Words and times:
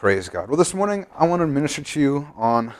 Praise 0.00 0.30
God. 0.30 0.48
Well, 0.48 0.56
this 0.56 0.72
morning 0.72 1.04
I 1.14 1.26
want 1.26 1.40
to 1.40 1.46
minister 1.46 1.82
to 1.82 2.00
you 2.00 2.28
on 2.34 2.72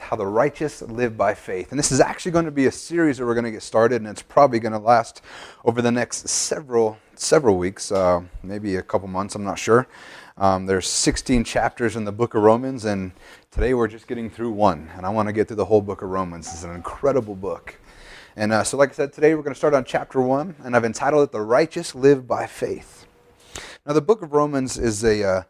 how 0.00 0.16
the 0.16 0.26
righteous 0.26 0.82
live 0.82 1.16
by 1.16 1.32
faith. 1.32 1.70
And 1.70 1.78
this 1.78 1.92
is 1.92 2.00
actually 2.00 2.32
going 2.32 2.46
to 2.46 2.50
be 2.50 2.66
a 2.66 2.72
series 2.72 3.18
that 3.18 3.24
we're 3.24 3.34
going 3.34 3.44
to 3.44 3.52
get 3.52 3.62
started, 3.62 4.02
and 4.02 4.10
it's 4.10 4.20
probably 4.20 4.58
going 4.58 4.72
to 4.72 4.80
last 4.80 5.22
over 5.64 5.80
the 5.80 5.92
next 5.92 6.28
several 6.28 6.98
several 7.14 7.56
weeks, 7.56 7.92
uh, 7.92 8.20
maybe 8.42 8.74
a 8.74 8.82
couple 8.82 9.06
months. 9.06 9.36
I'm 9.36 9.44
not 9.44 9.60
sure. 9.60 9.86
Um, 10.38 10.66
there's 10.66 10.88
16 10.88 11.44
chapters 11.44 11.94
in 11.94 12.04
the 12.04 12.10
book 12.10 12.34
of 12.34 12.42
Romans, 12.42 12.84
and 12.84 13.12
today 13.52 13.72
we're 13.72 13.86
just 13.86 14.08
getting 14.08 14.28
through 14.28 14.50
one. 14.50 14.90
And 14.96 15.06
I 15.06 15.10
want 15.10 15.28
to 15.28 15.32
get 15.32 15.46
through 15.46 15.58
the 15.58 15.66
whole 15.66 15.82
book 15.82 16.02
of 16.02 16.08
Romans. 16.08 16.48
It's 16.48 16.64
an 16.64 16.74
incredible 16.74 17.36
book. 17.36 17.78
And 18.34 18.52
uh, 18.52 18.64
so, 18.64 18.76
like 18.76 18.90
I 18.90 18.94
said, 18.94 19.12
today 19.12 19.36
we're 19.36 19.42
going 19.42 19.54
to 19.54 19.58
start 19.58 19.72
on 19.72 19.84
chapter 19.84 20.20
one, 20.20 20.56
and 20.64 20.74
I've 20.74 20.84
entitled 20.84 21.28
it 21.28 21.30
"The 21.30 21.42
Righteous 21.42 21.94
Live 21.94 22.26
by 22.26 22.48
Faith." 22.48 23.06
Now, 23.86 23.92
the 23.92 24.00
book 24.00 24.20
of 24.22 24.32
Romans 24.32 24.76
is 24.76 25.04
a 25.04 25.22
uh, 25.22 25.42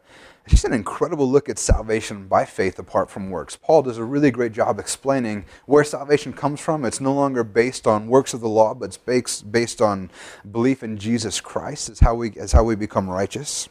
just 0.47 0.65
an 0.65 0.73
incredible 0.73 1.29
look 1.29 1.49
at 1.49 1.59
salvation 1.59 2.27
by 2.27 2.45
faith 2.45 2.79
apart 2.79 3.09
from 3.09 3.29
works. 3.29 3.55
Paul 3.55 3.83
does 3.83 3.97
a 3.97 4.03
really 4.03 4.31
great 4.31 4.53
job 4.53 4.79
explaining 4.79 5.45
where 5.65 5.83
salvation 5.83 6.33
comes 6.33 6.59
from. 6.59 6.85
It's 6.85 7.01
no 7.01 7.13
longer 7.13 7.43
based 7.43 7.85
on 7.85 8.07
works 8.07 8.33
of 8.33 8.41
the 8.41 8.49
law, 8.49 8.73
but 8.73 8.85
it's 8.85 8.97
based, 8.97 9.51
based 9.51 9.81
on 9.81 10.09
belief 10.49 10.83
in 10.83 10.97
Jesus 10.97 11.41
Christ 11.41 11.89
is 11.89 11.99
how 11.99 12.15
we, 12.15 12.31
is 12.31 12.53
how 12.53 12.63
we 12.63 12.75
become 12.75 13.09
righteous. 13.09 13.67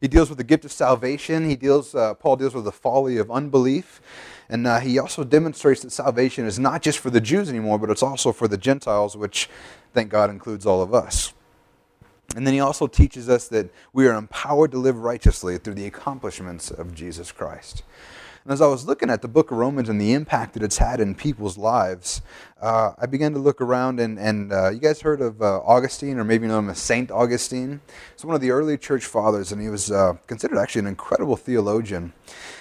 He 0.00 0.08
deals 0.08 0.28
with 0.28 0.38
the 0.38 0.44
gift 0.44 0.64
of 0.64 0.72
salvation. 0.72 1.48
He 1.48 1.56
deals, 1.56 1.94
uh, 1.94 2.14
Paul 2.14 2.36
deals 2.36 2.54
with 2.54 2.64
the 2.64 2.72
folly 2.72 3.16
of 3.18 3.30
unbelief. 3.30 4.00
And 4.48 4.66
uh, 4.66 4.80
he 4.80 4.98
also 4.98 5.24
demonstrates 5.24 5.82
that 5.82 5.90
salvation 5.90 6.46
is 6.46 6.58
not 6.58 6.82
just 6.82 6.98
for 6.98 7.10
the 7.10 7.20
Jews 7.20 7.48
anymore, 7.48 7.78
but 7.78 7.90
it's 7.90 8.02
also 8.02 8.32
for 8.32 8.48
the 8.48 8.58
Gentiles, 8.58 9.16
which, 9.16 9.48
thank 9.92 10.10
God, 10.10 10.30
includes 10.30 10.66
all 10.66 10.82
of 10.82 10.92
us. 10.92 11.32
And 12.34 12.46
then 12.46 12.54
he 12.54 12.60
also 12.60 12.86
teaches 12.86 13.28
us 13.28 13.48
that 13.48 13.70
we 13.92 14.06
are 14.06 14.14
empowered 14.14 14.70
to 14.72 14.78
live 14.78 14.96
righteously 14.96 15.58
through 15.58 15.74
the 15.74 15.86
accomplishments 15.86 16.70
of 16.70 16.94
Jesus 16.94 17.30
Christ. 17.30 17.82
And 18.44 18.52
as 18.52 18.60
I 18.60 18.66
was 18.66 18.86
looking 18.86 19.08
at 19.08 19.22
the 19.22 19.28
book 19.28 19.52
of 19.52 19.58
Romans 19.58 19.88
and 19.88 20.00
the 20.00 20.14
impact 20.14 20.54
that 20.54 20.64
it's 20.64 20.78
had 20.78 20.98
in 20.98 21.14
people's 21.14 21.56
lives, 21.56 22.22
uh, 22.60 22.92
I 22.98 23.06
began 23.06 23.32
to 23.34 23.38
look 23.38 23.60
around, 23.60 24.00
and, 24.00 24.18
and 24.18 24.52
uh, 24.52 24.70
you 24.70 24.80
guys 24.80 25.00
heard 25.00 25.20
of 25.20 25.40
uh, 25.40 25.60
Augustine, 25.60 26.18
or 26.18 26.24
maybe 26.24 26.46
you 26.46 26.48
know 26.48 26.58
him 26.58 26.68
as 26.68 26.78
Saint 26.78 27.12
Augustine? 27.12 27.80
He's 28.16 28.24
one 28.24 28.34
of 28.34 28.40
the 28.40 28.50
early 28.50 28.76
church 28.76 29.04
fathers, 29.04 29.52
and 29.52 29.62
he 29.62 29.68
was 29.68 29.92
uh, 29.92 30.14
considered 30.26 30.58
actually 30.58 30.80
an 30.80 30.86
incredible 30.88 31.36
theologian. 31.36 32.14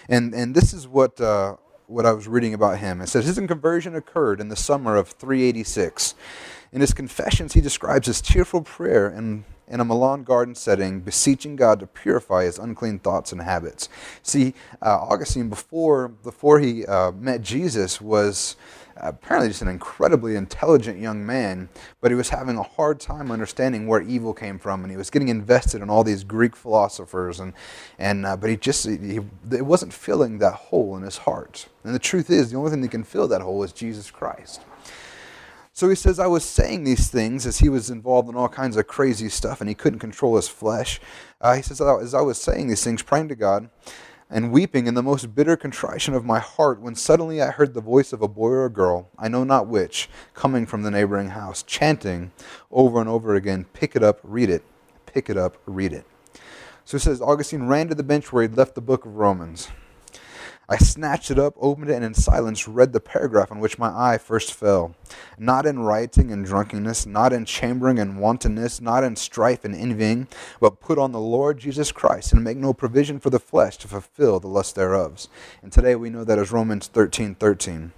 And, 0.07 0.35
and 0.35 0.53
this 0.53 0.71
is 0.71 0.87
what, 0.87 1.19
uh, 1.19 1.55
what 1.87 2.05
I 2.05 2.11
was 2.11 2.27
reading 2.27 2.53
about 2.53 2.77
him. 2.77 3.01
It 3.01 3.07
says 3.07 3.25
his 3.25 3.39
conversion 3.39 3.95
occurred 3.95 4.39
in 4.39 4.49
the 4.49 4.55
summer 4.55 4.97
of 4.97 5.09
386. 5.09 6.13
In 6.73 6.79
his 6.81 6.93
confessions, 6.93 7.53
he 7.53 7.61
describes 7.61 8.07
his 8.07 8.21
tearful 8.21 8.61
prayer 8.61 9.07
and 9.07 9.43
in 9.67 9.79
a 9.79 9.85
Milan 9.85 10.23
garden 10.23 10.53
setting, 10.53 10.99
beseeching 10.99 11.55
God 11.55 11.79
to 11.79 11.87
purify 11.87 12.43
his 12.43 12.59
unclean 12.59 12.99
thoughts 12.99 13.31
and 13.31 13.41
habits. 13.41 13.87
See, 14.21 14.53
uh, 14.81 14.97
Augustine, 14.97 15.47
before, 15.47 16.09
before 16.09 16.59
he 16.59 16.85
uh, 16.85 17.11
met 17.13 17.41
Jesus, 17.41 18.01
was 18.01 18.57
apparently 18.97 19.47
just 19.47 19.61
an 19.61 19.69
incredibly 19.69 20.35
intelligent 20.35 20.99
young 20.99 21.25
man, 21.25 21.69
but 22.01 22.11
he 22.11 22.15
was 22.15 22.29
having 22.29 22.57
a 22.57 22.63
hard 22.63 22.99
time 22.99 23.31
understanding 23.31 23.87
where 23.87 24.01
evil 24.01 24.33
came 24.33 24.59
from, 24.59 24.83
and 24.83 24.91
he 24.91 24.97
was 24.97 25.09
getting 25.09 25.29
invested 25.29 25.81
in 25.81 25.89
all 25.89 26.03
these 26.03 26.25
Greek 26.25 26.55
philosophers, 26.55 27.39
and, 27.39 27.53
and 27.97 28.25
uh, 28.25 28.35
but 28.35 28.49
he 28.49 28.57
just 28.57 28.85
he, 28.85 29.19
it 29.51 29.65
wasn't 29.65 29.93
filling 29.93 30.39
that 30.39 30.53
hole 30.53 30.97
in 30.97 31.03
his 31.03 31.19
heart. 31.19 31.67
And 31.85 31.95
the 31.95 31.99
truth 31.99 32.29
is, 32.29 32.51
the 32.51 32.57
only 32.57 32.71
thing 32.71 32.81
that 32.81 32.91
can 32.91 33.05
fill 33.05 33.27
that 33.29 33.41
hole 33.41 33.63
is 33.63 33.71
Jesus 33.71 34.11
Christ. 34.11 34.61
So 35.73 35.87
he 35.87 35.95
says, 35.95 36.19
I 36.19 36.27
was 36.27 36.43
saying 36.43 36.83
these 36.83 37.09
things 37.09 37.45
as 37.45 37.59
he 37.59 37.69
was 37.69 37.89
involved 37.89 38.29
in 38.29 38.35
all 38.35 38.49
kinds 38.49 38.75
of 38.75 38.87
crazy 38.87 39.29
stuff 39.29 39.61
and 39.61 39.69
he 39.69 39.75
couldn't 39.75 39.99
control 39.99 40.35
his 40.35 40.49
flesh. 40.49 40.99
Uh, 41.39 41.55
he 41.55 41.61
says, 41.61 41.79
as 41.79 42.13
I 42.13 42.21
was 42.21 42.41
saying 42.41 42.67
these 42.67 42.83
things, 42.83 43.01
praying 43.01 43.29
to 43.29 43.35
God 43.35 43.69
and 44.29 44.51
weeping 44.51 44.87
in 44.87 44.95
the 44.95 45.03
most 45.03 45.33
bitter 45.33 45.55
contrition 45.55 46.13
of 46.13 46.25
my 46.25 46.39
heart, 46.39 46.81
when 46.81 46.95
suddenly 46.95 47.41
I 47.41 47.51
heard 47.51 47.73
the 47.73 47.81
voice 47.81 48.11
of 48.11 48.21
a 48.21 48.27
boy 48.27 48.49
or 48.49 48.65
a 48.65 48.69
girl, 48.69 49.09
I 49.17 49.29
know 49.29 49.43
not 49.43 49.67
which, 49.67 50.09
coming 50.33 50.65
from 50.65 50.83
the 50.83 50.91
neighboring 50.91 51.29
house, 51.29 51.63
chanting 51.63 52.31
over 52.69 52.99
and 52.99 53.09
over 53.09 53.35
again, 53.35 53.65
Pick 53.73 53.95
it 53.95 54.03
up, 54.03 54.19
read 54.23 54.49
it, 54.49 54.63
pick 55.05 55.29
it 55.29 55.37
up, 55.37 55.57
read 55.65 55.93
it. 55.93 56.05
So 56.83 56.97
he 56.97 57.01
says, 57.01 57.21
Augustine 57.21 57.67
ran 57.67 57.87
to 57.87 57.95
the 57.95 58.03
bench 58.03 58.31
where 58.31 58.43
he'd 58.43 58.57
left 58.57 58.75
the 58.75 58.81
book 58.81 59.05
of 59.05 59.15
Romans. 59.15 59.69
I 60.71 60.77
snatched 60.77 61.29
it 61.29 61.37
up, 61.37 61.55
opened 61.59 61.89
it, 61.89 61.95
and 61.95 62.05
in 62.05 62.13
silence 62.13 62.65
read 62.65 62.93
the 62.93 63.01
paragraph 63.01 63.51
on 63.51 63.59
which 63.59 63.77
my 63.77 63.89
eye 63.89 64.17
first 64.17 64.53
fell. 64.53 64.95
Not 65.37 65.65
in 65.65 65.79
rioting 65.79 66.31
and 66.31 66.45
drunkenness, 66.45 67.05
not 67.05 67.33
in 67.33 67.43
chambering 67.43 67.99
and 67.99 68.21
wantonness, 68.21 68.79
not 68.79 69.03
in 69.03 69.17
strife 69.17 69.65
and 69.65 69.75
envying, 69.75 70.29
but 70.61 70.79
put 70.79 70.97
on 70.97 71.11
the 71.11 71.19
Lord 71.19 71.59
Jesus 71.59 71.91
Christ 71.91 72.31
and 72.31 72.41
make 72.41 72.55
no 72.55 72.73
provision 72.73 73.19
for 73.19 73.29
the 73.29 73.37
flesh 73.37 73.75
to 73.79 73.89
fulfill 73.89 74.39
the 74.39 74.47
lust 74.47 74.75
thereof. 74.75 75.27
And 75.61 75.73
today 75.73 75.93
we 75.95 76.09
know 76.09 76.23
that 76.23 76.39
as 76.39 76.53
Romans 76.53 76.87
13 76.87 77.35
13. 77.35 77.91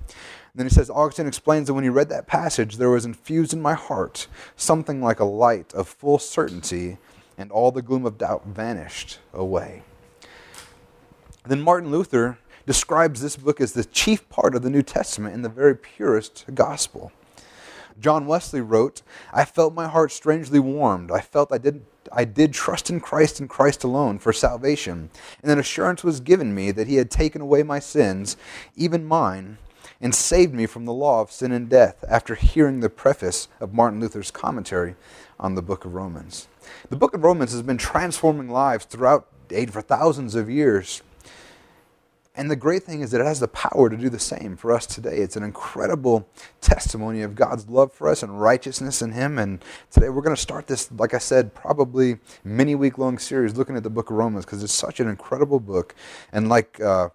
then 0.56 0.66
he 0.66 0.74
says, 0.74 0.90
Augustine 0.90 1.28
explains 1.28 1.68
that 1.68 1.76
when 1.76 1.84
he 1.84 1.92
read 1.92 2.10
that 2.10 2.26
passage, 2.26 2.78
there 2.78 2.90
was 2.90 3.06
infused 3.06 3.54
in 3.54 3.62
my 3.62 3.76
heart 3.76 4.26
something 4.56 5.00
like 5.00 5.20
a 5.20 5.26
light 5.26 5.72
of 5.76 5.88
full 5.88 6.18
certainty, 6.18 6.98
and 7.38 7.52
all 7.52 7.72
the 7.72 7.84
gloom 7.84 8.04
of 8.04 8.18
doubt 8.18 8.48
vanished 8.48 9.20
away. 9.32 9.84
Then 11.46 11.62
Martin 11.62 11.92
Luther 11.92 12.40
describes 12.66 13.22
this 13.22 13.36
book 13.36 13.60
as 13.60 13.74
the 13.74 13.86
chief 13.86 14.28
part 14.30 14.56
of 14.56 14.62
the 14.62 14.70
New 14.70 14.82
Testament 14.82 15.36
and 15.36 15.44
the 15.44 15.50
very 15.50 15.76
purest 15.76 16.46
gospel. 16.54 17.12
John 18.00 18.26
Wesley 18.26 18.62
wrote, 18.62 19.02
I 19.32 19.46
felt 19.46 19.74
my 19.74 19.88
heart 19.88 20.12
strangely 20.12 20.60
warmed. 20.60 21.12
I 21.12 21.20
felt 21.22 21.52
I 21.52 21.58
did, 21.58 21.86
I 22.12 22.26
did 22.26 22.54
trust 22.54 22.90
in 22.90 23.00
Christ 23.00 23.40
and 23.40 23.50
Christ 23.50 23.84
alone 23.84 24.20
for 24.20 24.34
salvation, 24.34 25.10
and 25.42 25.52
an 25.52 25.60
assurance 25.60 26.04
was 26.04 26.20
given 26.20 26.56
me 26.56 26.72
that 26.72 26.88
He 26.88 26.96
had 26.96 27.12
taken 27.12 27.42
away 27.42 27.64
my 27.64 27.80
sins, 27.80 28.36
even 28.76 29.06
mine, 29.06 29.58
and 30.02 30.16
saved 30.16 30.54
me 30.54 30.66
from 30.66 30.86
the 30.86 30.94
law 30.94 31.22
of 31.22 31.32
sin 31.32 31.52
and 31.52 31.70
death 31.70 32.04
after 32.10 32.36
hearing 32.36 32.80
the 32.80 32.90
preface 32.90 33.48
of 33.60 33.74
Martin 33.74 34.00
Luther's 34.00 34.32
commentary 34.32 34.96
on 35.40 35.56
the 35.56 35.62
book 35.62 35.86
of 35.86 35.94
Romans. 35.94 36.48
The 36.90 36.96
book 36.96 37.14
of 37.14 37.24
Romans 37.24 37.52
has 37.52 37.62
been 37.62 37.78
transforming 37.78 38.50
lives 38.50 38.86
throughout 38.86 39.28
for 39.70 39.82
thousands 39.82 40.34
of 40.34 40.50
years. 40.50 41.04
And 42.36 42.50
the 42.50 42.56
great 42.56 42.82
thing 42.82 43.02
is 43.02 43.12
that 43.12 43.22
it 43.22 43.28
has 43.28 43.40
the 43.40 43.48
power 43.48 43.92
to 43.92 43.96
do 43.98 44.10
the 44.10 44.18
same 44.18 44.58
for 44.58 44.72
us 44.72 44.88
today. 44.88 45.18
It's 45.18 45.36
an 45.36 45.44
incredible 45.44 46.28
testimony 46.62 47.22
of 47.22 47.36
God's 47.36 47.70
love 47.70 47.94
for 47.94 48.10
us 48.10 48.24
and 48.24 48.42
righteousness 48.42 49.04
in 49.04 49.12
Him. 49.12 49.38
And 49.38 49.64
today 49.92 50.10
we're 50.10 50.24
going 50.24 50.36
to 50.36 50.42
start 50.42 50.66
this, 50.66 50.92
like 50.92 51.14
I 51.14 51.20
said, 51.20 51.54
probably 51.54 52.18
many 52.44 52.74
week 52.74 52.98
long 52.98 53.20
series 53.20 53.56
looking 53.56 53.78
at 53.78 53.84
the 53.84 53.92
book 53.92 54.10
of 54.10 54.16
Romans 54.16 54.46
because 54.46 54.64
it's 54.64 54.74
such 54.74 55.00
an 55.00 55.08
incredible 55.08 55.60
book. 55.60 55.94
And 56.32 56.50
like 56.50 56.82
uh, 56.82 57.10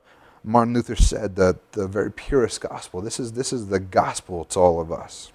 Martin 0.45 0.73
Luther 0.73 0.95
said, 0.95 1.35
the, 1.35 1.59
the 1.73 1.89
very 1.89 2.13
purest 2.13 2.61
gospel. 2.61 3.01
This 3.01 3.19
is, 3.19 3.33
this 3.33 3.53
is 3.53 3.67
the 3.67 3.81
gospel 3.81 4.45
to 4.47 4.61
all 4.61 4.81
of 4.81 4.93
us. 4.93 5.33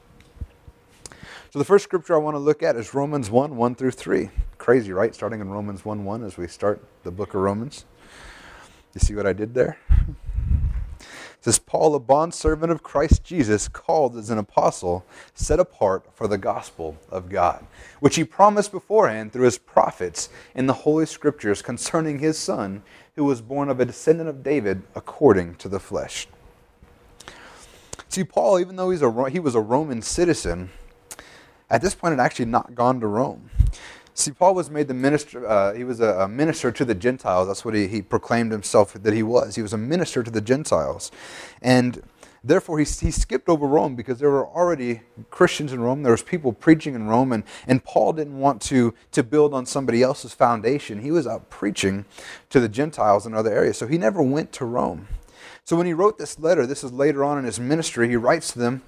So 1.52 1.60
the 1.60 1.66
first 1.66 1.84
scripture 1.84 2.16
I 2.16 2.20
want 2.20 2.36
to 2.36 2.40
look 2.40 2.64
at 2.64 2.78
is 2.78 2.94
Romans 2.94 3.30
1 3.30 3.58
1 3.58 3.76
through 3.76 3.92
3. 3.92 4.30
Crazy, 4.58 4.94
right? 4.94 5.14
Starting 5.14 5.42
in 5.42 5.50
Romans 5.50 5.84
1 5.84 6.06
1 6.06 6.24
as 6.24 6.38
we 6.38 6.48
start 6.48 6.82
the 7.04 7.12
book 7.12 7.34
of 7.34 7.42
Romans. 7.42 7.84
You 8.94 9.00
see 9.00 9.16
what 9.16 9.26
I 9.26 9.34
did 9.34 9.54
there? 9.54 9.78
It 11.00 11.46
says, 11.46 11.60
Paul, 11.60 11.94
a 11.96 12.00
bondservant 12.00 12.72
of 12.72 12.84
Christ 12.84 13.24
Jesus, 13.24 13.68
called 13.68 14.16
as 14.16 14.30
an 14.30 14.38
apostle, 14.38 15.06
set 15.34 15.60
apart 15.60 16.06
for 16.14 16.28
the 16.28 16.38
gospel 16.38 16.98
of 17.10 17.28
God, 17.28 17.66
which 18.00 18.16
he 18.16 18.24
promised 18.24 18.72
beforehand 18.72 19.34
through 19.34 19.46
his 19.46 19.58
prophets 19.58 20.30
in 20.56 20.68
the 20.68 20.74
Holy 20.74 21.06
Scriptures 21.06 21.62
concerning 21.62 22.20
his 22.20 22.38
Son, 22.38 22.82
who 23.16 23.26
was 23.26 23.42
born 23.42 23.68
of 23.68 23.82
a 23.82 23.86
descendant 23.86 24.30
of 24.30 24.42
David 24.42 24.84
according 24.96 25.56
to 25.56 25.68
the 25.68 25.82
flesh. 25.82 26.28
See, 28.08 28.24
Paul, 28.24 28.60
even 28.60 28.76
though 28.76 28.92
he's 28.92 29.02
a, 29.02 29.30
he 29.30 29.40
was 29.40 29.56
a 29.56 29.60
Roman 29.60 30.02
citizen, 30.02 30.70
at 31.70 31.82
this 31.82 31.96
point 31.96 32.12
had 32.12 32.24
actually 32.24 32.46
not 32.46 32.76
gone 32.76 33.00
to 33.00 33.08
Rome. 33.08 33.50
See, 34.16 34.32
Paul 34.32 34.54
was 34.54 34.70
made 34.70 34.88
the 34.88 34.94
minister, 34.94 35.48
uh, 35.48 35.74
he 35.74 35.84
was 35.84 36.00
a, 36.00 36.20
a, 36.20 36.28
minister 36.28 36.72
to 36.72 36.86
the 36.86 36.94
Gentiles. 36.94 37.48
That's 37.48 37.66
what 37.66 37.74
he, 37.74 37.88
he 37.88 38.02
proclaimed 38.04 38.52
himself 38.52 38.94
that 38.94 39.14
he 39.14 39.24
was. 39.24 39.56
He 39.56 39.64
was 39.64 39.74
a 39.74 39.78
minister 39.78 40.22
to 40.22 40.30
the 40.30 40.42
Gentiles. 40.42 41.12
And 41.64 42.04
therefore, 42.44 42.78
he, 42.78 42.86
he 42.86 43.10
skipped 43.10 43.50
over 43.50 43.66
Rome 43.66 43.96
because 43.96 44.20
there 44.20 44.30
were 44.30 44.46
already 44.46 45.02
Christians 45.32 45.74
in 45.74 45.82
Rome. 45.82 46.04
There 46.04 46.12
was 46.12 46.22
people 46.22 46.54
preaching 46.54 46.94
in 46.94 47.08
Rome. 47.08 47.32
And, 47.32 47.44
and 47.66 47.84
Paul 47.84 48.14
didn't 48.14 48.38
want 48.38 48.62
to, 48.64 48.94
to 49.14 49.24
build 49.24 49.52
on 49.52 49.66
somebody 49.66 50.04
else's 50.04 50.34
foundation. 50.34 51.02
He 51.02 51.10
was 51.10 51.26
out 51.26 51.50
preaching 51.50 52.06
to 52.52 52.60
the 52.60 52.70
Gentiles 52.70 53.26
in 53.26 53.34
other 53.34 53.52
areas. 53.52 53.80
So 53.80 53.88
he 53.88 53.98
never 53.98 54.22
went 54.22 54.52
to 54.54 54.66
Rome. 54.66 55.08
So 55.66 55.76
when 55.76 55.88
he 55.88 55.94
wrote 55.94 56.20
this 56.20 56.38
letter, 56.38 56.68
this 56.68 56.84
is 56.84 56.92
later 56.92 57.24
on 57.24 57.40
in 57.40 57.46
his 57.46 57.60
ministry, 57.60 58.10
he 58.10 58.16
writes 58.16 58.54
to 58.54 58.60
them 58.60 58.84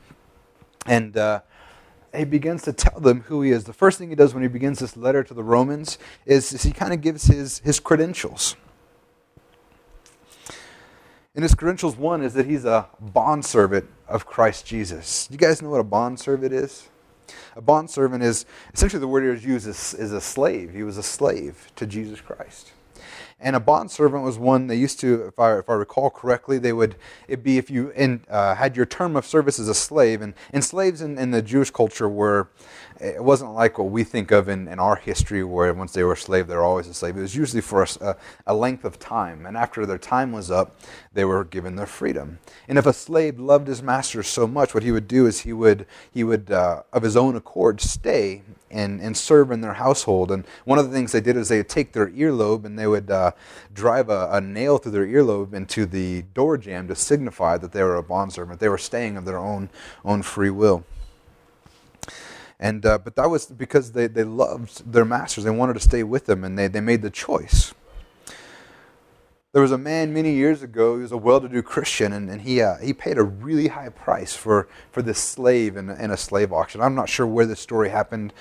and... 0.86 1.18
Uh, 1.18 1.42
he 2.18 2.26
begins 2.26 2.64
to 2.64 2.74
tell 2.74 3.00
them 3.00 3.22
who 3.22 3.42
he 3.42 3.52
is. 3.52 3.64
The 3.64 3.74
first 3.74 3.98
thing 3.98 4.10
he 4.10 4.16
does 4.16 4.34
when 4.34 4.44
he 4.44 4.50
begins 4.50 4.80
this 4.80 4.96
letter 4.96 5.24
to 5.24 5.34
the 5.34 5.44
Romans 5.44 5.98
is, 6.26 6.54
is 6.54 6.64
he 6.64 6.72
kind 6.72 6.94
of 6.94 7.02
gives 7.02 7.26
his, 7.26 7.60
his 7.60 7.80
credentials. 7.80 8.56
And 11.36 11.44
his 11.44 11.54
credentials, 11.54 11.98
one 11.98 12.22
is 12.22 12.34
that 12.36 12.46
he's 12.46 12.64
a 12.64 12.88
bondservant 13.00 13.90
of 14.08 14.26
Christ 14.26 14.66
Jesus. 14.66 15.28
Do 15.28 15.34
you 15.34 15.38
guys 15.38 15.62
know 15.62 15.70
what 15.70 15.82
a 15.82 15.84
bondservant 15.84 16.54
is? 16.54 16.90
A 17.56 17.62
bondservant 17.62 18.24
is 18.24 18.46
essentially 18.74 19.00
the 19.00 19.08
word 19.08 19.24
is 19.26 19.44
used 19.44 19.68
is, 19.68 19.94
is 19.96 20.14
a 20.14 20.22
slave. 20.22 20.72
He 20.74 20.84
was 20.84 20.98
a 20.98 21.04
slave 21.04 21.68
to 21.76 21.86
Jesus 21.86 22.22
Christ. 22.22 22.72
And 23.40 23.56
a 23.56 23.60
bond 23.60 23.92
servant 23.92 24.24
was 24.24 24.38
one 24.38 24.68
they 24.68 24.78
used 24.78 25.00
to, 25.02 25.26
if 25.28 25.40
I, 25.40 25.58
if 25.60 25.70
I 25.70 25.74
recall 25.74 26.10
correctly, 26.10 26.58
they 26.58 26.72
would, 26.72 26.96
it 27.28 27.44
be 27.44 27.58
if 27.58 27.70
you 27.70 27.90
in, 27.90 28.24
uh, 28.30 28.56
had 28.56 28.78
your 28.78 28.86
term 28.86 29.16
of 29.18 29.26
service 29.26 29.60
as 29.60 29.68
a 29.68 29.74
slave. 29.74 30.22
And, 30.22 30.34
and 30.54 30.64
slaves 30.64 31.02
in, 31.02 31.18
in 31.18 31.32
the 31.32 31.42
Jewish 31.42 31.70
culture 31.70 32.08
were, 32.08 32.48
it 33.00 33.24
wasn't 33.24 33.52
like 33.52 33.78
what 33.78 33.90
we 33.90 34.04
think 34.04 34.32
of 34.32 34.48
in, 34.48 34.68
in 34.68 34.80
our 34.80 34.96
history 34.96 35.44
where 35.44 35.74
once 35.74 35.92
they 35.92 36.04
were 36.04 36.14
a 36.14 36.18
slave, 36.18 36.48
they 36.48 36.56
were 36.56 36.64
always 36.64 36.88
a 36.88 36.94
slave. 36.94 37.18
It 37.18 37.22
was 37.22 37.36
usually 37.36 37.62
for 37.62 37.86
a, 38.02 38.16
a, 38.48 38.54
length 38.54 38.86
of 38.86 39.00
time. 39.00 39.46
And 39.46 39.58
after 39.58 39.86
their 39.86 39.98
time 39.98 40.32
was 40.32 40.50
up, 40.50 40.80
they 41.14 41.26
were 41.26 41.44
given 41.44 41.76
their 41.76 41.86
freedom. 41.86 42.40
And 42.68 42.78
if 42.78 42.86
a 42.86 42.94
slave 42.94 43.38
loved 43.38 43.68
his 43.68 43.82
master 43.82 44.24
so 44.24 44.48
much, 44.48 44.74
what 44.74 44.84
he 44.84 44.92
would 44.92 45.08
do 45.08 45.26
is 45.26 45.42
he 45.42 45.52
would, 45.52 45.86
he 46.14 46.24
would 46.24 46.52
uh, 46.52 46.84
of 46.94 47.04
his 47.04 47.18
own 47.18 47.36
accord, 47.36 47.82
stay 47.82 48.44
and, 48.72 49.02
and 49.02 49.16
serve 49.16 49.52
in 49.52 49.62
their 49.62 49.74
household. 49.74 50.32
And 50.32 50.46
one 50.64 50.80
of 50.80 50.90
the 50.90 50.96
things 50.96 51.12
they 51.12 51.22
did 51.22 51.36
is 51.36 51.50
they 51.50 51.58
would 51.58 51.70
take 51.70 51.92
their 51.92 52.10
earlobe 52.10 52.66
and 52.66 52.80
they 52.80 52.88
would 52.88 53.12
uh, 53.12 53.32
drive 53.74 54.10
a, 54.10 54.30
a, 54.32 54.42
nail 54.42 54.78
through 54.78 54.94
their 54.94 55.06
earlobe 55.08 55.54
into 55.54 55.86
the 55.86 56.22
door 56.34 56.58
jamb 56.58 56.88
to 56.88 56.96
signify 56.96 57.58
that 57.58 57.74
they 57.74 57.84
were 57.84 57.98
a 57.98 58.04
bondservant. 58.04 58.60
They 58.60 58.70
were 58.70 58.78
staying 58.78 59.18
of 59.18 59.26
their 59.26 59.38
own, 59.38 59.70
own 60.04 60.22
free 60.22 60.50
will. 60.50 60.86
And, 62.66 62.84
uh, 62.84 62.98
but 62.98 63.16
that 63.18 63.30
was 63.30 63.46
because 63.46 63.92
they, 63.92 64.08
they 64.08 64.24
loved 64.24 64.92
their 64.92 65.06
masters. 65.06 65.44
They 65.44 65.52
wanted 65.52 65.74
to 65.76 65.80
stay 65.80 66.02
with 66.02 66.26
them, 66.26 66.44
and 66.44 66.58
they, 66.58 66.68
they 66.68 66.82
made 66.82 67.04
the 67.04 67.12
choice. 67.12 67.76
There 69.52 69.62
was 69.62 69.72
a 69.72 69.78
man 69.78 70.16
many 70.16 70.34
years 70.34 70.64
ago, 70.64 70.96
he 70.96 71.04
was 71.04 71.12
a 71.12 71.18
well 71.18 71.40
to 71.40 71.48
do 71.48 71.62
Christian, 71.62 72.12
and, 72.12 72.28
and 72.28 72.42
he, 72.42 72.64
uh, 72.64 72.78
he 72.78 72.92
paid 72.92 73.20
a 73.20 73.24
really 73.24 73.68
high 73.68 73.90
price 73.90 74.36
for, 74.36 74.68
for 74.92 75.04
this 75.04 75.20
slave 75.20 75.78
in, 75.78 75.92
in 75.92 76.10
a 76.10 76.18
slave 76.18 76.52
auction. 76.52 76.82
I'm 76.82 76.96
not 76.96 77.08
sure 77.08 77.28
where 77.28 77.46
this 77.46 77.60
story 77.60 77.90
happened, 77.90 78.34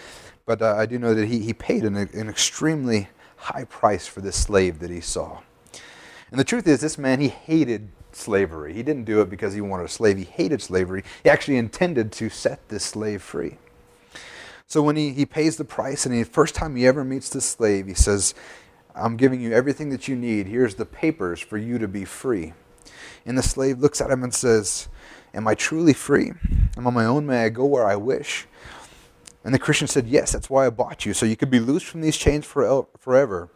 but 0.46 0.62
uh, 0.62 0.74
I 0.74 0.86
do 0.86 0.98
know 0.98 1.12
that 1.12 1.26
he, 1.26 1.40
he 1.40 1.52
paid 1.52 1.84
an, 1.84 1.94
an 1.94 2.30
extremely 2.30 3.10
high 3.36 3.64
price 3.64 4.06
for 4.06 4.22
this 4.22 4.36
slave 4.36 4.78
that 4.78 4.88
he 4.88 5.02
saw. 5.02 5.40
And 6.30 6.40
the 6.40 6.44
truth 6.44 6.66
is, 6.66 6.80
this 6.80 6.96
man, 6.96 7.20
he 7.20 7.28
hated 7.28 7.90
slavery. 8.12 8.72
He 8.72 8.82
didn't 8.82 9.04
do 9.04 9.20
it 9.20 9.28
because 9.28 9.52
he 9.52 9.60
wanted 9.60 9.84
a 9.84 9.88
slave, 9.90 10.16
he 10.16 10.24
hated 10.24 10.62
slavery. 10.62 11.04
He 11.22 11.28
actually 11.28 11.58
intended 11.58 12.10
to 12.12 12.30
set 12.30 12.70
this 12.70 12.84
slave 12.84 13.20
free. 13.20 13.58
So 14.66 14.82
when 14.82 14.96
he, 14.96 15.12
he 15.12 15.26
pays 15.26 15.56
the 15.56 15.64
price 15.64 16.06
and 16.06 16.14
the 16.14 16.24
first 16.24 16.54
time 16.54 16.76
he 16.76 16.86
ever 16.86 17.04
meets 17.04 17.28
the 17.28 17.40
slave, 17.40 17.86
he 17.86 17.94
says, 17.94 18.34
I'm 18.94 19.16
giving 19.16 19.40
you 19.40 19.52
everything 19.52 19.90
that 19.90 20.08
you 20.08 20.16
need. 20.16 20.46
Here's 20.46 20.76
the 20.76 20.86
papers 20.86 21.40
for 21.40 21.58
you 21.58 21.78
to 21.78 21.88
be 21.88 22.04
free. 22.04 22.52
And 23.26 23.36
the 23.36 23.42
slave 23.42 23.78
looks 23.78 24.00
at 24.00 24.10
him 24.10 24.22
and 24.22 24.32
says, 24.32 24.88
Am 25.34 25.48
I 25.48 25.54
truly 25.54 25.92
free? 25.92 26.32
Am 26.76 26.86
I 26.86 26.90
my 26.90 27.04
own? 27.04 27.26
May 27.26 27.44
I 27.44 27.48
go 27.48 27.64
where 27.64 27.86
I 27.86 27.96
wish? 27.96 28.46
And 29.42 29.52
the 29.52 29.58
Christian 29.58 29.88
said, 29.88 30.06
Yes, 30.06 30.32
that's 30.32 30.48
why 30.48 30.66
I 30.66 30.70
bought 30.70 31.04
you, 31.04 31.12
so 31.12 31.26
you 31.26 31.36
could 31.36 31.50
be 31.50 31.60
loosed 31.60 31.86
from 31.86 32.00
these 32.00 32.16
chains 32.16 32.46
forever. 32.46 33.48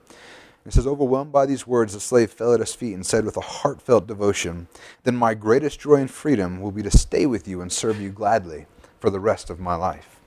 He 0.65 0.71
says, 0.71 0.87
Overwhelmed 0.87 1.33
by 1.33 1.47
these 1.47 1.67
words, 1.67 1.95
the 1.95 2.01
slave 2.01 2.31
fell 2.31 2.53
at 2.53 2.61
his 2.61 2.75
feet 2.75 2.95
and 2.95 3.07
said 3.07 3.25
with 3.25 3.37
a 3.37 3.43
heartfelt 3.43 4.07
devotion, 4.07 4.67
Then 5.05 5.17
my 5.17 5.35
greatest 5.35 5.81
joy 5.81 5.95
and 5.95 6.11
freedom 6.11 6.61
will 6.61 6.73
be 6.73 6.83
to 6.83 6.91
stay 6.91 7.27
with 7.27 7.47
you 7.47 7.61
and 7.61 7.73
serve 7.73 8.01
you 8.01 8.11
gladly 8.11 8.67
for 8.99 9.09
the 9.09 9.21
rest 9.21 9.51
of 9.51 9.61
my 9.61 9.77
life. 9.77 10.18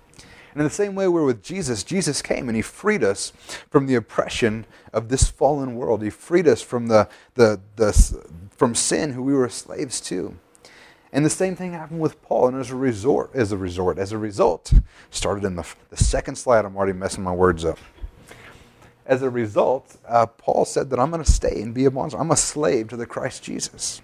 And 0.52 0.62
in 0.62 0.64
the 0.66 0.70
same 0.70 0.96
way, 0.96 1.08
we're 1.08 1.26
with 1.26 1.44
Jesus. 1.44 1.84
Jesus 1.84 2.22
came 2.22 2.50
and 2.50 2.56
he 2.56 2.62
freed 2.62 3.04
us 3.04 3.32
from 3.70 3.86
the 3.86 3.96
oppression 3.96 4.66
of 4.92 5.10
this 5.10 5.30
fallen 5.30 5.76
world. 5.76 6.02
He 6.02 6.10
freed 6.10 6.48
us 6.48 6.62
from, 6.62 6.88
the, 6.88 7.08
the, 7.36 7.62
the, 7.78 7.94
from 8.50 8.76
sin, 8.76 9.14
who 9.14 9.24
we 9.24 9.34
were 9.34 9.48
slaves 9.50 10.02
to. 10.02 10.38
And 11.14 11.26
the 11.26 11.30
same 11.30 11.56
thing 11.56 11.74
happened 11.74 12.00
with 12.00 12.22
Paul, 12.22 12.48
and 12.48 12.60
as 12.60 12.72
a 12.72 12.76
resort, 12.76 13.32
as 13.34 13.52
a 13.52 13.58
resort, 13.58 13.98
as 13.98 14.14
a 14.14 14.18
result, 14.18 14.74
started 15.10 15.44
in 15.44 15.58
the, 15.58 15.68
the 15.90 15.98
second 15.98 16.36
slide. 16.38 16.64
I'm 16.64 16.78
already 16.78 16.94
messing 16.94 17.24
my 17.24 17.34
words 17.34 17.66
up. 17.66 17.80
As 19.06 19.22
a 19.22 19.30
result, 19.30 19.98
uh, 20.08 20.26
Paul 20.26 20.64
said 20.64 20.90
that 20.90 21.00
I'm 21.00 21.12
going 21.12 21.24
to 21.24 21.30
stay 21.30 21.62
and 21.62 21.74
be 21.74 21.84
a 21.84 21.92
bond. 21.92 22.14
I'm 22.18 22.32
a 22.32 22.38
slave 22.38 22.88
to 22.90 22.98
the 22.98 23.06
Christ 23.06 23.44
Jesus. 23.44 24.02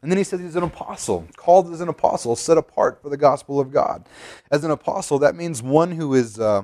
And 0.00 0.12
then 0.12 0.16
he 0.16 0.22
says 0.22 0.38
he's 0.38 0.54
an 0.54 0.62
apostle, 0.62 1.26
called 1.36 1.72
as 1.72 1.80
an 1.80 1.88
apostle, 1.88 2.36
set 2.36 2.56
apart 2.56 3.02
for 3.02 3.08
the 3.08 3.16
gospel 3.16 3.58
of 3.58 3.72
God. 3.72 4.04
As 4.48 4.62
an 4.62 4.70
apostle, 4.70 5.18
that 5.18 5.34
means 5.34 5.60
one 5.60 5.90
who 5.90 6.14
is, 6.14 6.38
uh, 6.38 6.62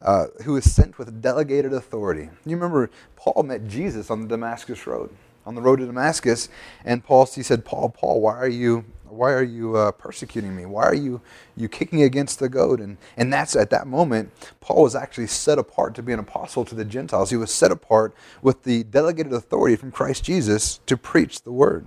uh, 0.00 0.26
who 0.44 0.56
is 0.56 0.72
sent 0.72 0.96
with 0.96 1.20
delegated 1.20 1.72
authority. 1.72 2.28
You 2.44 2.56
remember 2.56 2.88
Paul 3.16 3.42
met 3.42 3.66
Jesus 3.66 4.08
on 4.08 4.20
the 4.22 4.28
Damascus 4.28 4.86
Road, 4.86 5.10
on 5.44 5.56
the 5.56 5.62
road 5.62 5.80
to 5.80 5.86
Damascus, 5.86 6.48
and 6.84 7.02
Paul, 7.02 7.26
he 7.26 7.42
said, 7.42 7.64
Paul, 7.64 7.88
Paul, 7.88 8.20
why 8.20 8.36
are 8.36 8.48
you, 8.48 8.84
why 9.08 9.32
are 9.32 9.42
you 9.42 9.76
uh, 9.76 9.90
persecuting 9.90 10.54
me? 10.54 10.64
Why 10.64 10.84
are 10.84 10.94
you, 10.94 11.20
you 11.56 11.68
kicking 11.68 12.02
against 12.02 12.38
the 12.38 12.48
goad? 12.48 12.78
And, 12.78 12.98
and 13.16 13.32
that's 13.32 13.56
at 13.56 13.70
that 13.70 13.88
moment, 13.88 14.30
Paul 14.60 14.84
was 14.84 14.94
actually 14.94 15.26
set 15.26 15.58
apart 15.58 15.96
to 15.96 16.04
be 16.04 16.12
an 16.12 16.20
apostle 16.20 16.64
to 16.64 16.76
the 16.76 16.84
Gentiles. 16.84 17.30
He 17.30 17.36
was 17.36 17.50
set 17.50 17.72
apart 17.72 18.14
with 18.42 18.62
the 18.62 18.84
delegated 18.84 19.32
authority 19.32 19.74
from 19.74 19.90
Christ 19.90 20.22
Jesus 20.22 20.78
to 20.86 20.96
preach 20.96 21.42
the 21.42 21.50
word. 21.50 21.86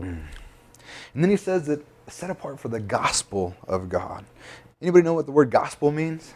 Mm. 0.00 0.22
And 1.14 1.24
then 1.24 1.30
he 1.30 1.36
says 1.36 1.66
that 1.66 1.84
set 2.08 2.30
apart 2.30 2.58
for 2.58 2.68
the 2.68 2.80
gospel 2.80 3.54
of 3.66 3.88
God. 3.88 4.24
Anybody 4.82 5.04
know 5.04 5.14
what 5.14 5.26
the 5.26 5.32
word 5.32 5.50
gospel 5.50 5.92
means? 5.92 6.34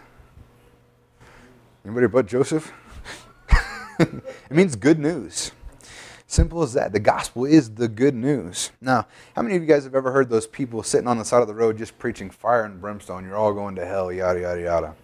Anybody 1.85 2.07
but 2.07 2.27
Joseph? 2.27 2.73
it 3.99 4.51
means 4.51 4.77
good 4.77 4.99
news. 4.99 5.53
Simple 6.27 6.63
as 6.63 6.73
that. 6.73 6.93
The 6.93 7.01
gospel 7.01 7.45
is 7.45 7.75
the 7.75 7.89
good 7.89 8.15
news. 8.15 8.73
Now, 8.81 9.07
how 9.37 9.43
many 9.43 9.57
of 9.57 9.63
you 9.63 9.69
guys 9.69 9.85
have 9.85 9.95
ever 9.95 10.11
heard 10.11 10.31
those 10.31 10.47
people 10.47 10.83
sitting 10.83 11.07
on 11.07 11.19
the 11.19 11.25
side 11.25 11.43
of 11.43 11.49
the 11.49 11.55
road 11.55 11.79
just 11.79 11.99
preaching 11.99 12.31
fire 12.31 12.65
and 12.65 12.81
brimstone? 12.81 13.25
You're 13.25 13.37
all 13.37 13.53
going 13.53 13.77
to 13.77 13.87
hell, 13.87 14.11
yada, 14.11 14.41
yada, 14.41 14.61
yada. 14.61 14.95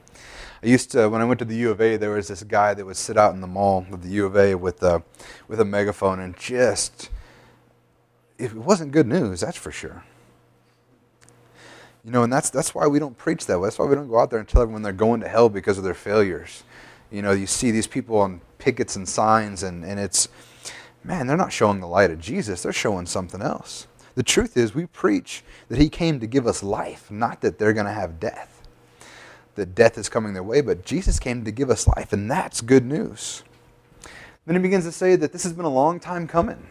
I 0.63 0.67
used 0.67 0.91
to, 0.93 1.09
when 1.09 1.21
I 1.21 1.25
went 1.25 1.39
to 1.39 1.45
the 1.45 1.57
U 1.57 1.71
of 1.71 1.81
A, 1.81 1.97
there 1.97 2.11
was 2.11 2.29
this 2.29 2.43
guy 2.43 2.75
that 2.75 2.85
would 2.85 2.97
sit 2.97 3.17
out 3.17 3.35
in 3.35 3.41
the 3.41 3.47
mall 3.47 3.87
of 3.93 4.03
the 4.03 4.09
U 4.11 4.27
of 4.27 4.37
A 4.37 4.55
with 4.55 4.83
a, 4.83 5.03
with 5.49 5.61
a 5.61 5.65
megaphone 5.65 6.21
and 6.21 6.37
just 6.37 7.11
it 8.41 8.55
wasn't 8.55 8.93
good 8.93 9.07
news, 9.07 9.41
that's 9.41 9.57
for 9.57 9.71
sure. 9.71 10.05
You 12.05 12.11
know, 12.11 12.23
and 12.23 12.33
that's 12.33 12.49
that's 12.49 12.75
why 12.75 12.87
we 12.87 12.99
don't 12.99 13.17
preach 13.19 13.47
that 13.47 13.59
way. 13.61 13.67
That's 13.67 13.79
why 13.79 13.85
we 13.87 13.95
don't 13.95 14.09
go 14.09 14.19
out 14.19 14.31
there 14.31 14.39
and 14.39 14.49
tell 14.49 14.63
everyone 14.63 14.83
they're 14.83 14.93
going 14.93 15.21
to 15.21 15.29
hell 15.29 15.49
because 15.51 15.77
of 15.77 15.85
their 15.85 15.95
failures. 15.95 16.65
You 17.11 17.23
know, 17.23 17.33
you 17.33 17.47
see 17.47 17.71
these 17.71 17.87
people 17.87 18.19
on 18.19 18.41
pickets 18.59 18.97
and 18.97 19.09
signs, 19.09 19.63
and, 19.63 19.85
and 19.85 20.01
it's, 20.01 20.29
man, 21.05 21.27
they're 21.27 21.37
not 21.37 21.53
showing 21.53 21.81
the 21.81 21.87
light 21.87 22.11
of 22.11 22.21
Jesus. 22.21 22.63
They're 22.63 22.73
showing 22.73 23.07
something 23.07 23.43
else. 23.43 23.87
The 24.15 24.23
truth 24.23 24.57
is, 24.57 24.75
we 24.75 24.87
preach 24.87 25.43
that 25.69 25.79
He 25.79 25.89
came 25.89 26.21
to 26.21 26.27
give 26.27 26.47
us 26.47 26.63
life, 26.63 27.11
not 27.11 27.43
that 27.43 27.59
they're 27.59 27.73
going 27.73 27.87
to 27.87 27.93
have 27.93 28.21
death. 28.21 28.63
That 29.57 29.75
death 29.75 29.99
is 29.99 30.09
coming 30.09 30.33
their 30.33 30.43
way, 30.43 30.61
but 30.61 30.85
Jesus 30.85 31.19
came 31.19 31.45
to 31.45 31.51
give 31.51 31.69
us 31.69 31.87
life, 31.87 32.13
and 32.13 32.31
that's 32.31 32.61
good 32.61 32.85
news. 32.85 33.43
Then 34.47 34.57
He 34.57 34.63
begins 34.63 34.85
to 34.85 34.93
say 34.93 35.17
that 35.17 35.33
this 35.33 35.43
has 35.43 35.53
been 35.53 35.65
a 35.65 35.71
long 35.71 36.01
time 36.01 36.27
coming. 36.27 36.69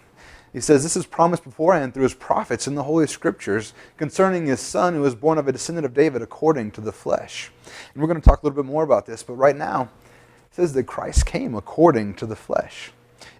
He 0.51 0.61
says 0.61 0.83
this 0.83 0.95
is 0.95 1.05
promised 1.05 1.43
beforehand 1.43 1.93
through 1.93 2.03
his 2.03 2.13
prophets 2.13 2.67
in 2.67 2.75
the 2.75 2.83
Holy 2.83 3.07
Scriptures 3.07 3.73
concerning 3.97 4.47
his 4.47 4.59
son 4.59 4.95
who 4.95 5.01
was 5.01 5.15
born 5.15 5.37
of 5.37 5.47
a 5.47 5.51
descendant 5.51 5.85
of 5.85 5.93
David 5.93 6.21
according 6.21 6.71
to 6.71 6.81
the 6.81 6.91
flesh. 6.91 7.51
And 7.93 8.01
we're 8.01 8.07
going 8.07 8.19
to 8.19 8.27
talk 8.27 8.41
a 8.41 8.45
little 8.45 8.61
bit 8.61 8.69
more 8.69 8.83
about 8.83 9.05
this, 9.05 9.21
but 9.21 9.33
right 9.33 9.55
now 9.55 9.83
it 9.83 10.55
says 10.55 10.73
that 10.73 10.83
Christ 10.83 11.25
came 11.25 11.53
according 11.53 12.15
to 12.15 12.25
the 12.25 12.35
flesh. 12.35 12.91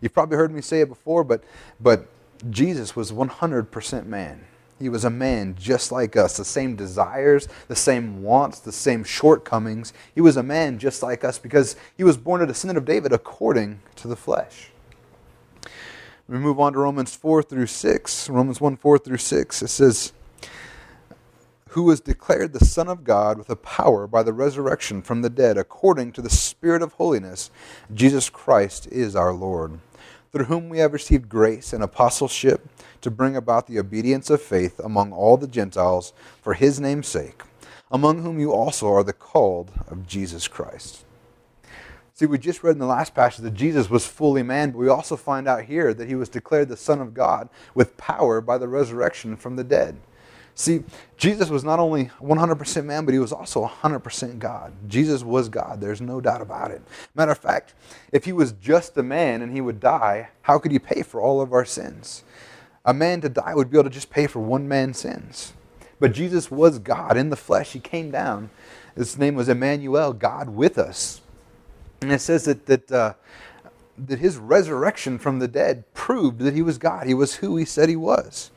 You've 0.02 0.14
probably 0.14 0.38
heard 0.38 0.54
me 0.54 0.62
say 0.62 0.82
it 0.82 0.90
before, 0.90 1.24
but, 1.24 1.44
but 1.80 2.08
Jesus 2.50 2.96
was 2.96 3.12
100% 3.12 4.06
man. 4.06 4.46
He 4.80 4.88
was 4.88 5.04
a 5.04 5.10
man 5.10 5.56
just 5.60 5.92
like 5.92 6.16
us, 6.16 6.38
the 6.38 6.46
same 6.46 6.78
desires, 6.78 7.50
the 7.68 7.76
same 7.76 8.24
wants, 8.24 8.60
the 8.60 8.72
same 8.72 9.04
shortcomings. 9.04 9.92
He 10.16 10.22
was 10.22 10.38
a 10.38 10.44
man 10.44 10.80
just 10.80 11.04
like 11.04 11.26
us 11.26 11.38
because 11.38 11.76
he 11.98 12.04
was 12.06 12.16
born 12.16 12.42
a 12.42 12.48
descendant 12.48 12.78
of 12.78 12.86
David 12.86 13.12
according 13.12 13.82
to 13.98 14.08
the 14.08 14.16
flesh. 14.16 14.72
We 16.30 16.38
move 16.38 16.60
on 16.60 16.74
to 16.74 16.80
Romans 16.80 17.16
4 17.16 17.42
through 17.42 17.66
6. 17.66 18.30
Romans 18.30 18.62
1 18.62 18.78
4 18.78 19.00
through 19.00 19.18
6. 19.18 19.64
It 19.64 19.68
says, 19.68 20.14
Who 21.70 21.82
was 21.82 22.02
declared 22.02 22.54
the 22.54 22.64
Son 22.64 22.88
of 22.88 23.04
God 23.04 23.40
with 23.40 23.50
a 23.50 23.56
power 23.56 24.06
by 24.06 24.22
the 24.22 24.32
resurrection 24.32 25.02
from 25.02 25.24
the 25.24 25.32
dead, 25.32 25.58
according 25.58 26.12
to 26.12 26.22
the 26.22 26.30
Spirit 26.30 26.84
of 26.84 26.94
holiness, 26.94 27.50
Jesus 27.92 28.30
Christ 28.30 28.86
is 28.92 29.16
our 29.16 29.34
Lord, 29.34 29.80
through 30.32 30.46
whom 30.46 30.70
we 30.70 30.78
have 30.78 30.94
received 30.94 31.30
grace 31.30 31.74
and 31.74 31.82
apostleship 31.82 32.70
to 33.02 33.10
bring 33.10 33.36
about 33.36 33.66
the 33.66 33.80
obedience 33.80 34.30
of 34.30 34.40
faith 34.40 34.80
among 34.80 35.12
all 35.12 35.36
the 35.36 35.48
Gentiles 35.48 36.14
for 36.44 36.54
his 36.54 36.80
name's 36.80 37.08
sake, 37.08 37.42
among 37.90 38.22
whom 38.22 38.40
you 38.40 38.54
also 38.54 38.88
are 38.94 39.04
the 39.04 39.14
called 39.14 39.72
of 39.88 40.06
Jesus 40.06 40.48
Christ. 40.48 41.06
See, 42.20 42.26
we 42.26 42.38
just 42.38 42.64
read 42.64 42.74
in 42.74 42.80
the 42.80 42.86
last 42.86 43.16
passage 43.16 43.44
that 43.44 43.54
Jesus 43.54 43.90
was 43.90 44.06
fully 44.06 44.44
man, 44.44 44.72
but 44.72 44.80
we 44.80 44.90
also 44.90 45.16
find 45.16 45.48
out 45.48 45.64
here 45.64 45.94
that 45.94 46.10
he 46.10 46.16
was 46.16 46.28
declared 46.28 46.68
the 46.68 46.76
Son 46.76 47.00
of 47.00 47.14
God 47.14 47.48
with 47.74 47.96
power 47.96 48.42
by 48.42 48.58
the 48.58 48.68
resurrection 48.68 49.38
from 49.38 49.56
the 49.56 49.64
dead. 49.64 49.98
See, 50.54 50.84
Jesus 51.16 51.50
was 51.50 51.64
not 51.64 51.80
only 51.80 52.12
100% 52.20 52.84
man, 52.84 53.06
but 53.06 53.14
he 53.14 53.22
was 53.22 53.32
also 53.32 53.66
100% 53.66 54.38
God. 54.38 54.74
Jesus 54.90 55.24
was 55.24 55.48
God. 55.48 55.80
There's 55.80 56.02
no 56.02 56.20
doubt 56.20 56.42
about 56.42 56.72
it. 56.72 56.82
Matter 57.16 57.32
of 57.32 57.38
fact, 57.38 57.74
if 58.12 58.26
he 58.26 58.34
was 58.34 58.52
just 58.52 58.98
a 58.98 59.02
man 59.02 59.42
and 59.42 59.54
he 59.54 59.62
would 59.62 59.80
die, 59.80 60.28
how 60.42 60.60
could 60.60 60.74
he 60.74 60.80
pay 60.80 61.04
for 61.04 61.22
all 61.22 61.40
of 61.40 61.54
our 61.54 61.64
sins? 61.64 62.26
A 62.84 62.94
man 62.94 63.22
to 63.22 63.30
die 63.30 63.56
would 63.56 63.72
be 63.72 63.78
able 63.78 63.90
to 63.90 63.96
just 63.96 64.10
pay 64.10 64.28
for 64.28 64.42
one 64.42 64.68
man's 64.68 65.00
sins. 65.00 65.54
But 66.02 66.12
Jesus 66.12 66.52
was 66.52 66.80
God 66.80 67.16
in 67.16 67.30
the 67.30 67.38
flesh. 67.38 67.72
He 67.72 67.80
came 67.80 68.12
down. 68.12 68.50
His 68.94 69.18
name 69.18 69.36
was 69.36 69.48
Emmanuel, 69.48 70.12
God 70.12 70.50
with 70.50 70.78
us. 70.78 71.22
And 72.02 72.12
it 72.12 72.22
says 72.22 72.46
that, 72.46 72.66
that, 72.66 72.92
uh, 72.92 73.14
that 73.98 74.20
his 74.20 74.38
resurrection 74.38 75.18
from 75.18 75.40
the 75.40 75.48
dead 75.48 75.94
proved 75.94 76.40
that 76.40 76.54
he 76.54 76.62
was 76.62 76.78
God. 76.78 77.08
He 77.08 77.14
was 77.14 77.36
who 77.36 77.58
he 77.58 77.66
said 77.66 77.90
he 77.90 77.96
was. 77.96 78.52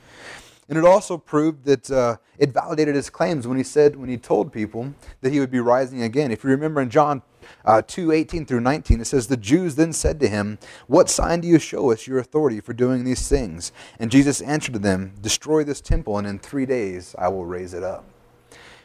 And 0.68 0.78
it 0.78 0.84
also 0.84 1.18
proved 1.18 1.64
that 1.64 1.90
uh, 1.90 2.16
it 2.38 2.50
validated 2.50 2.94
his 2.94 3.10
claims 3.10 3.46
when 3.46 3.58
he 3.58 3.64
said, 3.64 3.96
when 3.96 4.08
he 4.08 4.16
told 4.16 4.52
people 4.52 4.94
that 5.20 5.32
he 5.32 5.40
would 5.40 5.50
be 5.50 5.60
rising 5.60 6.02
again. 6.02 6.30
If 6.30 6.44
you 6.44 6.50
remember 6.50 6.80
in 6.80 6.88
John 6.88 7.22
uh, 7.64 7.82
2 7.82 8.12
18 8.12 8.46
through 8.46 8.60
19, 8.60 9.00
it 9.00 9.04
says, 9.04 9.26
The 9.26 9.36
Jews 9.36 9.74
then 9.74 9.92
said 9.92 10.20
to 10.20 10.28
him, 10.28 10.58
What 10.86 11.10
sign 11.10 11.40
do 11.40 11.48
you 11.48 11.58
show 11.58 11.90
us 11.90 12.06
your 12.06 12.18
authority 12.18 12.60
for 12.60 12.72
doing 12.72 13.04
these 13.04 13.28
things? 13.28 13.72
And 13.98 14.10
Jesus 14.10 14.40
answered 14.40 14.82
them, 14.82 15.14
Destroy 15.20 15.64
this 15.64 15.80
temple, 15.80 16.16
and 16.16 16.26
in 16.26 16.38
three 16.38 16.66
days 16.66 17.14
I 17.18 17.28
will 17.28 17.44
raise 17.44 17.74
it 17.74 17.82
up. 17.82 18.11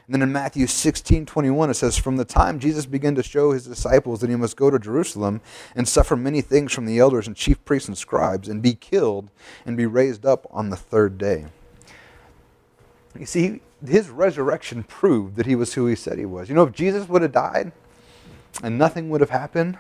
And 0.07 0.13
then 0.13 0.21
in 0.21 0.31
Matthew 0.31 0.67
16, 0.67 1.25
21, 1.25 1.69
it 1.69 1.73
says, 1.73 1.97
From 1.97 2.15
the 2.15 2.23
time 2.23 2.59
Jesus 2.59 2.85
began 2.85 3.13
to 3.15 3.23
show 3.23 3.51
his 3.51 3.67
disciples 3.67 4.21
that 4.21 4.29
he 4.29 4.37
must 4.37 4.55
go 4.55 4.69
to 4.69 4.79
Jerusalem 4.79 5.41
and 5.75 5.85
suffer 5.85 6.15
many 6.15 6.39
things 6.39 6.71
from 6.71 6.85
the 6.85 6.97
elders 6.97 7.27
and 7.27 7.35
chief 7.35 7.63
priests 7.65 7.89
and 7.89 7.97
scribes, 7.97 8.47
and 8.47 8.61
be 8.61 8.73
killed 8.73 9.29
and 9.65 9.75
be 9.75 9.85
raised 9.85 10.25
up 10.25 10.47
on 10.49 10.69
the 10.69 10.77
third 10.77 11.17
day. 11.17 11.47
You 13.19 13.25
see, 13.25 13.59
his 13.85 14.09
resurrection 14.09 14.83
proved 14.83 15.35
that 15.35 15.45
he 15.45 15.55
was 15.55 15.73
who 15.73 15.87
he 15.87 15.95
said 15.95 16.17
he 16.17 16.25
was. 16.25 16.47
You 16.47 16.55
know, 16.55 16.63
if 16.63 16.73
Jesus 16.73 17.09
would 17.09 17.21
have 17.21 17.33
died 17.33 17.73
and 18.63 18.77
nothing 18.77 19.09
would 19.09 19.19
have 19.21 19.29
happened, 19.29 19.77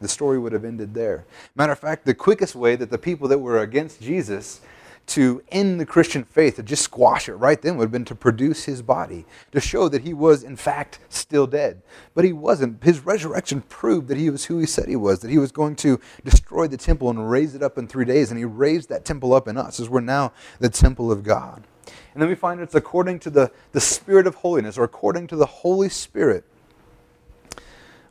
the 0.00 0.08
story 0.08 0.38
would 0.38 0.52
have 0.52 0.64
ended 0.64 0.94
there. 0.94 1.26
Matter 1.54 1.72
of 1.72 1.78
fact, 1.78 2.06
the 2.06 2.14
quickest 2.14 2.54
way 2.54 2.76
that 2.76 2.90
the 2.90 2.98
people 2.98 3.28
that 3.28 3.38
were 3.38 3.60
against 3.60 4.00
Jesus 4.00 4.60
to 5.06 5.42
end 5.50 5.80
the 5.80 5.86
Christian 5.86 6.24
faith, 6.24 6.56
to 6.56 6.62
just 6.62 6.82
squash 6.82 7.28
it 7.28 7.34
right 7.34 7.60
then, 7.62 7.76
would 7.76 7.84
have 7.84 7.92
been 7.92 8.04
to 8.06 8.14
produce 8.14 8.64
his 8.64 8.82
body, 8.82 9.24
to 9.52 9.60
show 9.60 9.88
that 9.88 10.02
he 10.02 10.12
was, 10.12 10.42
in 10.42 10.56
fact, 10.56 10.98
still 11.08 11.46
dead. 11.46 11.82
But 12.14 12.24
he 12.24 12.32
wasn't. 12.32 12.82
His 12.82 13.00
resurrection 13.00 13.62
proved 13.62 14.08
that 14.08 14.16
he 14.16 14.30
was 14.30 14.46
who 14.46 14.58
he 14.58 14.66
said 14.66 14.88
he 14.88 14.96
was, 14.96 15.20
that 15.20 15.30
he 15.30 15.38
was 15.38 15.52
going 15.52 15.76
to 15.76 16.00
destroy 16.24 16.66
the 16.66 16.76
temple 16.76 17.08
and 17.08 17.30
raise 17.30 17.54
it 17.54 17.62
up 17.62 17.78
in 17.78 17.86
three 17.86 18.04
days. 18.04 18.30
And 18.30 18.38
he 18.38 18.44
raised 18.44 18.88
that 18.88 19.04
temple 19.04 19.32
up 19.32 19.46
in 19.46 19.56
us, 19.56 19.78
as 19.78 19.88
we're 19.88 20.00
now 20.00 20.32
the 20.58 20.68
temple 20.68 21.12
of 21.12 21.22
God. 21.22 21.64
And 22.12 22.22
then 22.22 22.28
we 22.28 22.34
find 22.34 22.60
it's 22.60 22.74
according 22.74 23.20
to 23.20 23.30
the, 23.30 23.52
the 23.72 23.80
Spirit 23.80 24.26
of 24.26 24.36
holiness, 24.36 24.76
or 24.76 24.84
according 24.84 25.28
to 25.28 25.36
the 25.36 25.46
Holy 25.46 25.88
Spirit 25.88 26.44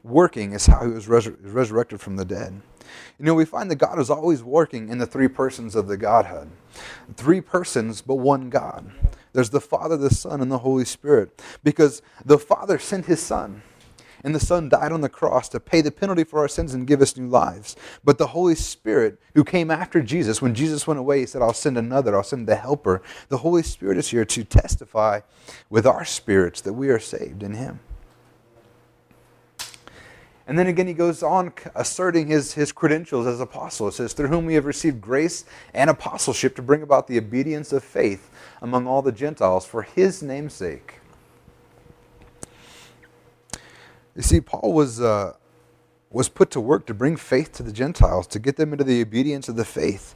working, 0.04 0.54
is 0.54 0.68
how 0.68 0.86
he 0.86 0.92
was 0.92 1.08
resur- 1.08 1.36
resurrected 1.42 2.00
from 2.00 2.16
the 2.16 2.26
dead. 2.26 2.62
You 3.18 3.26
know, 3.26 3.34
we 3.34 3.46
find 3.46 3.70
that 3.72 3.76
God 3.76 4.00
is 4.00 4.10
always 4.10 4.44
working 4.44 4.90
in 4.90 4.98
the 4.98 5.06
three 5.06 5.28
persons 5.28 5.76
of 5.76 5.88
the 5.88 5.98
Godhead. 5.98 6.50
Three 7.16 7.42
persons, 7.42 8.02
but 8.02 8.16
one 8.16 8.50
God. 8.50 8.92
There's 9.34 9.50
the 9.50 9.62
Father, 9.62 9.98
the 9.98 10.10
Son, 10.10 10.42
and 10.42 10.52
the 10.52 10.60
Holy 10.60 10.86
Spirit. 10.86 11.42
Because 11.64 12.02
the 12.24 12.40
Father 12.40 12.80
sent 12.80 13.06
his 13.06 13.22
Son 13.22 13.62
and 14.26 14.34
the 14.34 14.40
Son 14.40 14.70
died 14.70 14.92
on 14.92 15.02
the 15.02 15.08
cross 15.08 15.48
to 15.50 15.60
pay 15.60 15.82
the 15.82 15.92
penalty 15.92 16.24
for 16.24 16.40
our 16.40 16.48
sins 16.48 16.74
and 16.74 16.88
give 16.88 17.00
us 17.00 17.16
new 17.16 17.28
lives. 17.28 17.76
But 18.04 18.18
the 18.18 18.28
Holy 18.28 18.56
Spirit, 18.56 19.22
who 19.36 19.44
came 19.44 19.70
after 19.70 20.02
Jesus, 20.02 20.42
when 20.42 20.56
Jesus 20.56 20.88
went 20.88 21.00
away, 21.00 21.20
he 21.20 21.26
said, 21.28 21.44
I'll 21.44 21.54
send 21.54 21.78
another, 21.78 22.16
I'll 22.16 22.24
send 22.24 22.48
the 22.48 22.56
Helper. 22.56 23.04
The 23.30 23.38
Holy 23.38 23.62
Spirit 23.62 24.00
is 24.00 24.10
here 24.10 24.26
to 24.26 24.44
testify 24.44 25.22
with 25.70 25.86
our 25.86 26.04
spirits 26.04 26.60
that 26.62 26.74
we 26.74 26.90
are 26.90 26.98
saved 26.98 27.44
in 27.44 27.54
Him. 27.54 27.82
And 30.48 30.60
then 30.60 30.68
again, 30.68 30.86
he 30.86 30.94
goes 30.94 31.24
on 31.24 31.54
asserting 31.74 32.28
his, 32.28 32.54
his 32.54 32.72
credentials 32.72 33.26
as 33.26 33.40
apostle. 33.40 33.88
It 33.88 33.94
says, 33.94 34.14
Through 34.14 34.28
whom 34.28 34.46
we 34.46 34.54
have 34.54 34.66
received 34.66 35.02
grace 35.02 35.46
and 35.74 35.90
apostleship 35.90 36.56
to 36.58 36.62
bring 36.62 36.84
about 36.84 37.08
the 37.08 37.18
obedience 37.18 37.74
of 37.74 37.84
faith 37.84 38.30
among 38.62 38.86
all 38.86 39.02
the 39.02 39.12
Gentiles 39.12 39.66
for 39.66 39.82
his 39.82 40.22
namesake. 40.22 41.00
You 44.16 44.22
see, 44.22 44.40
Paul 44.40 44.74
was, 44.74 45.02
uh, 45.02 45.34
was 46.12 46.30
put 46.30 46.52
to 46.52 46.62
work 46.62 46.86
to 46.86 46.94
bring 46.94 47.18
faith 47.18 47.52
to 47.54 47.64
the 47.64 47.74
Gentiles, 47.74 48.28
to 48.28 48.40
get 48.40 48.56
them 48.56 48.72
into 48.72 48.86
the 48.86 49.02
obedience 49.02 49.50
of 49.50 49.56
the 49.56 49.66
faith. 49.66 50.16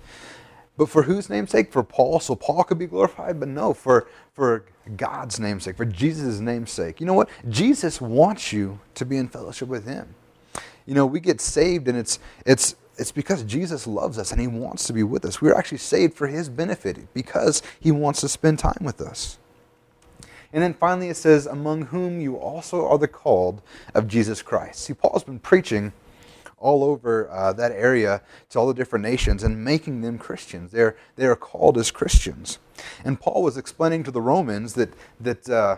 But 0.80 0.88
for 0.88 1.04
whose 1.04 1.30
namesake? 1.30 1.74
For 1.74 1.84
Paul, 1.84 2.22
so 2.22 2.36
Paul 2.36 2.64
could 2.64 2.80
be 2.80 2.88
glorified? 2.88 3.38
But 3.38 3.50
no, 3.50 3.74
for, 3.74 4.08
for 4.34 4.64
God's 4.96 5.38
namesake, 5.38 5.76
for 5.76 5.84
Jesus' 5.84 6.40
namesake. 6.40 7.02
You 7.02 7.06
know 7.06 7.14
what? 7.14 7.30
Jesus 7.50 8.00
wants 8.00 8.54
you 8.54 8.80
to 8.96 9.04
be 9.04 9.18
in 9.18 9.28
fellowship 9.28 9.68
with 9.68 9.86
Him. 9.86 10.16
You 10.86 10.94
know, 10.94 11.06
we 11.06 11.20
get 11.20 11.42
saved, 11.42 11.90
and 11.90 11.98
it's, 11.98 12.18
it's, 12.46 12.78
it's 12.98 13.12
because 13.12 13.44
Jesus 13.44 13.88
loves 13.88 14.18
us 14.18 14.32
and 14.32 14.40
He 14.40 14.48
wants 14.48 14.88
to 14.88 14.94
be 14.94 15.04
with 15.04 15.26
us. 15.26 15.42
We're 15.42 15.54
actually 15.54 15.80
saved 15.80 16.14
for 16.14 16.28
His 16.28 16.48
benefit 16.48 17.14
because 17.14 17.62
He 17.78 17.92
wants 17.92 18.22
to 18.22 18.30
spend 18.30 18.60
time 18.60 18.80
with 18.80 19.02
us. 19.02 19.38
And 20.54 20.64
then 20.64 20.74
finally 20.74 21.10
it 21.10 21.18
says, 21.18 21.46
among 21.46 21.88
whom 21.88 22.22
you 22.22 22.38
also 22.38 22.88
are 22.88 22.98
the 22.98 23.10
called 23.10 23.62
of 23.94 24.08
Jesus 24.08 24.42
Christ. 24.42 24.80
See, 24.80 24.94
Paul's 24.94 25.26
been 25.26 25.40
preaching 25.40 25.92
all 26.60 26.84
over 26.84 27.30
uh, 27.30 27.54
that 27.54 27.72
area 27.72 28.22
to 28.50 28.60
all 28.60 28.68
the 28.68 28.74
different 28.74 29.04
nations 29.04 29.44
and 29.44 29.64
making 29.64 30.02
them 30.02 30.18
Christians. 30.18 30.72
They're, 30.72 30.96
they 31.16 31.26
are 31.26 31.36
called 31.36 31.78
as 31.78 31.92
Christians. 31.92 32.60
And 33.04 33.20
Paul 33.20 33.44
was 33.44 33.58
explaining 33.58 34.04
to 34.04 34.12
the 34.12 34.22
Romans 34.22 34.74
that, 34.74 34.94
that 35.20 35.50
uh, 35.50 35.78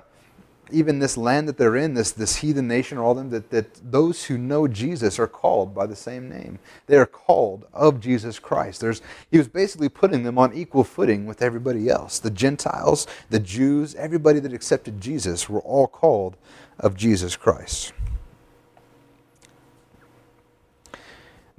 even 0.72 1.00
this 1.00 1.18
land 1.18 1.48
that 1.48 1.58
they're 1.58 1.76
in, 1.76 1.94
this, 1.94 2.12
this 2.12 2.38
heathen 2.38 2.68
nation, 2.68 2.98
or 2.98 3.04
all 3.04 3.14
them, 3.14 3.30
that, 3.30 3.50
that 3.50 3.92
those 3.92 4.26
who 4.26 4.38
know 4.38 4.68
Jesus 4.68 5.20
are 5.20 5.28
called 5.28 5.76
by 5.76 5.86
the 5.86 5.96
same 5.96 6.30
name. 6.30 6.60
They 6.88 6.98
are 6.98 7.06
called 7.06 7.66
of 7.74 8.00
Jesus 8.00 8.40
Christ. 8.40 8.82
There's, 8.82 9.02
he 9.30 9.38
was 9.38 9.48
basically 9.48 9.90
putting 9.90 10.24
them 10.24 10.38
on 10.38 10.54
equal 10.54 10.84
footing 10.84 11.26
with 11.26 11.42
everybody 11.42 11.90
else. 11.90 12.20
The 12.20 12.32
Gentiles, 12.32 13.08
the 13.30 13.40
Jews, 13.40 13.96
everybody 13.96 14.40
that 14.40 14.54
accepted 14.54 15.02
Jesus 15.02 15.50
were 15.50 15.62
all 15.62 15.88
called 15.88 16.38
of 16.80 16.96
Jesus 16.96 17.36
Christ. 17.36 17.94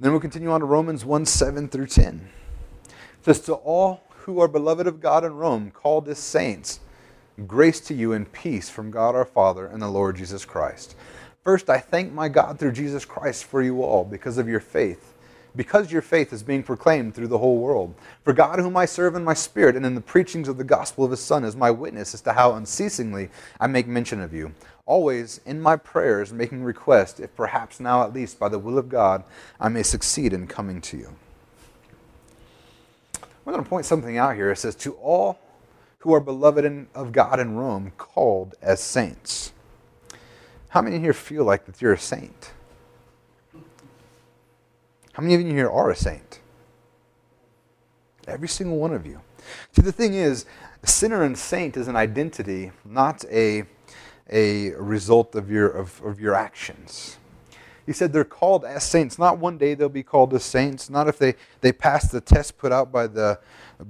Then 0.03 0.11
we'll 0.11 0.19
continue 0.19 0.51
on 0.51 0.59
to 0.59 0.65
Romans 0.65 1.05
1 1.05 1.25
7 1.25 1.69
through 1.69 1.87
10. 1.87 2.27
It 2.83 2.91
says, 3.21 3.39
To 3.39 3.53
all 3.53 4.03
who 4.09 4.41
are 4.41 4.49
beloved 4.49 4.85
of 4.85 4.99
God 4.99 5.23
in 5.23 5.33
Rome, 5.37 5.71
called 5.71 6.09
as 6.09 6.19
saints, 6.19 6.81
Grace 7.47 7.79
to 7.79 7.93
you 7.93 8.11
and 8.11 8.29
peace 8.29 8.69
from 8.69 8.91
God 8.91 9.15
our 9.15 9.23
Father 9.23 9.65
and 9.65 9.81
the 9.81 9.87
Lord 9.87 10.17
Jesus 10.17 10.43
Christ. 10.43 10.97
First, 11.45 11.69
I 11.69 11.77
thank 11.77 12.11
my 12.11 12.27
God 12.27 12.59
through 12.59 12.73
Jesus 12.73 13.05
Christ 13.05 13.45
for 13.45 13.61
you 13.61 13.81
all 13.81 14.03
because 14.03 14.37
of 14.37 14.49
your 14.49 14.59
faith, 14.59 15.13
because 15.55 15.89
your 15.89 16.01
faith 16.01 16.33
is 16.33 16.43
being 16.43 16.63
proclaimed 16.63 17.15
through 17.15 17.29
the 17.29 17.37
whole 17.37 17.59
world. 17.59 17.95
For 18.25 18.33
God, 18.33 18.59
whom 18.59 18.75
I 18.75 18.83
serve 18.83 19.15
in 19.15 19.23
my 19.23 19.33
spirit 19.33 19.77
and 19.77 19.85
in 19.85 19.95
the 19.95 20.01
preachings 20.01 20.49
of 20.49 20.57
the 20.57 20.65
gospel 20.65 21.05
of 21.05 21.11
his 21.11 21.21
Son, 21.21 21.45
is 21.45 21.55
my 21.55 21.71
witness 21.71 22.13
as 22.13 22.19
to 22.23 22.33
how 22.33 22.55
unceasingly 22.55 23.29
I 23.57 23.67
make 23.67 23.87
mention 23.87 24.19
of 24.19 24.33
you. 24.33 24.53
Always 24.85 25.39
in 25.45 25.61
my 25.61 25.77
prayers, 25.77 26.33
making 26.33 26.63
request, 26.63 27.19
if 27.19 27.35
perhaps 27.35 27.79
now 27.79 28.03
at 28.03 28.13
least 28.13 28.37
by 28.39 28.49
the 28.49 28.59
will 28.59 28.77
of 28.77 28.89
God, 28.89 29.23
I 29.59 29.69
may 29.69 29.83
succeed 29.83 30.33
in 30.33 30.47
coming 30.47 30.81
to 30.81 30.97
you. 30.97 31.15
I'm 33.45 33.51
going 33.51 33.63
to 33.63 33.69
point 33.69 33.85
something 33.85 34.17
out 34.17 34.35
here. 34.35 34.51
It 34.51 34.57
says, 34.57 34.75
To 34.75 34.93
all 34.93 35.39
who 35.99 36.13
are 36.13 36.19
beloved 36.19 36.65
in, 36.65 36.87
of 36.93 37.11
God 37.11 37.39
in 37.39 37.55
Rome, 37.55 37.93
called 37.97 38.55
as 38.61 38.81
saints. 38.81 39.53
How 40.69 40.81
many 40.81 40.99
here 40.99 41.13
feel 41.13 41.45
like 41.45 41.65
that 41.65 41.81
you're 41.81 41.93
a 41.93 41.99
saint? 41.99 42.51
How 45.13 45.21
many 45.21 45.35
of 45.35 45.41
you 45.41 45.53
here 45.53 45.69
are 45.69 45.91
a 45.91 45.95
saint? 45.95 46.39
Every 48.27 48.47
single 48.47 48.77
one 48.77 48.93
of 48.93 49.05
you. 49.05 49.21
See, 49.73 49.81
the 49.81 49.91
thing 49.91 50.13
is, 50.13 50.45
sinner 50.83 51.23
and 51.23 51.37
saint 51.37 51.77
is 51.77 51.87
an 51.87 51.95
identity, 51.95 52.71
not 52.83 53.23
a, 53.25 53.63
a 54.29 54.71
result 54.71 55.35
of 55.35 55.51
your, 55.51 55.69
of, 55.69 56.01
of 56.03 56.19
your 56.19 56.33
actions. 56.33 57.17
He 57.85 57.91
said 57.91 58.13
they're 58.13 58.23
called 58.23 58.63
as 58.63 58.83
saints. 58.83 59.19
Not 59.19 59.39
one 59.39 59.57
day 59.57 59.73
they'll 59.73 59.89
be 59.89 60.03
called 60.03 60.33
as 60.33 60.43
saints. 60.43 60.89
Not 60.89 61.07
if 61.09 61.17
they, 61.17 61.35
they 61.59 61.73
pass 61.73 62.09
the 62.09 62.21
test 62.21 62.57
put 62.57 62.71
out 62.71 62.91
by 62.91 63.07
the, 63.07 63.39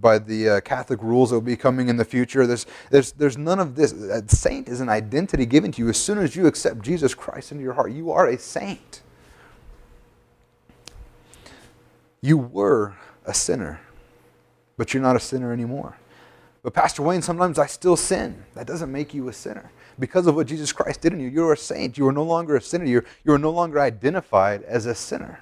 by 0.02 0.18
the 0.18 0.50
uh, 0.50 0.62
Catholic 0.62 1.02
rules 1.04 1.30
that 1.30 1.36
will 1.36 1.42
be 1.42 1.56
coming 1.56 1.90
in 1.90 1.98
the 1.98 2.06
future. 2.06 2.48
There's, 2.48 2.66
there's, 2.90 3.12
there's 3.12 3.38
none 3.38 3.60
of 3.60 3.75
this. 3.75 3.92
A 3.92 4.28
saint 4.28 4.68
is 4.68 4.82
an 4.82 4.90
identity 4.90 5.46
given 5.46 5.72
to 5.74 5.82
you 5.84 5.90
as 5.90 5.98
soon 5.98 6.18
as 6.18 6.36
you 6.36 6.48
accept 6.48 6.82
Jesus 6.82 7.13
Christ 7.13 7.52
into 7.52 7.63
your 7.63 7.74
heart. 7.74 7.92
You 7.92 8.12
are 8.12 8.28
a 8.28 8.40
saint. 8.40 9.02
You 12.22 12.38
were 12.38 12.96
a 13.25 13.34
sinner, 13.34 13.82
but 14.78 14.94
you're 14.94 15.04
not 15.04 15.16
a 15.16 15.20
sinner 15.20 15.54
anymore. 15.54 15.98
But 16.63 16.74
Pastor 16.74 17.04
Wayne, 17.04 17.22
sometimes 17.22 17.60
I 17.60 17.68
still 17.68 17.98
sin. 17.98 18.46
That 18.56 18.66
doesn't 18.66 18.92
make 18.92 19.13
you 19.13 19.28
a 19.28 19.34
sinner. 19.34 19.70
Because 20.00 20.27
of 20.27 20.35
what 20.35 20.47
Jesus 20.47 20.71
Christ 20.71 21.01
did 21.01 21.13
in 21.13 21.19
you, 21.19 21.29
you're 21.29 21.53
a 21.53 21.57
saint. 21.57 21.97
You 21.97 22.07
are 22.07 22.13
no 22.13 22.23
longer 22.23 22.55
a 22.55 22.62
sinner. 22.62 22.85
You're, 22.85 23.05
you 23.23 23.33
are 23.33 23.39
no 23.39 23.51
longer 23.51 23.79
identified 23.79 24.63
as 24.63 24.85
a 24.85 24.95
sinner. 24.95 25.41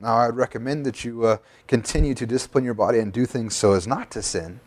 Now, 0.00 0.16
I 0.16 0.26
would 0.26 0.36
recommend 0.36 0.84
that 0.86 1.04
you 1.04 1.24
uh, 1.24 1.36
continue 1.66 2.14
to 2.14 2.26
discipline 2.26 2.64
your 2.64 2.74
body 2.74 2.98
and 2.98 3.12
do 3.12 3.24
things 3.24 3.56
so 3.56 3.72
as 3.72 3.86
not 3.86 4.10
to 4.12 4.22
sin. 4.22 4.60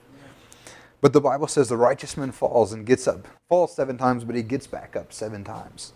But 1.00 1.14
the 1.14 1.22
Bible 1.22 1.48
says 1.48 1.70
the 1.70 1.78
righteous 1.78 2.18
man 2.18 2.32
falls 2.32 2.74
and 2.74 2.86
gets 2.86 3.08
up, 3.08 3.28
falls 3.48 3.76
seven 3.76 3.98
times, 3.98 4.24
but 4.24 4.36
he 4.36 4.42
gets 4.42 4.66
back 4.66 4.96
up 4.96 5.14
seven 5.14 5.44
times. 5.44 5.94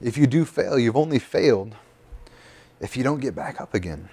If 0.00 0.16
you 0.16 0.26
do 0.26 0.44
fail, 0.44 0.78
you've 0.78 0.96
only 0.96 1.18
failed 1.18 1.74
if 2.80 2.96
you 2.96 3.02
don't 3.02 3.20
get 3.20 3.34
back 3.34 3.60
up 3.60 3.74
again. 3.74 4.08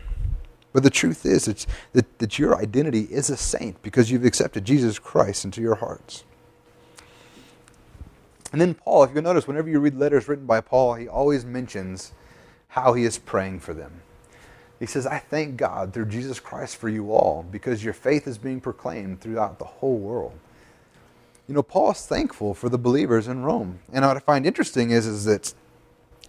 But 0.73 0.83
the 0.83 0.89
truth 0.89 1.25
is 1.25 1.47
it's 1.47 1.67
that, 1.93 2.19
that 2.19 2.37
your 2.37 2.59
identity 2.59 3.07
is 3.09 3.29
a 3.29 3.37
saint 3.37 3.81
because 3.81 4.11
you've 4.11 4.25
accepted 4.25 4.65
Jesus 4.65 4.99
Christ 4.99 5.45
into 5.45 5.61
your 5.61 5.75
hearts. 5.75 6.23
And 8.51 8.61
then 8.61 8.73
Paul, 8.73 9.03
if 9.03 9.13
you 9.13 9.21
notice, 9.21 9.47
whenever 9.47 9.69
you 9.69 9.79
read 9.79 9.95
letters 9.95 10.27
written 10.27 10.45
by 10.45 10.61
Paul, 10.61 10.95
he 10.95 11.07
always 11.07 11.43
mentions 11.43 12.13
how 12.69 12.93
he 12.93 13.03
is 13.03 13.17
praying 13.17 13.59
for 13.59 13.73
them. 13.73 14.01
He 14.79 14.85
says, 14.85 15.07
I 15.07 15.19
thank 15.19 15.57
God 15.57 15.93
through 15.93 16.05
Jesus 16.05 16.39
Christ 16.39 16.77
for 16.77 16.87
you 16.87 17.11
all 17.11 17.45
because 17.49 17.83
your 17.83 17.93
faith 17.93 18.27
is 18.27 18.37
being 18.37 18.61
proclaimed 18.61 19.21
throughout 19.21 19.57
the 19.59 19.65
whole 19.65 19.97
world. 19.97 20.37
You 21.47 21.55
know, 21.55 21.63
Paul 21.63 21.91
is 21.91 22.05
thankful 22.05 22.53
for 22.53 22.69
the 22.69 22.77
believers 22.77 23.27
in 23.27 23.43
Rome. 23.43 23.79
And 23.91 24.05
what 24.05 24.17
I 24.17 24.19
find 24.19 24.45
interesting 24.45 24.91
is, 24.91 25.07
is 25.07 25.25
that, 25.25 25.53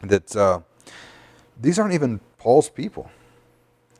that 0.02 0.34
uh, 0.34 0.60
these 1.60 1.78
aren't 1.78 1.94
even 1.94 2.20
Paul's 2.38 2.70
people. 2.70 3.10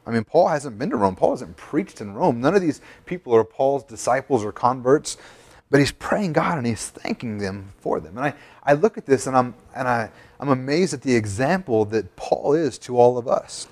I 0.07 0.11
mean, 0.11 0.25
Paul 0.25 0.49
hasn't 0.49 0.79
been 0.79 0.91
to 0.91 0.97
Rome. 0.97 1.17
Paul 1.17 1.33
hasn't 1.33 1.57
preached 1.57 2.01
in 2.01 2.15
Rome. 2.15 2.41
None 2.41 2.55
of 2.55 2.63
these 2.63 2.81
people 3.05 3.35
are 3.35 3.45
Paul's 3.45 3.85
disciples 3.85 4.43
or 4.43 4.53
converts, 4.53 5.19
but 5.71 5.81
he's 5.81 5.93
praying 5.93 6.33
God 6.33 6.59
and 6.59 6.67
he's 6.67 6.89
thanking 6.89 7.39
them 7.39 7.73
for 7.81 8.01
them. 8.01 8.17
And 8.17 8.27
I, 8.27 8.35
I 8.65 8.75
look 8.75 8.97
at 8.97 9.07
this 9.07 9.27
and, 9.27 9.37
I'm, 9.37 9.55
and 9.75 9.87
I, 9.87 10.11
I'm 10.41 10.49
amazed 10.49 10.95
at 10.95 11.03
the 11.03 11.15
example 11.15 11.85
that 11.87 12.17
Paul 12.17 12.55
is 12.55 12.79
to 12.81 12.99
all 12.99 13.19
of 13.19 13.29
us. 13.29 13.69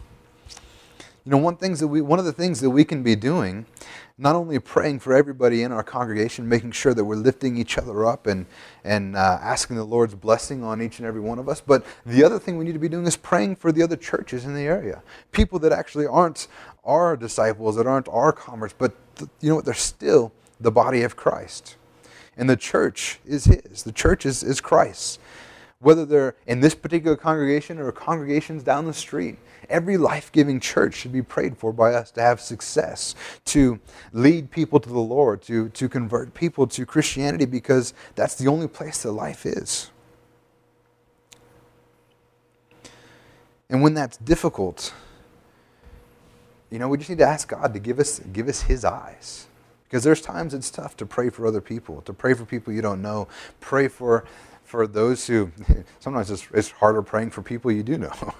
You 1.24 1.32
know, 1.32 1.38
one, 1.38 1.56
things 1.56 1.80
that 1.80 1.88
we, 1.88 2.00
one 2.00 2.20
of 2.20 2.24
the 2.24 2.32
things 2.32 2.60
that 2.60 2.70
we 2.70 2.84
can 2.84 3.02
be 3.02 3.16
doing, 3.16 3.66
not 4.16 4.36
only 4.36 4.58
praying 4.60 5.00
for 5.00 5.12
everybody 5.12 5.62
in 5.62 5.72
our 5.72 5.82
congregation, 5.82 6.48
making 6.48 6.70
sure 6.70 6.94
that 6.94 7.04
we're 7.04 7.16
lifting 7.16 7.56
each 7.56 7.76
other 7.78 8.06
up 8.06 8.28
and, 8.28 8.46
and 8.84 9.16
uh, 9.16 9.38
asking 9.42 9.74
the 9.76 9.84
Lord's 9.84 10.14
blessing 10.14 10.62
on 10.62 10.80
each 10.80 10.98
and 10.98 11.06
every 11.06 11.20
one 11.20 11.40
of 11.40 11.48
us, 11.48 11.60
but 11.60 11.84
the 12.04 12.22
other 12.22 12.38
thing 12.38 12.56
we 12.56 12.64
need 12.64 12.74
to 12.74 12.78
be 12.78 12.88
doing 12.88 13.06
is 13.06 13.16
praying 13.16 13.56
for 13.56 13.72
the 13.72 13.82
other 13.82 13.96
churches 13.96 14.44
in 14.44 14.54
the 14.54 14.62
area. 14.62 15.02
People 15.32 15.58
that 15.58 15.72
actually 15.72 16.06
aren't 16.06 16.46
our 16.84 17.16
disciples, 17.16 17.74
that 17.74 17.86
aren't 17.86 18.08
our 18.08 18.32
converts, 18.32 18.74
but 18.78 18.94
th- 19.16 19.28
you 19.40 19.48
know 19.48 19.56
what? 19.56 19.64
They're 19.64 19.74
still 19.74 20.32
the 20.60 20.70
body 20.70 21.02
of 21.02 21.16
Christ. 21.16 21.76
And 22.36 22.50
the 22.50 22.56
church 22.56 23.18
is 23.24 23.46
His, 23.46 23.82
the 23.82 23.92
church 23.92 24.26
is, 24.26 24.42
is 24.42 24.60
Christ's 24.60 25.18
whether 25.78 26.06
they're 26.06 26.34
in 26.46 26.60
this 26.60 26.74
particular 26.74 27.16
congregation 27.16 27.78
or 27.78 27.92
congregations 27.92 28.62
down 28.62 28.86
the 28.86 28.94
street. 28.94 29.36
Every 29.68 29.96
life 29.96 30.32
giving 30.32 30.60
church 30.60 30.94
should 30.94 31.12
be 31.12 31.22
prayed 31.22 31.58
for 31.58 31.72
by 31.72 31.92
us 31.92 32.10
to 32.12 32.22
have 32.22 32.40
success, 32.40 33.14
to 33.46 33.78
lead 34.12 34.50
people 34.50 34.80
to 34.80 34.88
the 34.88 34.98
Lord, 34.98 35.42
to, 35.42 35.68
to 35.70 35.88
convert 35.88 36.34
people 36.34 36.66
to 36.68 36.86
Christianity, 36.86 37.44
because 37.44 37.94
that's 38.14 38.36
the 38.36 38.48
only 38.48 38.68
place 38.68 39.02
that 39.02 39.12
life 39.12 39.44
is. 39.44 39.90
And 43.68 43.82
when 43.82 43.94
that's 43.94 44.16
difficult, 44.16 44.94
you 46.70 46.78
know, 46.78 46.88
we 46.88 46.98
just 46.98 47.10
need 47.10 47.18
to 47.18 47.26
ask 47.26 47.48
God 47.48 47.74
to 47.74 47.80
give 47.80 47.98
us, 47.98 48.20
give 48.32 48.48
us 48.48 48.62
His 48.62 48.84
eyes. 48.84 49.48
Because 49.88 50.02
there's 50.04 50.20
times 50.20 50.52
it's 50.52 50.70
tough 50.70 50.96
to 50.96 51.06
pray 51.06 51.30
for 51.30 51.46
other 51.46 51.60
people, 51.60 52.02
to 52.02 52.12
pray 52.12 52.34
for 52.34 52.44
people 52.44 52.72
you 52.72 52.82
don't 52.82 53.02
know, 53.02 53.28
pray 53.60 53.88
for, 53.88 54.24
for 54.64 54.86
those 54.86 55.26
who, 55.26 55.52
sometimes 56.00 56.30
it's, 56.30 56.46
it's 56.52 56.70
harder 56.70 57.02
praying 57.02 57.30
for 57.30 57.42
people 57.42 57.70
you 57.70 57.82
do 57.82 57.98
know. 57.98 58.12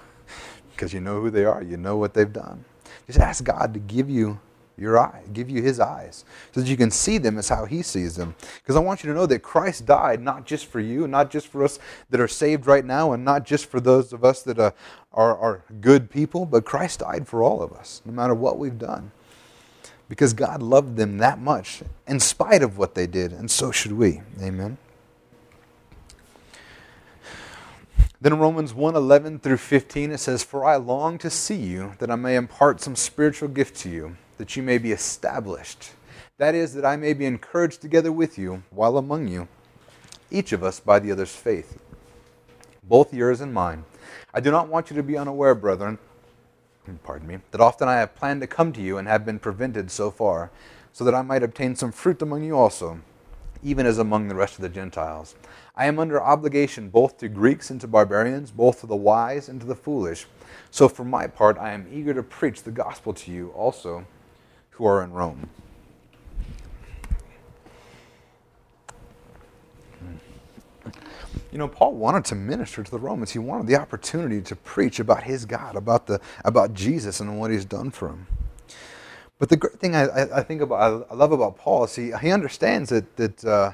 because 0.77 0.93
you 0.93 1.01
know 1.01 1.21
who 1.21 1.31
they 1.31 1.43
are, 1.43 1.63
you 1.63 1.75
know 1.75 1.97
what 1.97 2.13
they've 2.13 2.31
done. 2.31 2.63
Just 3.07 3.19
ask 3.19 3.43
God 3.43 3.73
to 3.73 3.79
give 3.79 4.09
you 4.09 4.39
your 4.77 4.99
eye, 4.99 5.23
give 5.33 5.49
you 5.49 5.63
his 5.63 5.79
eyes, 5.79 6.23
so 6.51 6.61
that 6.61 6.69
you 6.69 6.77
can 6.77 6.91
see 6.91 7.17
them 7.17 7.39
as 7.39 7.49
how 7.49 7.65
he 7.65 7.81
sees 7.81 8.15
them. 8.15 8.35
Because 8.61 8.75
I 8.75 8.79
want 8.79 9.03
you 9.03 9.09
to 9.09 9.15
know 9.15 9.25
that 9.25 9.39
Christ 9.39 9.87
died 9.87 10.21
not 10.21 10.45
just 10.45 10.67
for 10.67 10.79
you, 10.79 11.07
not 11.07 11.31
just 11.31 11.47
for 11.47 11.63
us 11.63 11.79
that 12.11 12.19
are 12.19 12.27
saved 12.27 12.67
right 12.67 12.85
now, 12.85 13.11
and 13.11 13.25
not 13.25 13.43
just 13.43 13.65
for 13.65 13.79
those 13.79 14.13
of 14.13 14.23
us 14.23 14.43
that 14.43 14.59
uh, 14.59 14.71
are, 15.11 15.35
are 15.35 15.63
good 15.81 16.11
people, 16.11 16.45
but 16.45 16.63
Christ 16.63 16.99
died 16.99 17.27
for 17.27 17.41
all 17.41 17.63
of 17.63 17.73
us, 17.73 18.03
no 18.05 18.11
matter 18.11 18.35
what 18.35 18.59
we've 18.59 18.77
done. 18.77 19.11
Because 20.09 20.33
God 20.33 20.61
loved 20.61 20.95
them 20.95 21.17
that 21.17 21.39
much, 21.39 21.81
in 22.07 22.19
spite 22.19 22.63
of 22.63 22.77
what 22.77 22.95
they 22.95 23.07
did, 23.07 23.33
and 23.33 23.51
so 23.51 23.71
should 23.71 23.91
we. 23.91 24.21
Amen. 24.41 24.77
Then 28.19 28.39
Romans 28.39 28.73
1 28.73 28.95
11 28.95 29.39
through 29.39 29.57
15, 29.57 30.11
it 30.11 30.17
says, 30.17 30.43
For 30.43 30.65
I 30.65 30.77
long 30.77 31.17
to 31.19 31.29
see 31.29 31.57
you, 31.57 31.93
that 31.99 32.09
I 32.09 32.15
may 32.15 32.35
impart 32.35 32.81
some 32.81 32.95
spiritual 32.95 33.49
gift 33.49 33.75
to 33.81 33.89
you, 33.89 34.17
that 34.37 34.55
you 34.55 34.63
may 34.63 34.77
be 34.77 34.91
established. 34.91 35.91
That 36.37 36.55
is, 36.55 36.73
that 36.73 36.85
I 36.85 36.95
may 36.95 37.13
be 37.13 37.25
encouraged 37.25 37.81
together 37.81 38.11
with 38.11 38.37
you 38.37 38.63
while 38.69 38.97
among 38.97 39.27
you, 39.27 39.47
each 40.31 40.51
of 40.51 40.63
us 40.63 40.79
by 40.79 40.99
the 40.99 41.11
other's 41.11 41.35
faith, 41.35 41.79
both 42.83 43.13
yours 43.13 43.41
and 43.41 43.53
mine. 43.53 43.85
I 44.33 44.39
do 44.39 44.51
not 44.51 44.67
want 44.67 44.89
you 44.89 44.95
to 44.95 45.03
be 45.03 45.17
unaware, 45.17 45.53
brethren, 45.53 45.99
pardon 47.03 47.27
me, 47.27 47.39
that 47.51 47.61
often 47.61 47.87
I 47.87 47.95
have 47.95 48.15
planned 48.15 48.41
to 48.41 48.47
come 48.47 48.73
to 48.73 48.81
you 48.81 48.97
and 48.97 49.07
have 49.07 49.25
been 49.25 49.39
prevented 49.39 49.91
so 49.91 50.09
far, 50.09 50.51
so 50.93 51.03
that 51.03 51.13
I 51.13 51.21
might 51.21 51.43
obtain 51.43 51.75
some 51.75 51.91
fruit 51.91 52.21
among 52.21 52.43
you 52.43 52.57
also, 52.57 52.99
even 53.61 53.85
as 53.85 53.97
among 53.97 54.27
the 54.27 54.35
rest 54.35 54.55
of 54.55 54.61
the 54.61 54.69
Gentiles. 54.69 55.35
I 55.75 55.85
am 55.85 55.99
under 55.99 56.21
obligation 56.21 56.89
both 56.89 57.17
to 57.19 57.27
Greeks 57.27 57.69
and 57.69 57.79
to 57.81 57.87
barbarians, 57.87 58.51
both 58.51 58.81
to 58.81 58.87
the 58.87 58.95
wise 58.95 59.49
and 59.49 59.59
to 59.61 59.67
the 59.67 59.75
foolish. 59.75 60.25
So 60.71 60.89
for 60.89 61.03
my 61.03 61.27
part, 61.27 61.57
I 61.57 61.71
am 61.71 61.87
eager 61.91 62.13
to 62.13 62.23
preach 62.23 62.63
the 62.63 62.71
gospel 62.71 63.13
to 63.13 63.31
you 63.31 63.49
also 63.49 64.05
who 64.71 64.85
are 64.85 65.03
in 65.03 65.11
Rome. 65.11 65.49
You 71.51 71.57
know, 71.57 71.67
Paul 71.67 71.93
wanted 71.93 72.25
to 72.25 72.35
minister 72.35 72.83
to 72.83 72.91
the 72.91 72.99
Romans. 72.99 73.31
He 73.31 73.39
wanted 73.39 73.67
the 73.67 73.77
opportunity 73.77 74.41
to 74.41 74.55
preach 74.55 74.99
about 74.99 75.23
his 75.23 75.45
God, 75.45 75.75
about, 75.75 76.07
the, 76.07 76.19
about 76.43 76.73
Jesus 76.73 77.19
and 77.19 77.39
what 77.39 77.51
he's 77.51 77.65
done 77.65 77.89
for 77.89 78.09
him. 78.09 78.27
But 79.39 79.49
the 79.49 79.57
great 79.57 79.79
thing 79.79 79.95
I, 79.95 80.37
I 80.39 80.43
think 80.43 80.61
about, 80.61 81.07
I 81.09 81.13
love 81.13 81.31
about 81.31 81.57
Paul 81.57 81.85
is 81.85 81.95
he, 81.95 82.11
he 82.21 82.31
understands 82.31 82.89
that, 82.89 83.15
that 83.17 83.45
uh, 83.45 83.73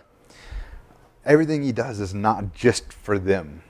everything 1.26 1.64
he 1.64 1.72
does 1.72 2.00
is 2.00 2.14
not 2.14 2.54
just 2.54 2.92
for 2.92 3.18
them. 3.18 3.64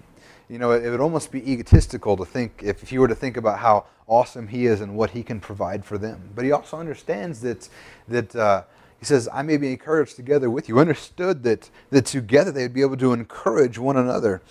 You 0.49 0.59
know, 0.59 0.71
it, 0.71 0.83
it 0.83 0.89
would 0.89 0.99
almost 0.99 1.31
be 1.31 1.49
egotistical 1.49 2.17
to 2.17 2.25
think, 2.25 2.61
if, 2.63 2.83
if 2.83 2.91
you 2.91 2.99
were 2.99 3.07
to 3.07 3.15
think 3.15 3.37
about 3.37 3.59
how 3.59 3.85
awesome 4.07 4.47
he 4.47 4.65
is 4.65 4.81
and 4.81 4.95
what 4.97 5.11
he 5.11 5.23
can 5.23 5.39
provide 5.39 5.85
for 5.85 5.97
them. 5.97 6.29
But 6.35 6.45
he 6.45 6.51
also 6.51 6.77
understands 6.77 7.39
that, 7.41 7.69
that 8.07 8.35
uh, 8.35 8.63
he 9.03 9.07
says, 9.07 9.27
I 9.33 9.41
may 9.41 9.57
be 9.57 9.69
encouraged 9.69 10.15
together 10.15 10.49
with 10.49 10.69
you. 10.69 10.79
Understood 10.79 11.43
that, 11.43 11.69
that 11.89 12.05
together 12.05 12.51
they 12.51 12.63
would 12.63 12.73
be 12.73 12.81
able 12.81 12.95
to 12.95 13.11
encourage 13.11 13.77
one 13.77 13.97
another. 13.97 14.41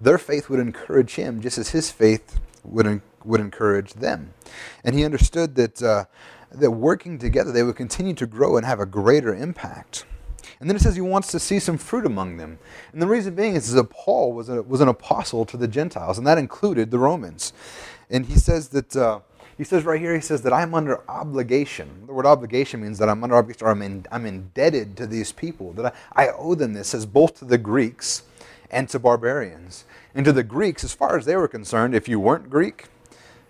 Their 0.00 0.18
faith 0.18 0.50
would 0.50 0.58
encourage 0.58 1.14
him 1.14 1.40
just 1.40 1.58
as 1.58 1.70
his 1.70 1.92
faith 1.92 2.40
would, 2.64 3.02
would 3.24 3.40
encourage 3.40 3.94
them. 3.94 4.34
And 4.82 4.96
he 4.96 5.04
understood 5.04 5.54
that, 5.54 5.80
uh, 5.80 6.06
that 6.50 6.72
working 6.72 7.18
together 7.18 7.52
they 7.52 7.62
would 7.62 7.76
continue 7.76 8.14
to 8.14 8.26
grow 8.26 8.56
and 8.56 8.66
have 8.66 8.80
a 8.80 8.86
greater 8.86 9.32
impact. 9.32 10.04
And 10.58 10.68
then 10.68 10.74
it 10.74 10.82
says 10.82 10.96
he 10.96 11.00
wants 11.00 11.30
to 11.30 11.38
see 11.38 11.60
some 11.60 11.78
fruit 11.78 12.04
among 12.04 12.36
them. 12.36 12.58
And 12.92 13.00
the 13.00 13.06
reason 13.06 13.36
being 13.36 13.54
is 13.54 13.72
that 13.72 13.90
Paul 13.90 14.32
was, 14.32 14.48
a, 14.48 14.60
was 14.60 14.80
an 14.80 14.88
apostle 14.88 15.44
to 15.46 15.56
the 15.56 15.68
Gentiles, 15.68 16.18
and 16.18 16.26
that 16.26 16.36
included 16.36 16.90
the 16.90 16.98
Romans. 16.98 17.52
And 18.10 18.26
he 18.26 18.34
says 18.34 18.70
that, 18.70 18.96
uh, 18.96 19.20
he 19.60 19.64
says 19.64 19.84
right 19.84 20.00
here, 20.00 20.14
he 20.14 20.22
says 20.22 20.40
that 20.40 20.54
I'm 20.54 20.74
under 20.74 21.02
obligation. 21.06 22.04
The 22.06 22.14
word 22.14 22.24
obligation 22.24 22.80
means 22.80 22.96
that 22.96 23.10
I'm 23.10 23.22
under 23.22 23.36
obligation, 23.36 23.66
or 23.66 23.70
I'm, 23.70 23.82
in, 23.82 24.06
I'm 24.10 24.24
indebted 24.24 24.96
to 24.96 25.06
these 25.06 25.32
people, 25.32 25.74
that 25.74 25.94
I, 26.16 26.28
I 26.28 26.32
owe 26.32 26.54
them 26.54 26.72
this, 26.72 26.94
as 26.94 27.04
both 27.04 27.38
to 27.40 27.44
the 27.44 27.58
Greeks 27.58 28.22
and 28.70 28.88
to 28.88 28.98
barbarians. 28.98 29.84
And 30.14 30.24
to 30.24 30.32
the 30.32 30.42
Greeks, 30.42 30.82
as 30.82 30.94
far 30.94 31.18
as 31.18 31.26
they 31.26 31.36
were 31.36 31.46
concerned, 31.46 31.94
if 31.94 32.08
you 32.08 32.18
weren't 32.18 32.48
Greek, 32.48 32.86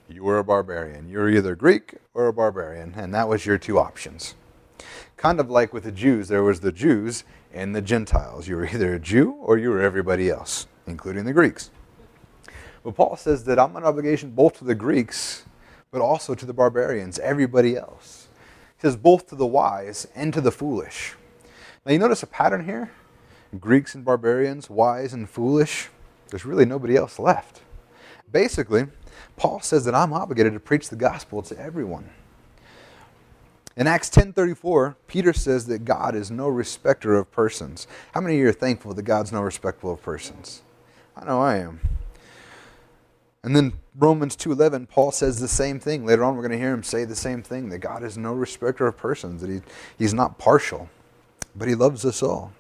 you 0.09 0.25
were 0.25 0.41
a 0.41 0.43
barbarian. 0.43 1.09
You 1.09 1.19
were 1.19 1.31
either 1.31 1.55
Greek 1.55 1.95
or 2.13 2.27
a 2.27 2.33
barbarian, 2.33 2.95
and 2.97 3.15
that 3.15 3.29
was 3.29 3.47
your 3.47 3.57
two 3.57 3.79
options. 3.79 4.35
Kind 5.17 5.39
of 5.39 5.49
like 5.49 5.73
with 5.73 5.85
the 5.85 5.93
Jews, 5.93 6.27
there 6.27 6.43
was 6.43 6.59
the 6.59 6.73
Jews 6.73 7.23
and 7.55 7.73
the 7.73 7.83
Gentiles. 7.83 8.49
You 8.49 8.57
were 8.57 8.67
either 8.67 8.95
a 8.95 8.99
Jew 8.99 9.31
or 9.35 9.59
you 9.59 9.71
were 9.71 9.81
everybody 9.81 10.29
else, 10.29 10.67
including 10.89 11.25
the 11.25 11.33
Greeks. 11.33 11.71
But 12.83 12.97
Paul 12.97 13.17
says 13.17 13.45
that 13.45 13.61
I'm 13.61 13.77
an 13.77 13.85
obligation 13.85 14.31
both 14.31 14.59
to 14.59 14.65
the 14.65 14.75
Greeks, 14.75 15.45
but 15.91 16.01
also 16.01 16.35
to 16.35 16.47
the 16.47 16.53
barbarians, 16.53 17.19
everybody 17.19 17.77
else. 17.77 18.29
He 18.77 18.83
says 18.83 18.97
both 18.97 19.29
to 19.29 19.35
the 19.35 19.47
wise 19.47 20.07
and 20.15 20.33
to 20.33 20.41
the 20.41 20.53
foolish. 20.53 21.15
Now 21.85 21.93
you 21.93 21.99
notice 21.99 22.23
a 22.23 22.27
pattern 22.27 22.65
here? 22.65 22.91
Greeks 23.59 23.95
and 23.95 24.05
barbarians, 24.05 24.71
wise 24.71 25.13
and 25.13 25.29
foolish. 25.29 25.89
There's 26.29 26.45
really 26.45 26.65
nobody 26.65 26.97
else 26.97 27.19
left. 27.19 27.63
Basically, 28.31 28.87
Paul 29.37 29.61
says 29.61 29.85
that 29.85 29.95
I'm 29.95 30.13
obligated 30.13 30.53
to 30.53 30.61
preach 30.61 30.89
the 30.89 30.97
gospel 30.97 31.43
to 31.43 31.59
everyone. 31.59 32.11
In 33.77 33.87
Acts 33.87 34.11
10:34, 34.11 34.97
Peter 35.07 35.33
says 35.33 35.67
that 35.67 35.85
God 35.85 36.15
is 36.15 36.31
no 36.31 36.49
respecter 36.49 37.17
of 37.17 37.33
persons. 37.33 37.87
How 38.13 38.21
many 38.21 38.35
of 38.35 38.41
you 38.41 38.49
are 38.49 38.53
thankful 38.53 38.95
that 38.95 39.03
God's 39.03 39.33
no 39.33 39.43
respecter 39.43 39.89
of 39.89 40.03
persons? 40.03 40.63
I 41.17 41.25
know 41.25 41.41
I 41.41 41.57
am. 41.57 41.81
And 43.43 43.57
then 43.57 43.73
Romans 43.97 44.37
2:11, 44.37 44.89
Paul 44.89 45.13
says 45.13 45.41
the 45.41 45.49
same 45.49 45.81
thing. 45.81 46.05
Later 46.05 46.25
on 46.25 46.37
we're 46.37 46.43
going 46.43 46.53
to 46.53 46.59
hear 46.59 46.73
him 46.73 46.83
say 46.83 47.05
the 47.05 47.17
same 47.17 47.43
thing 47.43 47.71
that 47.71 47.79
God 47.79 48.03
is 48.03 48.19
no 48.19 48.35
respecter 48.35 48.87
of 48.87 48.97
persons, 48.97 49.41
that 49.41 49.51
he, 49.51 49.63
he's 49.99 50.13
not 50.13 50.39
partial, 50.39 50.89
but 51.57 51.69
he 51.69 51.75
loves 51.75 52.05
us 52.05 52.23
all. 52.23 52.53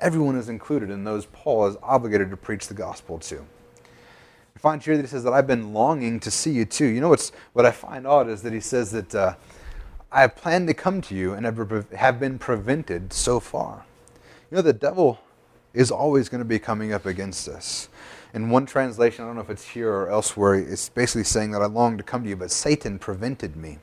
Everyone 0.00 0.36
is 0.36 0.48
included 0.48 0.90
in 0.90 1.04
those 1.04 1.26
Paul 1.26 1.66
is 1.68 1.76
obligated 1.82 2.30
to 2.30 2.36
preach 2.36 2.66
the 2.66 2.74
gospel 2.74 3.18
to. 3.20 3.46
I 4.54 4.58
find 4.58 4.82
here 4.82 4.96
that 4.96 5.02
he 5.02 5.08
says 5.08 5.22
that 5.24 5.32
I've 5.32 5.46
been 5.46 5.72
longing 5.72 6.18
to 6.20 6.30
see 6.30 6.50
you 6.50 6.64
too. 6.64 6.86
You 6.86 7.00
know 7.00 7.08
what's, 7.08 7.30
what 7.52 7.64
I 7.64 7.70
find 7.70 8.06
odd 8.06 8.28
is 8.28 8.42
that 8.42 8.52
he 8.52 8.60
says 8.60 8.90
that 8.90 9.14
uh, 9.14 9.34
I 10.10 10.22
have 10.22 10.34
planned 10.34 10.66
to 10.68 10.74
come 10.74 11.00
to 11.02 11.14
you 11.14 11.34
and 11.34 11.44
have 11.44 12.20
been 12.20 12.38
prevented 12.38 13.12
so 13.12 13.38
far. 13.38 13.84
You 14.50 14.56
know, 14.56 14.62
the 14.62 14.72
devil 14.72 15.20
is 15.74 15.90
always 15.90 16.28
going 16.28 16.40
to 16.40 16.46
be 16.46 16.58
coming 16.58 16.92
up 16.92 17.04
against 17.04 17.48
us. 17.48 17.88
In 18.34 18.50
one 18.50 18.66
translation, 18.66 19.24
I 19.24 19.28
don't 19.28 19.36
know 19.36 19.42
if 19.42 19.50
it's 19.50 19.68
here 19.68 19.92
or 19.92 20.10
elsewhere, 20.10 20.54
it's 20.54 20.88
basically 20.88 21.24
saying 21.24 21.52
that 21.52 21.62
I 21.62 21.66
longed 21.66 21.98
to 21.98 22.04
come 22.04 22.22
to 22.22 22.28
you, 22.28 22.36
but 22.36 22.50
Satan 22.50 22.98
prevented 22.98 23.56
me. 23.56 23.78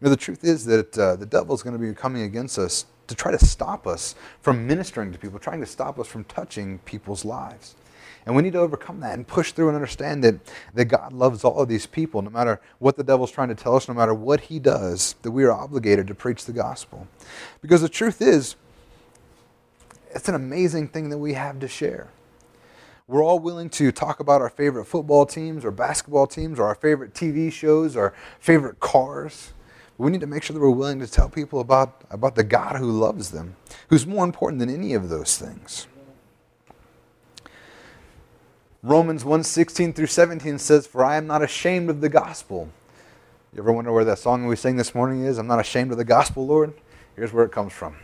You 0.00 0.06
know, 0.06 0.10
the 0.10 0.16
truth 0.16 0.44
is 0.44 0.64
that 0.66 0.98
uh, 0.98 1.16
the 1.16 1.26
devil 1.26 1.54
is 1.54 1.62
going 1.62 1.78
to 1.78 1.78
be 1.78 1.92
coming 1.94 2.22
against 2.22 2.58
us 2.58 2.86
to 3.06 3.14
try 3.14 3.32
to 3.32 3.44
stop 3.44 3.86
us 3.86 4.14
from 4.40 4.66
ministering 4.66 5.12
to 5.12 5.18
people, 5.18 5.38
trying 5.38 5.60
to 5.60 5.66
stop 5.66 5.98
us 5.98 6.06
from 6.06 6.24
touching 6.24 6.78
people's 6.80 7.24
lives. 7.24 7.74
And 8.24 8.36
we 8.36 8.42
need 8.42 8.52
to 8.52 8.60
overcome 8.60 9.00
that 9.00 9.14
and 9.14 9.26
push 9.26 9.52
through 9.52 9.68
and 9.68 9.74
understand 9.74 10.22
that, 10.24 10.36
that 10.74 10.84
God 10.86 11.12
loves 11.12 11.42
all 11.42 11.60
of 11.60 11.68
these 11.68 11.86
people, 11.86 12.22
no 12.22 12.30
matter 12.30 12.60
what 12.78 12.96
the 12.96 13.02
devil's 13.02 13.32
trying 13.32 13.48
to 13.48 13.54
tell 13.54 13.76
us, 13.76 13.88
no 13.88 13.94
matter 13.94 14.14
what 14.14 14.42
he 14.42 14.58
does, 14.58 15.16
that 15.22 15.30
we 15.30 15.44
are 15.44 15.52
obligated 15.52 16.06
to 16.06 16.14
preach 16.14 16.44
the 16.44 16.52
gospel. 16.52 17.08
Because 17.62 17.80
the 17.80 17.88
truth 17.88 18.22
is, 18.22 18.56
it's 20.14 20.28
an 20.28 20.34
amazing 20.34 20.88
thing 20.88 21.08
that 21.10 21.18
we 21.18 21.32
have 21.34 21.58
to 21.60 21.68
share. 21.68 22.08
We're 23.10 23.24
all 23.24 23.40
willing 23.40 23.70
to 23.70 23.90
talk 23.90 24.20
about 24.20 24.40
our 24.40 24.48
favorite 24.48 24.84
football 24.84 25.26
teams 25.26 25.64
or 25.64 25.72
basketball 25.72 26.28
teams 26.28 26.60
or 26.60 26.66
our 26.66 26.76
favorite 26.76 27.12
TV 27.12 27.50
shows 27.50 27.96
or 27.96 28.14
favorite 28.38 28.78
cars. 28.78 29.52
We 29.98 30.12
need 30.12 30.20
to 30.20 30.28
make 30.28 30.44
sure 30.44 30.54
that 30.54 30.60
we're 30.60 30.70
willing 30.70 31.00
to 31.00 31.08
tell 31.08 31.28
people 31.28 31.58
about, 31.58 32.04
about 32.08 32.36
the 32.36 32.44
God 32.44 32.76
who 32.76 32.88
loves 32.88 33.32
them, 33.32 33.56
who's 33.88 34.06
more 34.06 34.24
important 34.24 34.60
than 34.60 34.70
any 34.70 34.94
of 34.94 35.08
those 35.08 35.36
things. 35.36 35.88
Romans 38.80 39.24
1 39.24 39.42
16 39.42 39.92
through 39.92 40.06
17 40.06 40.58
says, 40.58 40.86
For 40.86 41.04
I 41.04 41.16
am 41.16 41.26
not 41.26 41.42
ashamed 41.42 41.90
of 41.90 42.00
the 42.02 42.08
gospel. 42.08 42.68
You 43.52 43.58
ever 43.58 43.72
wonder 43.72 43.90
where 43.90 44.04
that 44.04 44.20
song 44.20 44.46
we 44.46 44.54
sang 44.54 44.76
this 44.76 44.94
morning 44.94 45.24
is? 45.24 45.36
I'm 45.36 45.48
not 45.48 45.58
ashamed 45.58 45.90
of 45.90 45.98
the 45.98 46.04
gospel, 46.04 46.46
Lord. 46.46 46.74
Here's 47.16 47.32
where 47.32 47.44
it 47.44 47.50
comes 47.50 47.72
from. 47.72 47.96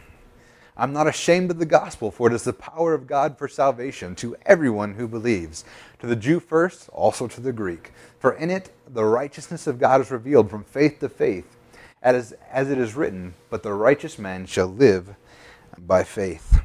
I'm 0.78 0.92
not 0.92 1.08
ashamed 1.08 1.50
of 1.50 1.58
the 1.58 1.64
gospel, 1.64 2.10
for 2.10 2.28
it 2.28 2.34
is 2.34 2.44
the 2.44 2.52
power 2.52 2.92
of 2.92 3.06
God 3.06 3.38
for 3.38 3.48
salvation 3.48 4.14
to 4.16 4.36
everyone 4.44 4.94
who 4.94 5.08
believes, 5.08 5.64
to 6.00 6.06
the 6.06 6.16
Jew 6.16 6.38
first, 6.38 6.90
also 6.90 7.26
to 7.28 7.40
the 7.40 7.52
Greek. 7.52 7.92
For 8.18 8.32
in 8.32 8.50
it 8.50 8.70
the 8.86 9.04
righteousness 9.04 9.66
of 9.66 9.78
God 9.78 10.02
is 10.02 10.10
revealed 10.10 10.50
from 10.50 10.64
faith 10.64 11.00
to 11.00 11.08
faith, 11.08 11.56
as, 12.02 12.34
as 12.50 12.70
it 12.70 12.76
is 12.76 12.94
written, 12.94 13.34
But 13.48 13.62
the 13.62 13.72
righteous 13.72 14.18
man 14.18 14.44
shall 14.44 14.66
live 14.66 15.14
by 15.78 16.04
faith. 16.04 16.60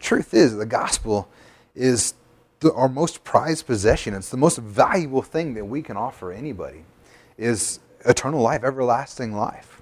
Truth 0.00 0.34
is, 0.34 0.56
the 0.56 0.66
gospel 0.66 1.28
is 1.74 2.14
the, 2.60 2.74
our 2.74 2.88
most 2.90 3.24
prized 3.24 3.66
possession. 3.66 4.12
It's 4.12 4.28
the 4.28 4.36
most 4.36 4.58
valuable 4.58 5.22
thing 5.22 5.54
that 5.54 5.64
we 5.64 5.80
can 5.80 5.96
offer 5.96 6.30
anybody, 6.30 6.84
is 7.38 7.80
eternal 8.04 8.42
life, 8.42 8.64
everlasting 8.64 9.32
life. 9.32 9.73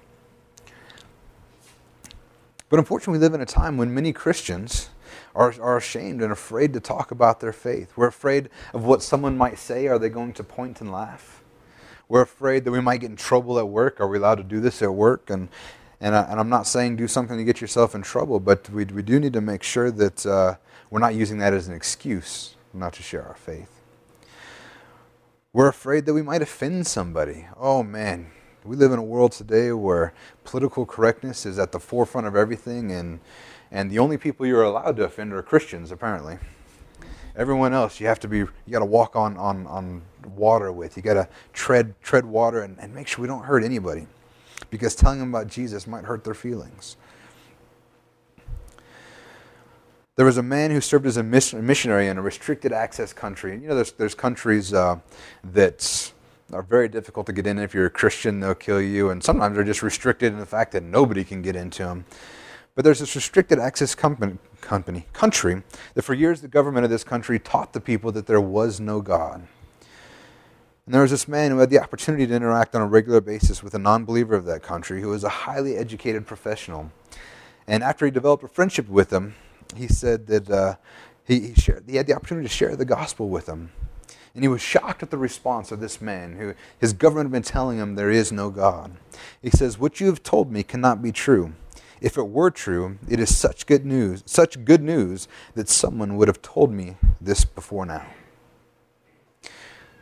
But 2.73 2.79
unfortunately, 2.79 3.19
we 3.19 3.21
live 3.21 3.35
in 3.35 3.41
a 3.41 3.45
time 3.45 3.77
when 3.77 3.93
many 3.93 4.11
Christians 4.11 4.89
are, 5.35 5.53
are 5.61 5.77
ashamed 5.77 6.23
and 6.23 6.31
afraid 6.31 6.73
to 6.73 6.79
talk 6.79 7.11
about 7.11 7.39
their 7.39 7.53
faith. 7.53 7.93
We're 7.95 8.07
afraid 8.07 8.49
of 8.73 8.83
what 8.83 9.03
someone 9.03 9.37
might 9.37 9.59
say. 9.59 9.85
Are 9.85 9.99
they 9.99 10.09
going 10.09 10.33
to 10.33 10.43
point 10.43 10.81
and 10.81 10.91
laugh? 10.91 11.43
We're 12.09 12.23
afraid 12.23 12.65
that 12.65 12.71
we 12.71 12.81
might 12.81 13.01
get 13.01 13.11
in 13.11 13.15
trouble 13.15 13.59
at 13.59 13.67
work. 13.67 14.01
Are 14.01 14.07
we 14.07 14.17
allowed 14.17 14.39
to 14.39 14.43
do 14.43 14.59
this 14.59 14.81
at 14.81 14.91
work? 14.91 15.29
And, 15.29 15.49
and, 16.01 16.15
I, 16.15 16.23
and 16.23 16.39
I'm 16.39 16.49
not 16.49 16.65
saying 16.65 16.95
do 16.95 17.07
something 17.07 17.37
to 17.37 17.43
get 17.43 17.61
yourself 17.61 17.93
in 17.93 18.01
trouble, 18.01 18.39
but 18.39 18.67
we, 18.71 18.85
we 18.85 19.03
do 19.03 19.19
need 19.19 19.33
to 19.33 19.41
make 19.41 19.61
sure 19.61 19.91
that 19.91 20.25
uh, 20.25 20.55
we're 20.89 20.97
not 20.97 21.13
using 21.13 21.37
that 21.37 21.53
as 21.53 21.67
an 21.67 21.75
excuse 21.75 22.55
not 22.73 22.93
to 22.93 23.03
share 23.03 23.23
our 23.23 23.35
faith. 23.35 23.69
We're 25.53 25.67
afraid 25.67 26.07
that 26.07 26.15
we 26.15 26.23
might 26.23 26.41
offend 26.41 26.87
somebody. 26.87 27.45
Oh 27.55 27.83
man, 27.83 28.31
we 28.65 28.75
live 28.75 28.91
in 28.91 28.99
a 28.99 29.03
world 29.03 29.33
today 29.33 29.71
where 29.71 30.13
political 30.45 30.85
correctness 30.85 31.45
is 31.45 31.59
at 31.59 31.71
the 31.71 31.79
forefront 31.79 32.27
of 32.27 32.35
everything, 32.35 32.91
and, 32.91 33.19
and 33.71 33.91
the 33.91 33.99
only 33.99 34.17
people 34.17 34.45
you're 34.45 34.63
allowed 34.63 34.95
to 34.97 35.03
offend 35.03 35.33
are 35.33 35.41
Christians, 35.41 35.91
apparently. 35.91 36.37
Everyone 37.35 37.73
else, 37.73 37.99
you 37.99 38.07
have 38.07 38.19
to 38.21 38.27
be, 38.27 38.37
you 38.37 38.49
got 38.71 38.79
to 38.79 38.85
walk 38.85 39.15
on, 39.15 39.35
on, 39.37 39.67
on 39.67 40.01
water 40.35 40.71
with. 40.71 40.95
You 40.95 41.03
got 41.03 41.15
to 41.15 41.27
tread, 41.51 41.95
tread 42.01 42.25
water 42.25 42.61
and, 42.61 42.77
and 42.79 42.93
make 42.93 43.07
sure 43.07 43.21
we 43.21 43.27
don't 43.27 43.43
hurt 43.43 43.63
anybody. 43.63 44.07
Because 44.69 44.95
telling 44.95 45.19
them 45.19 45.29
about 45.29 45.47
Jesus 45.47 45.87
might 45.87 46.05
hurt 46.05 46.23
their 46.23 46.35
feelings. 46.35 46.95
There 50.15 50.25
was 50.27 50.37
a 50.37 50.43
man 50.43 50.69
who 50.69 50.79
served 50.79 51.07
as 51.07 51.17
a 51.17 51.23
missionary 51.23 52.07
in 52.07 52.19
a 52.19 52.21
restricted 52.21 52.71
access 52.71 53.13
country. 53.13 53.53
You 53.53 53.69
know, 53.69 53.75
there's, 53.75 53.93
there's 53.93 54.13
countries 54.13 54.71
uh, 54.71 54.99
that 55.43 56.12
are 56.53 56.61
very 56.61 56.87
difficult 56.87 57.25
to 57.27 57.33
get 57.33 57.47
in. 57.47 57.57
If 57.59 57.73
you're 57.73 57.87
a 57.87 57.89
Christian, 57.91 58.39
they'll 58.39 58.55
kill 58.55 58.81
you. 58.81 59.09
And 59.09 59.23
sometimes 59.23 59.55
they're 59.55 59.63
just 59.63 59.81
restricted 59.81 60.31
in 60.31 60.39
the 60.39 60.45
fact 60.45 60.71
that 60.73 60.83
nobody 60.83 61.23
can 61.23 61.41
get 61.41 61.55
into 61.55 61.83
them. 61.83 62.05
But 62.75 62.85
there's 62.85 62.99
this 62.99 63.15
restricted 63.15 63.59
access 63.59 63.93
company, 63.93 64.37
company, 64.61 65.05
country 65.13 65.63
that 65.93 66.01
for 66.01 66.13
years 66.13 66.41
the 66.41 66.47
government 66.47 66.85
of 66.85 66.89
this 66.89 67.03
country 67.03 67.39
taught 67.39 67.73
the 67.73 67.81
people 67.81 68.11
that 68.13 68.25
there 68.25 68.41
was 68.41 68.79
no 68.79 69.01
God. 69.01 69.47
And 70.85 70.93
there 70.93 71.03
was 71.03 71.11
this 71.11 71.27
man 71.27 71.51
who 71.51 71.59
had 71.59 71.69
the 71.69 71.79
opportunity 71.79 72.27
to 72.27 72.33
interact 72.33 72.75
on 72.75 72.81
a 72.81 72.87
regular 72.87 73.21
basis 73.21 73.63
with 73.63 73.73
a 73.73 73.79
non 73.79 74.05
believer 74.05 74.35
of 74.35 74.45
that 74.45 74.63
country 74.63 75.01
who 75.01 75.09
was 75.09 75.23
a 75.23 75.29
highly 75.29 75.77
educated 75.77 76.25
professional. 76.27 76.91
And 77.67 77.83
after 77.83 78.05
he 78.05 78.11
developed 78.11 78.43
a 78.43 78.49
friendship 78.49 78.89
with 78.89 79.11
him, 79.13 79.35
he 79.77 79.87
said 79.87 80.27
that 80.27 80.49
uh, 80.49 80.75
he, 81.25 81.39
he, 81.47 81.53
shared, 81.53 81.85
he 81.87 81.95
had 81.95 82.07
the 82.07 82.13
opportunity 82.13 82.47
to 82.47 82.53
share 82.53 82.75
the 82.75 82.85
gospel 82.85 83.29
with 83.29 83.47
him. 83.47 83.71
And 84.35 84.43
he 84.43 84.47
was 84.47 84.61
shocked 84.61 85.03
at 85.03 85.11
the 85.11 85.17
response 85.17 85.71
of 85.71 85.79
this 85.79 86.01
man 86.01 86.37
who 86.37 86.55
his 86.79 86.93
government 86.93 87.27
had 87.27 87.31
been 87.31 87.43
telling 87.43 87.77
him 87.77 87.93
there 87.93 88.09
is 88.09 88.31
no 88.31 88.49
God. 88.49 88.97
He 89.41 89.51
says, 89.51 89.77
What 89.77 89.99
you 89.99 90.07
have 90.07 90.23
told 90.23 90.51
me 90.51 90.63
cannot 90.63 91.03
be 91.03 91.11
true. 91.11 91.53
If 92.01 92.17
it 92.17 92.27
were 92.27 92.49
true, 92.49 92.97
it 93.07 93.19
is 93.19 93.35
such 93.35 93.67
good 93.67 93.85
news, 93.85 94.23
such 94.25 94.65
good 94.65 94.81
news 94.81 95.27
that 95.53 95.69
someone 95.69 96.17
would 96.17 96.27
have 96.27 96.41
told 96.41 96.71
me 96.71 96.97
this 97.21 97.45
before 97.45 97.85
now. 97.85 98.05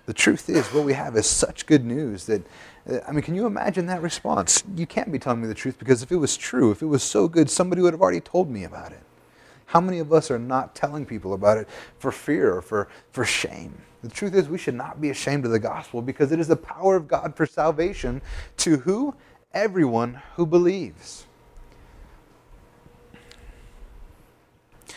The 0.08 0.14
truth 0.14 0.50
is, 0.50 0.66
what 0.70 0.86
we 0.86 0.94
have 0.94 1.16
is 1.16 1.28
such 1.28 1.68
good 1.68 1.86
news 1.86 2.26
that, 2.26 2.42
uh, 2.90 3.00
I 3.08 3.12
mean, 3.12 3.22
can 3.22 3.36
you 3.36 3.46
imagine 3.46 3.86
that 3.86 4.02
response? 4.02 4.64
You 4.76 4.88
can't 4.88 5.12
be 5.12 5.20
telling 5.20 5.42
me 5.42 5.48
the 5.48 5.54
truth 5.54 5.78
because 5.78 6.02
if 6.02 6.12
it 6.12 6.16
was 6.16 6.38
true, 6.38 6.72
if 6.72 6.82
it 6.82 6.88
was 6.88 7.04
so 7.04 7.28
good, 7.28 7.50
somebody 7.50 7.82
would 7.82 7.94
have 7.94 8.02
already 8.02 8.20
told 8.22 8.50
me 8.50 8.64
about 8.64 8.94
it. 8.94 9.04
How 9.68 9.80
many 9.80 10.00
of 10.00 10.12
us 10.12 10.32
are 10.32 10.40
not 10.40 10.74
telling 10.74 11.06
people 11.06 11.34
about 11.34 11.58
it 11.58 11.68
for 12.00 12.12
fear 12.12 12.56
or 12.56 12.62
for, 12.62 12.88
for 13.12 13.24
shame? 13.24 13.84
The 14.02 14.10
truth 14.10 14.34
is, 14.34 14.50
we 14.50 14.58
should 14.58 14.74
not 14.74 15.00
be 15.00 15.10
ashamed 15.10 15.46
of 15.46 15.52
the 15.52 15.60
gospel 15.60 16.02
because 16.02 16.32
it 16.32 16.40
is 16.40 16.48
the 16.48 16.56
power 16.56 16.96
of 16.96 17.08
God 17.08 17.36
for 17.36 17.46
salvation 17.46 18.22
to 18.58 18.78
who? 18.78 19.16
Everyone 19.54 20.22
who 20.36 20.46
believes. 20.46 21.26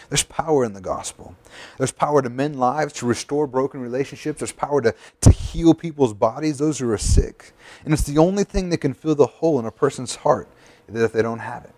There's 0.09 0.23
power 0.23 0.65
in 0.65 0.75
the 0.75 0.81
gospel. 0.81 1.35
There's 1.77 1.93
power 1.93 2.23
to 2.23 2.31
mend 2.31 2.59
lives, 2.59 2.93
to 2.95 3.07
restore 3.07 3.47
broken 3.47 3.81
relationships. 3.81 4.39
There's 4.39 4.53
power 4.53 4.81
to, 4.83 4.95
to 5.23 5.31
heal 5.31 5.75
people's 5.75 6.15
bodies, 6.15 6.59
those 6.59 6.79
who 6.79 6.91
are 6.91 6.99
sick. 6.99 7.53
And 7.85 7.93
it's 7.93 8.05
the 8.05 8.19
only 8.19 8.45
thing 8.45 8.71
that 8.71 8.79
can 8.79 8.95
fill 8.95 9.15
the 9.15 9.27
hole 9.27 9.59
in 9.59 9.67
a 9.67 9.71
person's 9.71 10.17
heart 10.17 10.49
that 10.89 11.05
if 11.05 11.13
they 11.13 11.23
don't 11.23 11.41
have 11.41 11.65
it. 11.65 11.75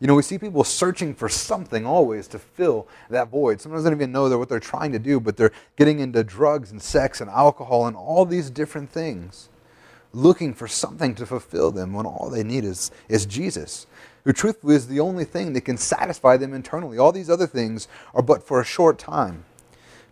You 0.00 0.06
know, 0.06 0.14
we 0.14 0.22
see 0.22 0.38
people 0.38 0.62
searching 0.62 1.12
for 1.12 1.28
something 1.28 1.84
always 1.84 2.28
to 2.28 2.38
fill 2.38 2.86
that 3.10 3.28
void. 3.28 3.60
Sometimes 3.60 3.82
they 3.82 3.90
don't 3.90 3.98
even 3.98 4.12
know 4.12 4.38
what 4.38 4.48
they're 4.48 4.60
trying 4.60 4.92
to 4.92 4.98
do, 4.98 5.18
but 5.18 5.36
they're 5.36 5.52
getting 5.76 5.98
into 5.98 6.22
drugs 6.22 6.70
and 6.70 6.80
sex 6.80 7.20
and 7.20 7.28
alcohol 7.28 7.86
and 7.86 7.96
all 7.96 8.24
these 8.24 8.48
different 8.48 8.90
things, 8.90 9.48
looking 10.12 10.54
for 10.54 10.68
something 10.68 11.16
to 11.16 11.26
fulfill 11.26 11.72
them 11.72 11.92
when 11.92 12.06
all 12.06 12.30
they 12.30 12.44
need 12.44 12.64
is, 12.64 12.92
is 13.08 13.26
Jesus, 13.26 13.88
who 14.22 14.32
truthfully 14.32 14.76
is 14.76 14.86
the 14.86 15.00
only 15.00 15.24
thing 15.24 15.52
that 15.54 15.62
can 15.62 15.76
satisfy 15.76 16.36
them 16.36 16.54
internally. 16.54 16.96
All 16.96 17.10
these 17.10 17.30
other 17.30 17.46
things 17.48 17.88
are 18.14 18.22
but 18.22 18.44
for 18.44 18.60
a 18.60 18.64
short 18.64 18.98
time. 18.98 19.44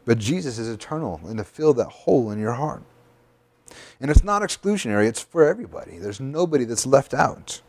But 0.05 0.19
Jesus 0.19 0.59
is 0.59 0.69
eternal 0.69 1.21
and 1.27 1.39
to 1.39 1.45
fill 1.45 1.75
that 1.75 1.89
hole 1.89 2.33
in 2.33 2.41
your 2.41 2.55
heart. 2.55 2.83
And 4.01 4.11
it's 4.11 4.25
not 4.25 4.43
exclusionary, 4.43 5.07
it's 5.07 5.23
for 5.23 5.47
everybody. 5.47 5.99
There's 5.99 6.21
nobody 6.21 6.65
that's 6.65 6.87
left 6.87 7.15
out. 7.15 7.61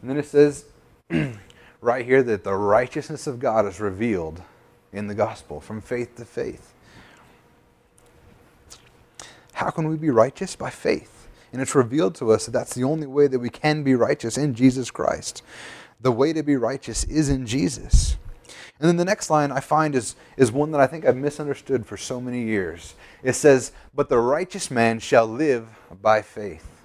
And 0.00 0.10
then 0.10 0.16
it 0.16 0.26
says 0.26 0.64
right 1.80 2.04
here 2.04 2.22
that 2.22 2.44
the 2.44 2.54
righteousness 2.54 3.26
of 3.26 3.38
God 3.38 3.66
is 3.66 3.80
revealed 3.80 4.42
in 4.92 5.06
the 5.06 5.14
gospel 5.14 5.60
from 5.60 5.80
faith 5.80 6.16
to 6.16 6.24
faith. 6.24 6.74
How 9.52 9.70
can 9.70 9.88
we 9.88 9.96
be 9.96 10.10
righteous? 10.10 10.54
By 10.54 10.70
faith. 10.70 11.28
And 11.52 11.60
it's 11.60 11.74
revealed 11.74 12.14
to 12.16 12.30
us 12.30 12.46
that 12.46 12.52
that's 12.52 12.74
the 12.74 12.84
only 12.84 13.06
way 13.06 13.26
that 13.26 13.38
we 13.38 13.50
can 13.50 13.82
be 13.82 13.94
righteous 13.94 14.36
in 14.36 14.54
Jesus 14.54 14.90
Christ. 14.90 15.42
The 16.00 16.12
way 16.12 16.32
to 16.32 16.42
be 16.42 16.56
righteous 16.56 17.04
is 17.04 17.28
in 17.28 17.46
Jesus. 17.46 18.16
And 18.78 18.88
then 18.88 18.96
the 18.96 19.04
next 19.04 19.30
line 19.30 19.50
I 19.50 19.60
find 19.60 19.94
is, 19.96 20.14
is 20.36 20.52
one 20.52 20.70
that 20.70 20.80
I 20.80 20.86
think 20.86 21.04
I've 21.04 21.16
misunderstood 21.16 21.84
for 21.84 21.96
so 21.96 22.20
many 22.20 22.44
years. 22.44 22.94
It 23.24 23.32
says, 23.32 23.72
But 23.94 24.08
the 24.08 24.18
righteous 24.18 24.70
man 24.70 25.00
shall 25.00 25.26
live 25.26 25.68
by 26.00 26.22
faith. 26.22 26.77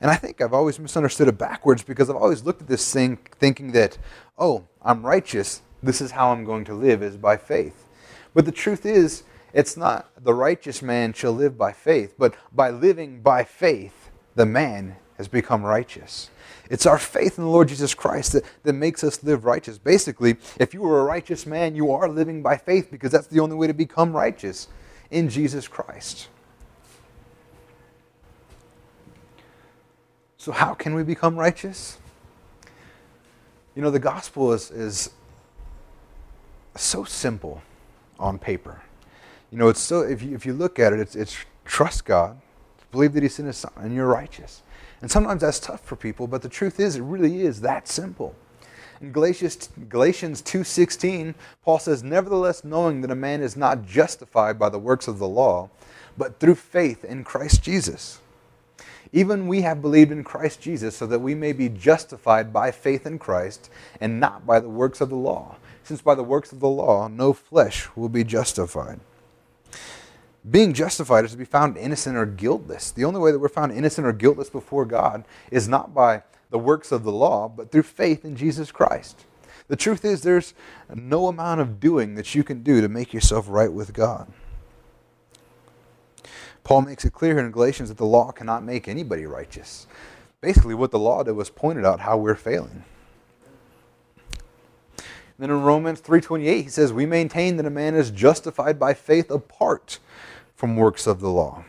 And 0.00 0.10
I 0.10 0.14
think 0.14 0.40
I've 0.40 0.54
always 0.54 0.78
misunderstood 0.78 1.28
it 1.28 1.38
backwards 1.38 1.82
because 1.82 2.08
I've 2.08 2.16
always 2.16 2.44
looked 2.44 2.62
at 2.62 2.68
this 2.68 2.92
thing 2.92 3.18
thinking 3.38 3.72
that, 3.72 3.98
oh, 4.38 4.64
I'm 4.82 5.04
righteous. 5.04 5.62
This 5.82 6.00
is 6.00 6.12
how 6.12 6.30
I'm 6.30 6.44
going 6.44 6.64
to 6.66 6.74
live, 6.74 7.02
is 7.02 7.16
by 7.16 7.36
faith. 7.36 7.86
But 8.34 8.44
the 8.44 8.52
truth 8.52 8.86
is, 8.86 9.24
it's 9.52 9.76
not 9.76 10.10
the 10.22 10.34
righteous 10.34 10.82
man 10.82 11.12
shall 11.12 11.32
live 11.32 11.56
by 11.56 11.72
faith, 11.72 12.14
but 12.18 12.34
by 12.52 12.70
living 12.70 13.20
by 13.20 13.44
faith, 13.44 14.10
the 14.34 14.46
man 14.46 14.96
has 15.16 15.26
become 15.26 15.64
righteous. 15.64 16.30
It's 16.70 16.86
our 16.86 16.98
faith 16.98 17.38
in 17.38 17.44
the 17.44 17.50
Lord 17.50 17.68
Jesus 17.68 17.94
Christ 17.94 18.34
that, 18.34 18.44
that 18.62 18.74
makes 18.74 19.02
us 19.02 19.22
live 19.24 19.44
righteous. 19.44 19.78
Basically, 19.78 20.36
if 20.60 20.74
you 20.74 20.84
are 20.84 21.00
a 21.00 21.04
righteous 21.04 21.46
man, 21.46 21.74
you 21.74 21.90
are 21.90 22.08
living 22.08 22.42
by 22.42 22.56
faith 22.56 22.90
because 22.90 23.10
that's 23.10 23.26
the 23.26 23.40
only 23.40 23.56
way 23.56 23.66
to 23.66 23.74
become 23.74 24.12
righteous 24.12 24.68
in 25.10 25.28
Jesus 25.28 25.66
Christ. 25.66 26.28
So, 30.48 30.52
how 30.52 30.72
can 30.72 30.94
we 30.94 31.02
become 31.02 31.36
righteous? 31.36 31.98
You 33.76 33.82
know, 33.82 33.90
the 33.90 33.98
gospel 33.98 34.54
is, 34.54 34.70
is 34.70 35.10
so 36.74 37.04
simple 37.04 37.60
on 38.18 38.38
paper. 38.38 38.80
You 39.52 39.58
know, 39.58 39.68
it's 39.68 39.78
so, 39.78 40.00
if 40.00 40.22
you, 40.22 40.34
if 40.34 40.46
you 40.46 40.54
look 40.54 40.78
at 40.78 40.94
it, 40.94 41.00
it's, 41.00 41.14
it's 41.14 41.36
trust 41.66 42.06
God, 42.06 42.40
believe 42.92 43.12
that 43.12 43.22
He 43.22 43.28
sent 43.28 43.46
His 43.46 43.58
Son, 43.58 43.72
and 43.76 43.94
you're 43.94 44.06
righteous. 44.06 44.62
And 45.02 45.10
sometimes 45.10 45.42
that's 45.42 45.60
tough 45.60 45.84
for 45.84 45.96
people, 45.96 46.26
but 46.26 46.40
the 46.40 46.48
truth 46.48 46.80
is, 46.80 46.96
it 46.96 47.02
really 47.02 47.42
is 47.42 47.60
that 47.60 47.86
simple. 47.86 48.34
In 49.02 49.12
Galatians, 49.12 49.68
Galatians 49.90 50.40
2.16, 50.40 51.34
Paul 51.62 51.78
says, 51.78 52.02
Nevertheless, 52.02 52.64
knowing 52.64 53.02
that 53.02 53.10
a 53.10 53.14
man 53.14 53.42
is 53.42 53.54
not 53.54 53.84
justified 53.84 54.58
by 54.58 54.70
the 54.70 54.78
works 54.78 55.08
of 55.08 55.18
the 55.18 55.28
law, 55.28 55.68
but 56.16 56.40
through 56.40 56.54
faith 56.54 57.04
in 57.04 57.22
Christ 57.22 57.62
Jesus. 57.62 58.22
Even 59.12 59.48
we 59.48 59.62
have 59.62 59.82
believed 59.82 60.12
in 60.12 60.24
Christ 60.24 60.60
Jesus 60.60 60.96
so 60.96 61.06
that 61.06 61.20
we 61.20 61.34
may 61.34 61.52
be 61.52 61.68
justified 61.68 62.52
by 62.52 62.70
faith 62.70 63.06
in 63.06 63.18
Christ 63.18 63.70
and 64.00 64.20
not 64.20 64.46
by 64.46 64.60
the 64.60 64.68
works 64.68 65.00
of 65.00 65.08
the 65.08 65.16
law, 65.16 65.56
since 65.82 66.02
by 66.02 66.14
the 66.14 66.22
works 66.22 66.52
of 66.52 66.60
the 66.60 66.68
law 66.68 67.08
no 67.08 67.32
flesh 67.32 67.88
will 67.96 68.08
be 68.08 68.24
justified. 68.24 69.00
Being 70.48 70.72
justified 70.72 71.24
is 71.24 71.32
to 71.32 71.36
be 71.36 71.44
found 71.44 71.76
innocent 71.76 72.16
or 72.16 72.26
guiltless. 72.26 72.90
The 72.90 73.04
only 73.04 73.20
way 73.20 73.32
that 73.32 73.38
we're 73.38 73.48
found 73.48 73.72
innocent 73.72 74.06
or 74.06 74.12
guiltless 74.12 74.50
before 74.50 74.84
God 74.84 75.24
is 75.50 75.68
not 75.68 75.94
by 75.94 76.22
the 76.50 76.58
works 76.58 76.92
of 76.92 77.02
the 77.02 77.12
law, 77.12 77.48
but 77.48 77.70
through 77.70 77.82
faith 77.82 78.24
in 78.24 78.36
Jesus 78.36 78.70
Christ. 78.70 79.24
The 79.68 79.76
truth 79.76 80.04
is, 80.04 80.22
there's 80.22 80.54
no 80.94 81.26
amount 81.26 81.60
of 81.60 81.80
doing 81.80 82.14
that 82.14 82.34
you 82.34 82.42
can 82.42 82.62
do 82.62 82.80
to 82.80 82.88
make 82.88 83.12
yourself 83.12 83.46
right 83.48 83.72
with 83.72 83.92
God. 83.92 84.32
Paul 86.68 86.82
makes 86.82 87.06
it 87.06 87.14
clear 87.14 87.36
here 87.36 87.46
in 87.46 87.50
Galatians 87.50 87.88
that 87.88 87.96
the 87.96 88.04
law 88.04 88.30
cannot 88.30 88.62
make 88.62 88.88
anybody 88.88 89.24
righteous. 89.24 89.86
Basically, 90.42 90.74
what 90.74 90.90
the 90.90 90.98
law 90.98 91.22
did 91.22 91.32
was 91.32 91.48
pointed 91.48 91.86
out 91.86 92.00
how 92.00 92.18
we're 92.18 92.34
failing. 92.34 92.84
then 95.38 95.48
in 95.48 95.62
Romans 95.62 96.02
3:28 96.02 96.64
he 96.64 96.68
says, 96.68 96.92
"We 96.92 97.06
maintain 97.06 97.56
that 97.56 97.64
a 97.64 97.70
man 97.70 97.94
is 97.94 98.10
justified 98.10 98.78
by 98.78 98.92
faith 98.92 99.30
apart 99.30 99.98
from 100.56 100.76
works 100.76 101.06
of 101.06 101.20
the 101.20 101.30
law. 101.30 101.64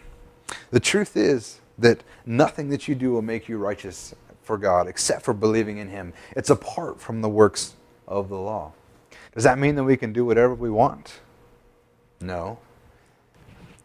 The 0.70 0.82
truth 0.82 1.16
is 1.16 1.62
that 1.78 2.04
nothing 2.26 2.68
that 2.68 2.90
you 2.90 2.96
do 2.96 3.12
will 3.14 3.22
make 3.22 3.48
you 3.48 3.58
righteous 3.58 4.14
for 4.42 4.58
God 4.58 4.86
except 4.86 5.22
for 5.22 5.34
believing 5.34 5.78
in 5.78 5.88
Him. 5.88 6.12
It's 6.36 6.50
apart 6.50 7.00
from 7.00 7.22
the 7.22 7.30
works 7.30 7.76
of 8.06 8.28
the 8.28 8.36
law. 8.36 8.74
Does 9.34 9.46
that 9.46 9.58
mean 9.58 9.76
that 9.76 9.86
we 9.86 9.96
can 9.96 10.12
do 10.12 10.26
whatever 10.26 10.54
we 10.54 10.70
want? 10.70 11.22
No. 12.20 12.58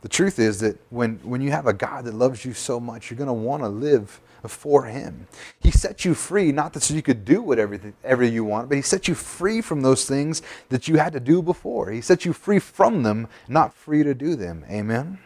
The 0.04 0.10
truth 0.10 0.38
is 0.38 0.60
that 0.60 0.76
when, 0.90 1.18
when 1.22 1.40
you 1.40 1.50
have 1.50 1.66
a 1.66 1.72
God 1.72 2.04
that 2.04 2.12
loves 2.12 2.44
you 2.44 2.52
so 2.52 2.78
much, 2.78 3.08
you're 3.10 3.16
going 3.16 3.26
to 3.26 3.32
want 3.32 3.62
to 3.62 3.70
live 3.70 4.20
for 4.46 4.84
Him. 4.84 5.26
He 5.60 5.70
set 5.70 6.04
you 6.04 6.12
free, 6.12 6.52
not 6.52 6.74
that 6.74 6.82
so 6.82 6.92
you 6.92 7.00
could 7.00 7.24
do 7.24 7.40
whatever, 7.40 7.78
whatever 7.78 8.22
you 8.22 8.44
want, 8.44 8.68
but 8.68 8.76
He 8.76 8.82
set 8.82 9.08
you 9.08 9.14
free 9.14 9.62
from 9.62 9.80
those 9.80 10.04
things 10.04 10.42
that 10.68 10.88
you 10.88 10.98
had 10.98 11.14
to 11.14 11.20
do 11.20 11.40
before. 11.40 11.90
He 11.90 12.02
set 12.02 12.26
you 12.26 12.34
free 12.34 12.58
from 12.58 13.02
them, 13.02 13.28
not 13.48 13.72
free 13.72 14.02
to 14.02 14.14
do 14.14 14.36
them. 14.36 14.66
Amen? 14.70 15.20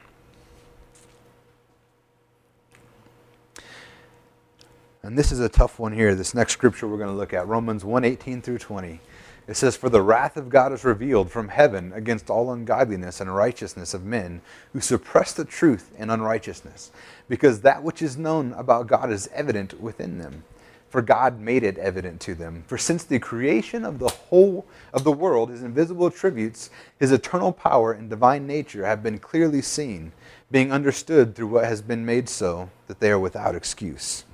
And 5.02 5.18
this 5.18 5.32
is 5.32 5.40
a 5.40 5.48
tough 5.48 5.80
one 5.80 5.92
here, 5.92 6.14
this 6.14 6.34
next 6.34 6.52
scripture 6.52 6.86
we're 6.86 6.98
going 6.98 7.10
to 7.10 7.16
look 7.16 7.34
at 7.34 7.48
Romans 7.48 7.84
1 7.84 8.04
18 8.04 8.42
through 8.42 8.58
20. 8.58 9.00
It 9.48 9.56
says, 9.56 9.76
For 9.76 9.88
the 9.88 10.02
wrath 10.02 10.36
of 10.36 10.50
God 10.50 10.74
is 10.74 10.84
revealed 10.84 11.30
from 11.30 11.48
heaven 11.48 11.90
against 11.94 12.28
all 12.28 12.52
ungodliness 12.52 13.18
and 13.20 13.34
righteousness 13.34 13.94
of 13.94 14.04
men 14.04 14.42
who 14.74 14.80
suppress 14.80 15.32
the 15.32 15.46
truth 15.46 15.90
in 15.96 16.10
unrighteousness, 16.10 16.92
because 17.28 17.62
that 17.62 17.82
which 17.82 18.02
is 18.02 18.18
known 18.18 18.52
about 18.52 18.86
God 18.86 19.10
is 19.10 19.30
evident 19.32 19.80
within 19.80 20.18
them. 20.18 20.44
For 20.90 21.00
God 21.02 21.40
made 21.40 21.64
it 21.64 21.78
evident 21.78 22.20
to 22.22 22.34
them. 22.34 22.64
For 22.66 22.78
since 22.78 23.04
the 23.04 23.18
creation 23.18 23.84
of 23.84 23.98
the 23.98 24.08
whole 24.08 24.66
of 24.92 25.04
the 25.04 25.12
world, 25.12 25.50
his 25.50 25.62
invisible 25.62 26.06
attributes, 26.06 26.70
his 26.98 27.12
eternal 27.12 27.52
power 27.52 27.92
and 27.92 28.08
divine 28.08 28.46
nature 28.46 28.84
have 28.84 29.02
been 29.02 29.18
clearly 29.18 29.62
seen, 29.62 30.12
being 30.50 30.72
understood 30.72 31.34
through 31.34 31.48
what 31.48 31.64
has 31.64 31.82
been 31.82 32.06
made 32.06 32.28
so, 32.28 32.70
that 32.86 33.00
they 33.00 33.10
are 33.10 33.18
without 33.18 33.54
excuse. 33.54 34.24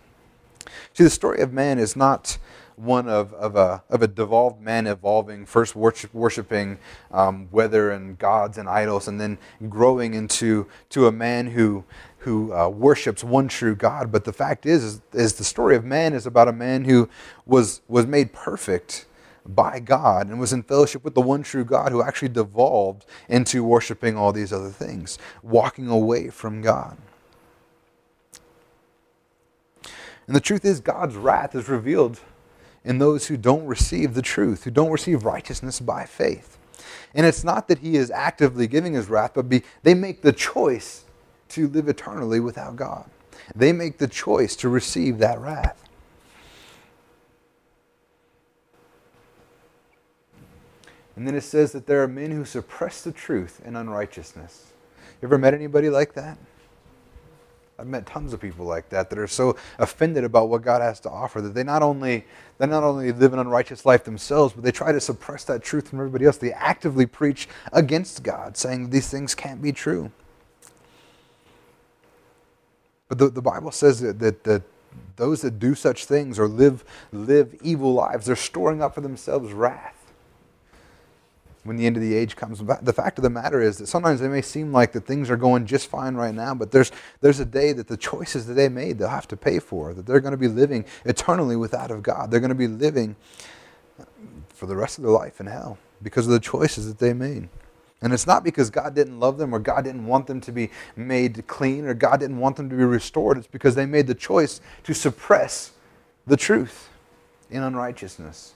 See, 0.93 1.05
the 1.05 1.11
story 1.11 1.41
of 1.41 1.53
man 1.53 1.79
is 1.79 1.97
not 1.97 2.39
one 2.77 3.09
of, 3.09 3.33
of, 3.35 3.57
a, 3.57 3.83
of 3.89 4.03
a 4.03 4.09
devolved 4.09 4.61
man 4.61 4.87
evolving, 4.87 5.47
first 5.47 5.77
worship, 5.77 6.13
worshiping 6.15 6.79
um, 7.11 7.49
weather 7.51 7.91
and 7.91 8.19
gods 8.19 8.59
and 8.59 8.69
idols, 8.69 9.09
and 9.09 9.21
then 9.21 9.39
growing 9.69 10.15
into 10.15 10.67
to 10.91 11.07
a 11.07 11.13
man 11.13 11.49
who, 11.49 11.85
who 12.19 12.53
uh, 12.53 12.69
worships 12.69 13.23
one 13.23 13.49
true 13.49 13.75
God. 13.75 14.11
But 14.11 14.25
the 14.25 14.33
fact 14.33 14.67
is, 14.67 14.85
is, 14.85 15.01
is, 15.13 15.33
the 15.35 15.45
story 15.45 15.77
of 15.77 15.85
man 15.85 16.13
is 16.13 16.27
about 16.27 16.49
a 16.49 16.53
man 16.53 16.85
who 16.85 17.09
was, 17.47 17.83
was 17.89 18.07
made 18.07 18.33
perfect 18.33 19.07
by 19.47 19.79
God 19.79 20.29
and 20.29 20.41
was 20.41 20.53
in 20.53 20.63
fellowship 20.63 21.05
with 21.05 21.15
the 21.15 21.21
one 21.21 21.43
true 21.43 21.65
God 21.65 21.93
who 21.93 22.03
actually 22.03 22.31
devolved 22.31 23.05
into 23.29 23.63
worshiping 23.63 24.17
all 24.17 24.33
these 24.33 24.53
other 24.53 24.71
things, 24.71 25.19
walking 25.43 25.89
away 25.89 26.31
from 26.31 26.63
God. 26.63 26.97
And 30.27 30.35
the 30.35 30.41
truth 30.41 30.65
is, 30.65 30.81
God's 30.81 31.17
wrath 31.17 31.55
is 31.55 31.69
revealed 31.69 32.21
in 32.85 32.99
those 32.99 33.27
who 33.27 33.37
don't 33.37 33.67
receive 33.67 34.15
the 34.15 34.23
truth, 34.23 34.65
who 34.65 34.71
don't 34.71 34.91
receive 34.91 35.25
righteousness 35.25 35.81
by 35.81 36.05
faith. 36.05 36.59
And 37.15 37.25
it's 37.25 37.45
not 37.45 37.69
that 37.69 37.79
he 37.79 37.97
is 37.97 38.11
actively 38.11 38.67
giving 38.67 38.95
his 38.95 39.09
wrath, 39.09 39.33
but 39.35 39.49
be, 39.49 39.63
they 39.83 39.95
make 39.95 40.23
the 40.23 40.33
choice 40.33 41.05
to 41.51 41.69
live 41.69 41.89
eternally 41.89 42.41
without 42.41 42.77
God. 42.77 43.09
They 43.55 43.73
make 43.73 43.99
the 43.99 44.09
choice 44.09 44.57
to 44.57 44.69
receive 44.69 45.19
that 45.19 45.41
wrath. 45.41 45.81
And 51.17 51.27
then 51.27 51.37
it 51.37 51.43
says 51.43 51.73
that 51.73 51.87
there 51.87 52.03
are 52.03 52.09
men 52.09 52.33
who 52.33 52.45
suppress 52.45 53.03
the 53.03 53.13
truth 53.13 53.61
in 53.65 53.77
unrighteousness. 53.77 54.73
You 55.23 55.29
ever 55.29 55.39
met 55.39 55.55
anybody 55.55 55.89
like 55.89 56.15
that? 56.15 56.37
I've 57.79 57.89
met 57.89 58.07
tons 58.07 58.33
of 58.33 58.41
people 58.41 58.67
like 58.67 58.89
that 58.91 59.11
that 59.11 59.19
are 59.19 59.27
so 59.27 59.57
offended 59.79 60.23
about 60.23 60.49
what 60.49 60.63
God 60.63 60.81
has 60.81 61.01
to 61.01 61.11
offer 61.11 61.41
that 61.41 61.55
they 61.55 61.65
not 61.65 61.83
only 61.83 62.25
they 62.59 62.67
not 62.67 62.85
only 62.85 63.11
live 63.11 63.33
an 63.33 63.41
unrighteous 63.41 63.85
life 63.85 64.05
themselves, 64.05 64.55
but 64.55 64.63
they 64.63 64.71
try 64.71 64.93
to 64.93 65.01
suppress 65.01 65.43
that 65.45 65.63
truth 65.63 65.89
from 65.89 65.99
everybody 65.99 66.25
else. 66.25 66.37
They 66.37 66.53
actively 66.53 67.05
preach 67.05 67.49
against 67.73 68.23
God, 68.23 68.57
saying 68.57 68.91
these 68.91 69.09
things 69.09 69.35
can't 69.35 69.61
be 69.61 69.73
true. 69.73 70.13
But 73.09 73.19
the, 73.19 73.29
the 73.29 73.43
Bible 73.43 73.73
says 73.73 74.01
that, 74.01 74.21
that, 74.21 74.45
that 74.45 74.63
those 75.17 75.43
that 75.43 75.59
do 75.59 75.75
such 75.75 76.05
things 76.05 76.39
or 76.39 76.47
live 76.47 76.85
live 77.13 77.57
evil 77.61 77.93
lives, 77.93 78.27
they're 78.27 78.37
storing 78.37 78.83
up 78.83 78.95
for 78.95 79.01
themselves 79.01 79.53
wrath 79.53 80.04
when 81.65 81.77
the 81.77 81.87
end 81.87 81.97
of 81.97 82.03
the 82.03 82.15
age 82.15 82.37
comes. 82.37 82.63
The 82.83 82.93
fact 82.93 83.19
of 83.19 83.23
the 83.23 83.31
matter 83.31 83.61
is 83.61 83.79
that 83.79 83.87
sometimes 83.87 84.21
it 84.21 84.29
may 84.29 84.43
seem 84.43 84.73
like 84.73 84.93
that 84.93 85.07
things 85.07 85.31
are 85.31 85.37
going 85.37 85.67
just 85.67 85.89
fine 85.89 86.15
right 86.15 86.35
now, 86.35 86.55
but 86.55 86.71
there's, 86.71 86.93
there's 87.21 87.41
a 87.41 87.45
day 87.45 87.73
that 87.73 87.89
the 87.89 87.97
choices 87.97 88.47
that 88.47 88.55
they 88.55 88.69
made, 88.69 88.99
they'll 88.99 89.09
have 89.09 89.29
to 89.29 89.37
pay 89.37 89.59
for, 89.59 89.93
that 89.95 90.07
they're 90.07 90.21
going 90.21 90.33
to 90.33 90.39
be 90.39 90.49
living 90.49 90.85
eternally 91.05 91.57
without 91.57 91.91
of 91.91 92.03
God. 92.03 92.31
They're 92.31 92.41
going 92.41 92.51
to 92.51 92.55
be 92.55 92.69
living 92.69 93.17
for 94.49 94.67
the 94.67 94.77
rest 94.77 94.99
of 94.99 95.05
their 95.05 95.13
life 95.13 95.41
in 95.41 95.47
hell 95.47 95.79
because 96.03 96.27
of 96.27 96.33
the 96.33 96.41
choices 96.41 96.87
that 96.87 96.99
they 96.99 97.13
made. 97.13 97.49
And 98.03 98.13
it's 98.13 98.27
not 98.27 98.45
because 98.45 98.69
God 98.69 98.95
didn't 98.95 99.19
love 99.19 99.39
them 99.39 99.55
or 99.55 99.59
God 99.59 99.85
didn't 99.85 100.07
want 100.07 100.27
them 100.27 100.41
to 100.43 100.53
be 100.53 100.71
made 100.95 101.47
clean 101.47 101.87
or 101.87 101.95
God 101.95 102.21
didn't 102.21 102.39
want 102.39 102.57
them 102.57 102.69
to 102.69 102.77
be 102.77 102.85
restored. 102.85 103.39
It's 103.39 103.47
because 103.47 103.75
they 103.75 103.87
made 103.87 104.07
the 104.07 104.15
choice 104.15 104.61
to 104.83 104.93
suppress 104.93 105.73
the 106.27 106.37
truth 106.37 106.91
in 107.51 107.63
unrighteousness. 107.63 108.54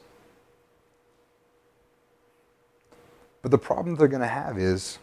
But 3.43 3.51
the 3.51 3.59
problem 3.59 3.97
they're 3.97 4.09
going 4.09 4.23
to 4.23 4.27
have 4.27 4.59
is, 4.59 4.99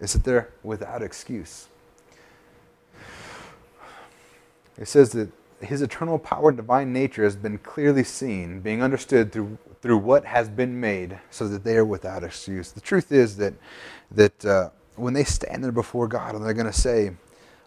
is 0.00 0.12
that 0.12 0.24
they're 0.24 0.50
without 0.62 1.02
excuse. 1.02 1.68
It 4.78 4.88
says 4.88 5.12
that 5.12 5.30
his 5.60 5.82
eternal 5.82 6.18
power 6.18 6.48
and 6.48 6.56
divine 6.56 6.92
nature 6.92 7.24
has 7.24 7.36
been 7.36 7.58
clearly 7.58 8.04
seen, 8.04 8.60
being 8.60 8.82
understood 8.82 9.30
through, 9.30 9.58
through 9.82 9.98
what 9.98 10.24
has 10.24 10.48
been 10.48 10.80
made, 10.80 11.18
so 11.30 11.48
that 11.48 11.64
they 11.64 11.76
are 11.76 11.84
without 11.84 12.24
excuse. 12.24 12.72
The 12.72 12.80
truth 12.80 13.12
is 13.12 13.36
that, 13.36 13.54
that 14.10 14.44
uh, 14.44 14.70
when 14.96 15.12
they 15.12 15.24
stand 15.24 15.62
there 15.62 15.72
before 15.72 16.08
God 16.08 16.34
and 16.34 16.44
they're 16.44 16.54
going 16.54 16.66
to 16.66 16.72
say, 16.72 17.12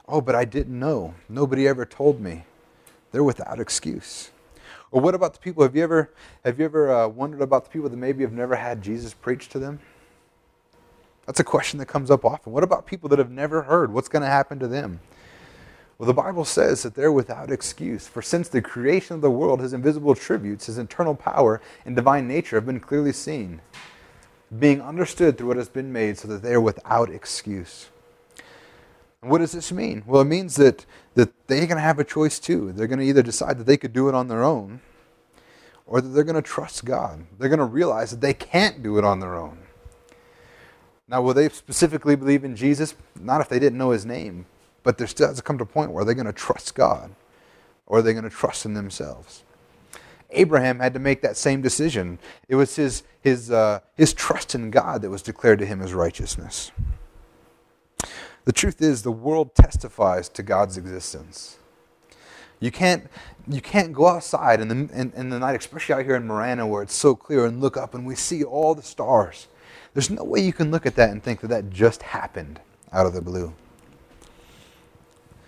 Oh, 0.07 0.21
but 0.21 0.35
I 0.35 0.43
didn't 0.43 0.77
know. 0.77 1.13
Nobody 1.29 1.67
ever 1.67 1.85
told 1.85 2.19
me. 2.19 2.43
They're 3.11 3.23
without 3.23 3.59
excuse. 3.59 4.31
Or 4.91 5.01
what 5.01 5.15
about 5.15 5.33
the 5.33 5.39
people? 5.39 5.63
Have 5.63 5.75
you 5.75 5.83
ever, 5.83 6.11
have 6.43 6.59
you 6.59 6.65
ever 6.65 6.91
uh, 6.91 7.07
wondered 7.07 7.41
about 7.41 7.63
the 7.63 7.69
people 7.69 7.89
that 7.89 7.97
maybe 7.97 8.23
have 8.23 8.33
never 8.33 8.55
had 8.55 8.81
Jesus 8.81 9.13
preach 9.13 9.49
to 9.49 9.59
them? 9.59 9.79
That's 11.25 11.39
a 11.39 11.43
question 11.43 11.79
that 11.79 11.85
comes 11.85 12.11
up 12.11 12.25
often. 12.25 12.51
What 12.51 12.63
about 12.63 12.85
people 12.85 13.09
that 13.09 13.19
have 13.19 13.31
never 13.31 13.63
heard? 13.63 13.93
What's 13.93 14.09
going 14.09 14.23
to 14.23 14.27
happen 14.27 14.59
to 14.59 14.67
them? 14.67 14.99
Well, 15.97 16.07
the 16.07 16.13
Bible 16.13 16.43
says 16.43 16.83
that 16.83 16.95
they're 16.95 17.11
without 17.11 17.51
excuse. 17.51 18.07
For 18.07 18.21
since 18.21 18.49
the 18.49 18.61
creation 18.61 19.15
of 19.15 19.21
the 19.21 19.29
world, 19.31 19.61
his 19.61 19.73
invisible 19.73 20.15
tributes, 20.15 20.65
his 20.65 20.77
eternal 20.77 21.15
power 21.15 21.61
and 21.85 21.95
divine 21.95 22.27
nature 22.27 22.57
have 22.57 22.65
been 22.65 22.79
clearly 22.79 23.13
seen, 23.13 23.61
being 24.59 24.81
understood 24.81 25.37
through 25.37 25.47
what 25.47 25.57
has 25.57 25.69
been 25.69 25.93
made, 25.93 26.17
so 26.17 26.27
that 26.27 26.41
they 26.41 26.53
are 26.53 26.61
without 26.61 27.09
excuse. 27.09 27.89
And 29.21 29.31
what 29.31 29.37
does 29.37 29.53
this 29.53 29.71
mean? 29.71 30.03
Well, 30.05 30.21
it 30.21 30.25
means 30.25 30.55
that, 30.55 30.85
that 31.13 31.31
they're 31.47 31.67
going 31.67 31.77
to 31.77 31.79
have 31.79 31.99
a 31.99 32.03
choice 32.03 32.39
too. 32.39 32.73
They're 32.73 32.87
going 32.87 32.99
to 32.99 33.05
either 33.05 33.23
decide 33.23 33.57
that 33.59 33.65
they 33.65 33.77
could 33.77 33.93
do 33.93 34.09
it 34.09 34.15
on 34.15 34.27
their 34.27 34.43
own, 34.43 34.81
or 35.85 36.01
that 36.01 36.09
they're 36.09 36.25
going 36.25 36.35
to 36.35 36.41
trust 36.41 36.83
God. 36.83 37.25
They're 37.39 37.49
going 37.49 37.59
to 37.59 37.65
realize 37.65 38.11
that 38.11 38.19
they 38.19 38.33
can't 38.33 38.83
do 38.83 38.97
it 38.97 39.05
on 39.05 39.21
their 39.21 39.35
own. 39.35 39.59
Now, 41.07 41.21
will 41.21 41.33
they 41.33 41.49
specifically 41.49 42.15
believe 42.15 42.43
in 42.43 42.55
Jesus? 42.55 42.95
Not 43.19 43.41
if 43.41 43.49
they 43.49 43.59
didn't 43.59 43.77
know 43.77 43.91
his 43.91 44.05
name, 44.05 44.45
but 44.83 44.97
there 44.97 45.07
still 45.07 45.27
has 45.27 45.37
to 45.37 45.43
come 45.43 45.57
to 45.57 45.63
a 45.63 45.67
point 45.67 45.91
where 45.91 46.05
they're 46.05 46.13
going 46.13 46.25
to 46.25 46.33
trust 46.33 46.75
God 46.75 47.11
or 47.85 47.99
are 47.99 48.01
they 48.01 48.13
going 48.13 48.23
to 48.23 48.29
trust 48.29 48.65
in 48.65 48.73
themselves? 48.73 49.43
Abraham 50.31 50.79
had 50.79 50.93
to 50.93 50.99
make 50.99 51.21
that 51.21 51.37
same 51.37 51.61
decision. 51.61 52.19
It 52.47 52.55
was 52.55 52.75
his, 52.75 53.03
his, 53.21 53.51
uh, 53.51 53.81
his 53.95 54.13
trust 54.13 54.55
in 54.55 54.71
God 54.71 55.01
that 55.01 55.09
was 55.09 55.21
declared 55.21 55.59
to 55.59 55.65
him 55.65 55.81
as 55.81 55.93
righteousness. 55.93 56.71
The 58.45 58.51
truth 58.51 58.81
is, 58.81 59.03
the 59.03 59.11
world 59.11 59.55
testifies 59.55 60.27
to 60.29 60.43
God's 60.43 60.77
existence. 60.77 61.59
You 62.59 62.71
can't, 62.71 63.07
you 63.47 63.61
can't 63.61 63.93
go 63.93 64.07
outside 64.07 64.59
in 64.59 64.67
the, 64.67 64.75
in, 64.93 65.13
in 65.15 65.29
the 65.29 65.39
night, 65.39 65.55
especially 65.57 65.95
out 65.95 66.05
here 66.05 66.15
in 66.15 66.25
Marana 66.25 66.65
where 66.65 66.81
it's 66.81 66.95
so 66.95 67.15
clear, 67.15 67.45
and 67.45 67.61
look 67.61 67.77
up 67.77 67.93
and 67.93 68.05
we 68.05 68.15
see 68.15 68.43
all 68.43 68.73
the 68.73 68.81
stars. 68.81 69.47
There's 69.93 70.09
no 70.09 70.23
way 70.23 70.39
you 70.39 70.53
can 70.53 70.71
look 70.71 70.85
at 70.85 70.95
that 70.95 71.09
and 71.11 71.21
think 71.21 71.41
that 71.41 71.49
that 71.49 71.69
just 71.69 72.01
happened 72.01 72.59
out 72.91 73.05
of 73.05 73.13
the 73.13 73.21
blue. 73.21 73.53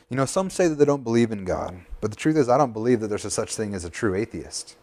You 0.09 0.17
know, 0.17 0.25
some 0.25 0.49
say 0.49 0.67
that 0.67 0.75
they 0.75 0.85
don't 0.85 1.03
believe 1.03 1.31
in 1.31 1.45
God, 1.45 1.79
but 1.99 2.11
the 2.11 2.17
truth 2.17 2.37
is, 2.37 2.47
I 2.47 2.57
don't 2.57 2.73
believe 2.73 2.99
that 2.99 3.07
there's 3.07 3.25
a 3.25 3.31
such 3.31 3.55
thing 3.55 3.73
as 3.73 3.85
a 3.85 3.89
true 3.89 4.13
atheist. 4.13 4.75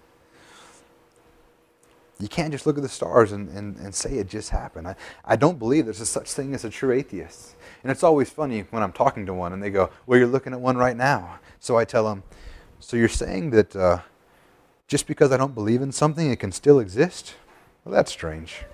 You 2.19 2.29
can't 2.29 2.53
just 2.53 2.67
look 2.67 2.77
at 2.77 2.83
the 2.83 2.89
stars 2.89 3.33
and, 3.33 3.49
and, 3.49 3.77
and 3.77 3.95
say 3.95 4.19
it 4.19 4.29
just 4.29 4.51
happened. 4.51 4.89
I, 4.89 4.97
I 5.25 5.37
don't 5.37 5.59
believe 5.59 5.87
there's 5.87 6.01
a 6.01 6.07
such 6.07 6.33
thing 6.33 6.55
as 6.55 6.65
a 6.65 6.71
true 6.71 6.93
atheist. 6.93 7.55
And 7.83 7.91
it's 7.91 8.03
always 8.03 8.31
funny 8.31 8.61
when 8.71 8.83
I'm 8.83 8.93
talking 8.93 9.27
to 9.27 9.35
one 9.35 9.53
and 9.53 9.63
they 9.63 9.71
go, 9.71 9.91
Well, 10.07 10.19
you're 10.19 10.29
looking 10.29 10.53
at 10.53 10.61
one 10.61 10.77
right 10.77 10.97
now. 10.97 11.41
So 11.59 11.77
I 11.77 11.85
tell 11.85 12.05
them, 12.05 12.23
So 12.79 12.97
you're 12.97 13.09
saying 13.09 13.51
that 13.51 13.75
uh, 13.75 14.01
just 14.87 15.09
because 15.09 15.33
I 15.33 15.37
don't 15.37 15.55
believe 15.55 15.83
in 15.83 15.91
something, 15.91 16.31
it 16.31 16.39
can 16.39 16.53
still 16.53 16.79
exist? 16.79 17.35
Well, 17.85 17.93
that's 17.93 18.13
strange. 18.13 18.65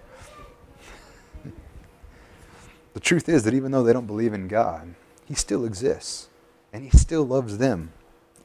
The 2.98 3.04
truth 3.04 3.28
is 3.28 3.44
that 3.44 3.54
even 3.54 3.70
though 3.70 3.84
they 3.84 3.92
don't 3.92 4.08
believe 4.08 4.32
in 4.32 4.48
God, 4.48 4.96
He 5.24 5.34
still 5.34 5.64
exists 5.64 6.28
and 6.72 6.84
he 6.84 6.90
still 6.90 7.24
loves 7.24 7.58
them, 7.58 7.92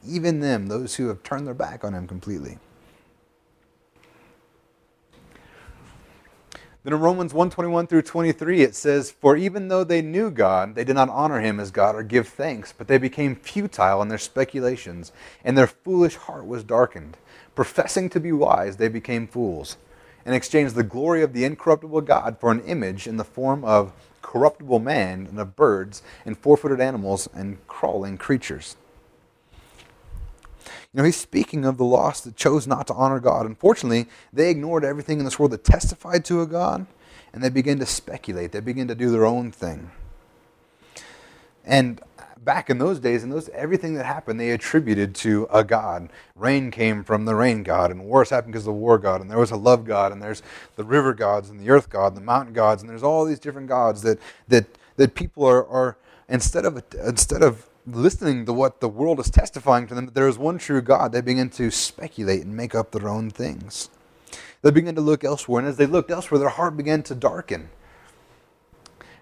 even 0.06 0.40
them, 0.40 0.66
those 0.66 0.94
who 0.94 1.08
have 1.08 1.22
turned 1.22 1.46
their 1.46 1.54
back 1.54 1.84
on 1.84 1.94
him 1.94 2.06
completely. 2.06 2.58
Then 6.82 6.92
in 6.92 7.00
Romans 7.00 7.32
121 7.32 7.86
through 7.86 8.02
23, 8.02 8.60
it 8.60 8.74
says, 8.74 9.10
For 9.10 9.36
even 9.36 9.68
though 9.68 9.84
they 9.84 10.02
knew 10.02 10.30
God, 10.30 10.74
they 10.74 10.84
did 10.84 10.94
not 10.94 11.08
honor 11.08 11.40
him 11.40 11.58
as 11.58 11.70
God 11.70 11.96
or 11.96 12.02
give 12.02 12.28
thanks, 12.28 12.74
but 12.76 12.88
they 12.88 12.98
became 12.98 13.36
futile 13.36 14.02
in 14.02 14.08
their 14.08 14.18
speculations, 14.18 15.10
and 15.42 15.56
their 15.56 15.66
foolish 15.66 16.16
heart 16.16 16.46
was 16.46 16.62
darkened. 16.62 17.16
Professing 17.54 18.10
to 18.10 18.20
be 18.20 18.32
wise, 18.32 18.76
they 18.76 18.88
became 18.88 19.26
fools, 19.26 19.78
and 20.26 20.34
exchanged 20.34 20.74
the 20.74 20.82
glory 20.82 21.22
of 21.22 21.32
the 21.32 21.44
incorruptible 21.44 22.02
God 22.02 22.38
for 22.38 22.50
an 22.50 22.60
image 22.64 23.06
in 23.06 23.16
the 23.16 23.24
form 23.24 23.64
of 23.64 23.92
corruptible 24.24 24.78
man 24.78 25.26
and 25.26 25.38
of 25.38 25.54
birds 25.54 26.02
and 26.24 26.38
four 26.38 26.56
footed 26.56 26.80
animals 26.80 27.28
and 27.34 27.58
crawling 27.68 28.16
creatures. 28.16 28.76
You 30.64 30.98
know, 30.98 31.04
he's 31.04 31.16
speaking 31.16 31.66
of 31.66 31.76
the 31.76 31.84
lost 31.84 32.24
that 32.24 32.34
chose 32.34 32.66
not 32.66 32.86
to 32.86 32.94
honor 32.94 33.20
God. 33.20 33.44
Unfortunately, 33.44 34.06
they 34.32 34.50
ignored 34.50 34.82
everything 34.82 35.18
in 35.18 35.24
this 35.26 35.38
world 35.38 35.52
that 35.52 35.62
testified 35.62 36.24
to 36.24 36.40
a 36.40 36.46
God, 36.46 36.86
and 37.32 37.44
they 37.44 37.50
began 37.50 37.78
to 37.80 37.86
speculate. 37.86 38.52
They 38.52 38.60
began 38.60 38.88
to 38.88 38.94
do 38.94 39.10
their 39.10 39.26
own 39.26 39.52
thing. 39.52 39.90
And 41.64 42.00
back 42.44 42.70
in 42.70 42.78
those 42.78 43.00
days, 43.00 43.22
and 43.22 43.32
those 43.32 43.48
everything 43.50 43.94
that 43.94 44.06
happened, 44.06 44.38
they 44.38 44.50
attributed 44.50 45.14
to 45.16 45.46
a 45.52 45.64
god. 45.64 46.10
Rain 46.34 46.70
came 46.70 47.04
from 47.04 47.24
the 47.24 47.34
rain 47.34 47.62
god, 47.62 47.90
and 47.90 48.04
wars 48.04 48.30
happened 48.30 48.52
because 48.52 48.66
of 48.66 48.74
the 48.74 48.80
war 48.80 48.98
god, 48.98 49.20
and 49.20 49.30
there 49.30 49.38
was 49.38 49.50
a 49.50 49.56
love 49.56 49.84
god, 49.84 50.12
and 50.12 50.22
there's 50.22 50.42
the 50.76 50.84
river 50.84 51.14
gods, 51.14 51.50
and 51.50 51.58
the 51.60 51.70
earth 51.70 51.88
god, 51.90 52.08
and 52.08 52.16
the 52.16 52.20
mountain 52.20 52.54
gods, 52.54 52.82
and 52.82 52.90
there's 52.90 53.02
all 53.02 53.24
these 53.24 53.38
different 53.38 53.68
gods 53.68 54.02
that 54.02 54.18
that 54.48 54.66
that 54.96 55.14
people 55.14 55.44
are 55.44 55.66
are 55.66 55.96
instead 56.28 56.64
of 56.64 56.82
instead 57.04 57.42
of 57.42 57.68
listening 57.86 58.46
to 58.46 58.52
what 58.52 58.80
the 58.80 58.88
world 58.88 59.20
is 59.20 59.30
testifying 59.30 59.86
to 59.86 59.94
them 59.94 60.06
that 60.06 60.14
there 60.14 60.28
is 60.28 60.38
one 60.38 60.58
true 60.58 60.80
God, 60.80 61.12
they 61.12 61.20
begin 61.20 61.50
to 61.50 61.70
speculate 61.70 62.42
and 62.42 62.56
make 62.56 62.74
up 62.74 62.92
their 62.92 63.08
own 63.08 63.30
things. 63.30 63.90
They 64.62 64.70
begin 64.70 64.94
to 64.94 65.02
look 65.02 65.24
elsewhere, 65.24 65.60
and 65.60 65.68
as 65.68 65.76
they 65.76 65.86
looked 65.86 66.10
elsewhere, 66.10 66.38
their 66.38 66.48
heart 66.48 66.76
began 66.76 67.02
to 67.04 67.14
darken 67.14 67.68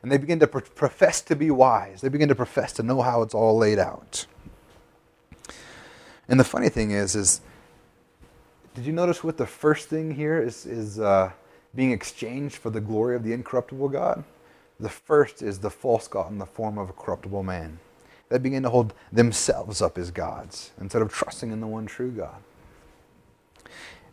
and 0.03 0.11
they 0.11 0.17
begin 0.17 0.39
to 0.41 0.47
pro- 0.47 0.61
profess 0.61 1.21
to 1.23 1.37
be 1.37 1.51
wise. 1.51 2.01
They 2.01 2.09
begin 2.09 2.29
to 2.29 2.35
profess 2.35 2.73
to 2.75 2.83
know 2.83 3.03
how 3.03 3.23
it's 3.23 3.35
all 3.35 3.57
laid 3.57 3.79
out. 3.79 4.27
And 6.29 6.39
the 6.39 6.45
funny 6.45 6.69
thing 6.69 6.91
is, 6.91 7.15
is 7.15 7.41
did 8.75 8.87
you 8.87 8.93
notice 8.93 9.23
what 9.23 9.37
the 9.37 9.47
first 9.47 9.89
thing 9.89 10.15
here 10.15 10.41
is 10.41 10.67
is 10.67 10.99
uh, 10.99 11.31
being 11.75 11.93
exchanged 11.93 12.57
for 12.57 12.71
the 12.71 12.81
glory 12.81 13.17
of 13.17 13.23
the 13.23 13.33
incorruptible 13.33 13.89
God? 13.89 14.25
The 14.81 14.89
first 14.89 15.43
is 15.43 15.59
the 15.59 15.71
false 15.71 16.09
god 16.09 16.33
in 16.33 16.39
the 16.39 16.47
form 16.47 16.79
of 16.79 16.91
a 16.91 16.93
corruptible 16.93 17.43
man. 17.43 17.79
They 18.29 18.39
begin 18.39 18.63
to 18.63 18.71
hold 18.71 18.95
themselves 19.13 19.83
up 19.83 19.99
as 19.99 20.11
gods 20.11 20.73
instead 20.81 21.03
of 21.03 21.13
trusting 21.13 21.53
in 21.53 21.61
the 21.61 21.67
one 21.67 21.87
true 21.87 22.11
God 22.11 22.43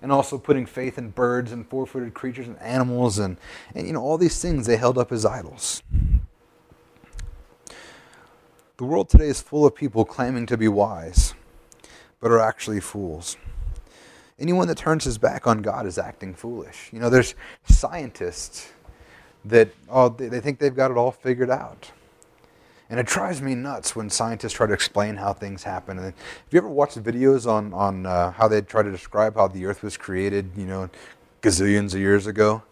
and 0.01 0.11
also 0.11 0.37
putting 0.37 0.65
faith 0.65 0.97
in 0.97 1.09
birds 1.09 1.51
and 1.51 1.67
four-footed 1.67 2.13
creatures 2.13 2.47
and 2.47 2.59
animals 2.59 3.19
and, 3.19 3.37
and 3.75 3.87
you 3.87 3.93
know 3.93 4.01
all 4.01 4.17
these 4.17 4.41
things 4.41 4.65
they 4.65 4.77
held 4.77 4.97
up 4.97 5.11
as 5.11 5.25
idols. 5.25 5.83
The 8.77 8.85
world 8.85 9.09
today 9.09 9.27
is 9.27 9.41
full 9.41 9.65
of 9.65 9.75
people 9.75 10.05
claiming 10.05 10.45
to 10.45 10.57
be 10.57 10.67
wise 10.67 11.33
but 12.21 12.31
are 12.31 12.39
actually 12.39 12.79
fools. 12.79 13.37
Anyone 14.37 14.67
that 14.67 14.77
turns 14.77 15.03
his 15.03 15.17
back 15.17 15.47
on 15.47 15.61
god 15.61 15.85
is 15.85 15.97
acting 15.97 16.33
foolish. 16.33 16.89
You 16.93 16.99
know 16.99 17.09
there's 17.09 17.35
scientists 17.65 18.71
that 19.45 19.69
oh 19.89 20.09
they, 20.09 20.27
they 20.27 20.39
think 20.39 20.59
they've 20.59 20.75
got 20.75 20.91
it 20.91 20.97
all 20.97 21.11
figured 21.11 21.49
out 21.49 21.91
and 22.89 22.99
it 22.99 23.05
drives 23.05 23.41
me 23.41 23.53
nuts 23.53 23.95
when 23.95 24.09
scientists 24.09 24.53
try 24.53 24.65
to 24.65 24.73
explain 24.73 25.15
how 25.17 25.31
things 25.31 25.63
happen. 25.63 25.97
And 25.97 26.07
have 26.07 26.15
you 26.49 26.57
ever 26.57 26.67
watched 26.67 27.01
videos 27.01 27.47
on, 27.47 27.71
on 27.73 28.05
uh, 28.05 28.31
how 28.31 28.47
they 28.47 28.61
try 28.61 28.81
to 28.81 28.91
describe 28.91 29.35
how 29.35 29.47
the 29.47 29.65
Earth 29.65 29.83
was 29.83 29.95
created, 29.95 30.51
you 30.57 30.65
know, 30.65 30.89
gazillions 31.41 31.93
of 31.93 31.99
years 31.99 32.25
ago? 32.25 32.63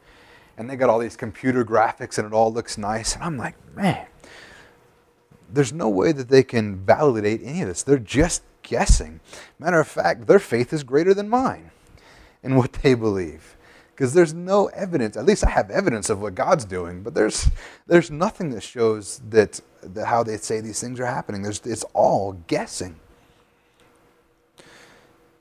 And 0.58 0.68
they 0.68 0.76
got 0.76 0.90
all 0.90 0.98
these 0.98 1.16
computer 1.16 1.64
graphics 1.64 2.18
and 2.18 2.26
it 2.26 2.34
all 2.34 2.52
looks 2.52 2.80
nice. 2.80 3.14
And 3.14 3.24
I'm 3.24 3.38
like, 3.38 3.56
man, 3.76 4.08
there's 5.54 5.72
no 5.72 5.88
way 5.88 6.12
that 6.12 6.30
they 6.30 6.42
can 6.42 6.78
validate 6.78 7.42
any 7.44 7.62
of 7.62 7.68
this. 7.68 7.84
They're 7.84 8.00
just 8.00 8.42
guessing. 8.64 9.20
Matter 9.60 9.80
of 9.80 9.88
fact, 9.88 10.26
their 10.26 10.40
faith 10.40 10.74
is 10.74 10.84
greater 10.84 11.14
than 11.14 11.30
mine 11.30 11.70
in 12.42 12.56
what 12.56 12.74
they 12.74 12.96
believe 12.96 13.56
because 13.98 14.14
there's 14.14 14.34
no 14.34 14.68
evidence. 14.68 15.18
At 15.18 15.26
least 15.26 15.44
I 15.44 15.50
have 15.50 15.72
evidence 15.72 16.10
of 16.12 16.22
what 16.22 16.36
God's 16.36 16.66
doing, 16.66 17.02
but 17.02 17.16
there's 17.16 17.50
there's 17.88 18.12
nothing 18.12 18.52
that 18.52 18.62
shows 18.62 19.22
that, 19.30 19.60
that 19.96 20.08
how 20.08 20.24
they 20.24 20.38
say 20.38 20.62
these 20.62 20.80
things 20.80 21.00
are 21.00 21.06
happening. 21.06 21.42
There's, 21.42 21.62
it's 21.66 21.86
all 21.94 22.34
guessing. 22.48 23.00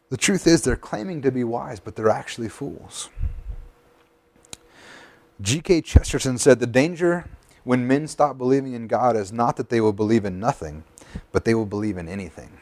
The 0.09 0.17
truth 0.17 0.47
is, 0.47 0.63
they're 0.63 0.77
claiming 0.77 1.23
to 1.23 1.33
be 1.33 1.45
wise, 1.45 1.81
but 1.81 1.97
they're 1.97 2.09
actually 2.09 2.49
fools. 2.49 3.11
G.K. 5.41 5.83
Chesterton 5.83 6.39
said 6.39 6.61
the 6.61 6.67
danger 6.67 7.29
when 7.65 7.87
men 7.87 8.07
stop 8.07 8.39
believing 8.39 8.75
in 8.75 8.87
God 8.87 9.17
is 9.17 9.33
not 9.33 9.57
that 9.57 9.69
they 9.69 9.81
will 9.81 9.93
believe 9.93 10.25
in 10.25 10.39
nothing, 10.39 10.85
but 11.33 11.45
they 11.45 11.55
will 11.55 11.67
believe 11.67 11.99
in 11.99 12.09
anything. 12.09 12.59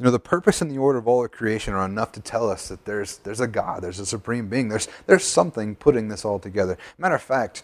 You 0.00 0.04
know, 0.04 0.12
the 0.12 0.18
purpose 0.18 0.62
and 0.62 0.70
the 0.70 0.78
order 0.78 0.98
of 0.98 1.06
all 1.06 1.22
of 1.22 1.30
creation 1.30 1.74
are 1.74 1.84
enough 1.84 2.12
to 2.12 2.20
tell 2.20 2.48
us 2.48 2.68
that 2.68 2.86
there's, 2.86 3.18
there's 3.18 3.40
a 3.40 3.46
God, 3.46 3.82
there's 3.82 3.98
a 3.98 4.06
supreme 4.06 4.48
being, 4.48 4.70
there's, 4.70 4.88
there's 5.04 5.26
something 5.26 5.76
putting 5.76 6.08
this 6.08 6.24
all 6.24 6.38
together. 6.38 6.78
Matter 6.96 7.16
of 7.16 7.22
fact, 7.22 7.62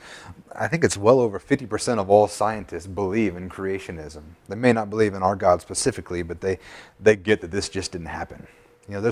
I 0.54 0.68
think 0.68 0.84
it's 0.84 0.98
well 0.98 1.18
over 1.18 1.40
50% 1.40 1.98
of 1.98 2.10
all 2.10 2.28
scientists 2.28 2.86
believe 2.88 3.36
in 3.36 3.48
creationism. 3.48 4.22
They 4.50 4.54
may 4.54 4.74
not 4.74 4.90
believe 4.90 5.14
in 5.14 5.22
our 5.22 5.34
God 5.34 5.62
specifically, 5.62 6.22
but 6.22 6.42
they, 6.42 6.58
they 7.00 7.16
get 7.16 7.40
that 7.40 7.52
this 7.52 7.70
just 7.70 7.92
didn't 7.92 8.08
happen. 8.08 8.46
You 8.86 9.00
know, 9.00 9.10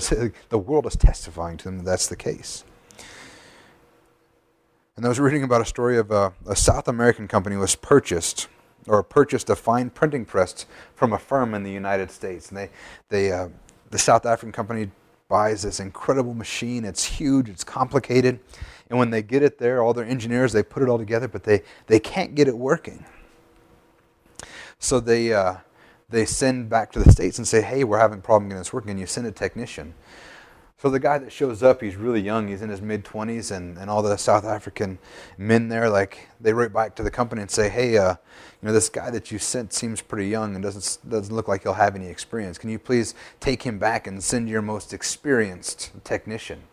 the 0.49 0.57
world 0.59 0.85
is 0.85 0.95
testifying 0.95 1.57
to 1.57 1.63
them 1.63 1.79
that 1.79 1.85
that's 1.85 2.05
the 2.05 2.15
case. 2.15 2.63
And 4.97 5.03
I 5.03 5.09
was 5.09 5.19
reading 5.19 5.41
about 5.41 5.61
a 5.61 5.65
story 5.65 5.97
of 5.97 6.11
a, 6.11 6.31
a 6.45 6.55
South 6.55 6.87
American 6.87 7.27
company 7.27 7.55
was 7.55 7.73
purchased 7.73 8.49
or 8.87 9.01
purchased 9.03 9.49
a 9.49 9.55
fine 9.55 9.89
printing 9.89 10.25
press 10.25 10.65
from 10.95 11.13
a 11.13 11.17
firm 11.17 11.53
in 11.53 11.63
the 11.63 11.71
United 11.71 12.11
States. 12.11 12.49
And 12.49 12.57
they, 12.57 12.69
they, 13.09 13.31
uh, 13.31 13.49
the 13.89 13.97
South 13.97 14.25
African 14.25 14.51
company 14.51 14.91
buys 15.27 15.63
this 15.63 15.79
incredible 15.79 16.33
machine. 16.33 16.85
It's 16.85 17.03
huge, 17.03 17.49
it's 17.49 17.63
complicated, 17.63 18.39
And 18.89 18.99
when 18.99 19.09
they 19.09 19.21
get 19.21 19.41
it 19.41 19.57
there, 19.57 19.81
all 19.81 19.93
their 19.93 20.05
engineers, 20.05 20.53
they 20.53 20.63
put 20.63 20.83
it 20.83 20.89
all 20.89 20.97
together, 20.97 21.27
but 21.27 21.43
they, 21.43 21.63
they 21.87 21.99
can't 21.99 22.35
get 22.35 22.47
it 22.47 22.57
working. 22.57 23.05
So 24.77 24.99
they, 24.99 25.33
uh, 25.33 25.55
they 26.09 26.25
send 26.25 26.69
back 26.69 26.91
to 26.91 26.99
the 26.99 27.11
States 27.11 27.39
and 27.39 27.47
say, 27.47 27.61
hey, 27.61 27.83
we're 27.83 27.97
having 27.97 28.19
a 28.19 28.21
problem 28.21 28.49
getting 28.49 28.59
this 28.59 28.71
working, 28.71 28.91
and 28.91 28.99
you 28.99 29.07
send 29.07 29.25
a 29.25 29.31
technician. 29.31 29.95
So 30.77 30.89
the 30.89 30.99
guy 30.99 31.17
that 31.19 31.31
shows 31.31 31.63
up, 31.63 31.81
he's 31.81 31.95
really 31.95 32.19
young. 32.19 32.49
He's 32.49 32.61
in 32.61 32.69
his 32.69 32.81
mid 32.81 33.05
20s, 33.05 33.55
and, 33.55 33.77
and 33.77 33.89
all 33.89 34.01
the 34.01 34.17
South 34.17 34.43
African 34.43 34.99
men 35.37 35.69
there, 35.69 35.89
like 35.89 36.27
they 36.41 36.51
write 36.51 36.73
back 36.73 36.95
to 36.95 37.03
the 37.03 37.09
company 37.09 37.41
and 37.41 37.49
say, 37.49 37.69
"Hey, 37.69 37.97
uh, 37.97 38.15
you 38.61 38.67
know, 38.67 38.73
this 38.73 38.89
guy 38.89 39.09
that 39.09 39.31
you 39.31 39.39
sent 39.39 39.71
seems 39.71 40.01
pretty 40.01 40.27
young 40.27 40.53
and 40.53 40.61
doesn't 40.61 41.09
doesn't 41.09 41.33
look 41.33 41.47
like 41.47 41.63
he'll 41.63 41.73
have 41.73 41.95
any 41.95 42.07
experience. 42.07 42.57
Can 42.57 42.69
you 42.69 42.77
please 42.77 43.15
take 43.39 43.63
him 43.63 43.79
back 43.79 44.05
and 44.05 44.21
send 44.21 44.49
your 44.49 44.61
most 44.61 44.93
experienced 44.93 45.91
technician?" 46.03 46.63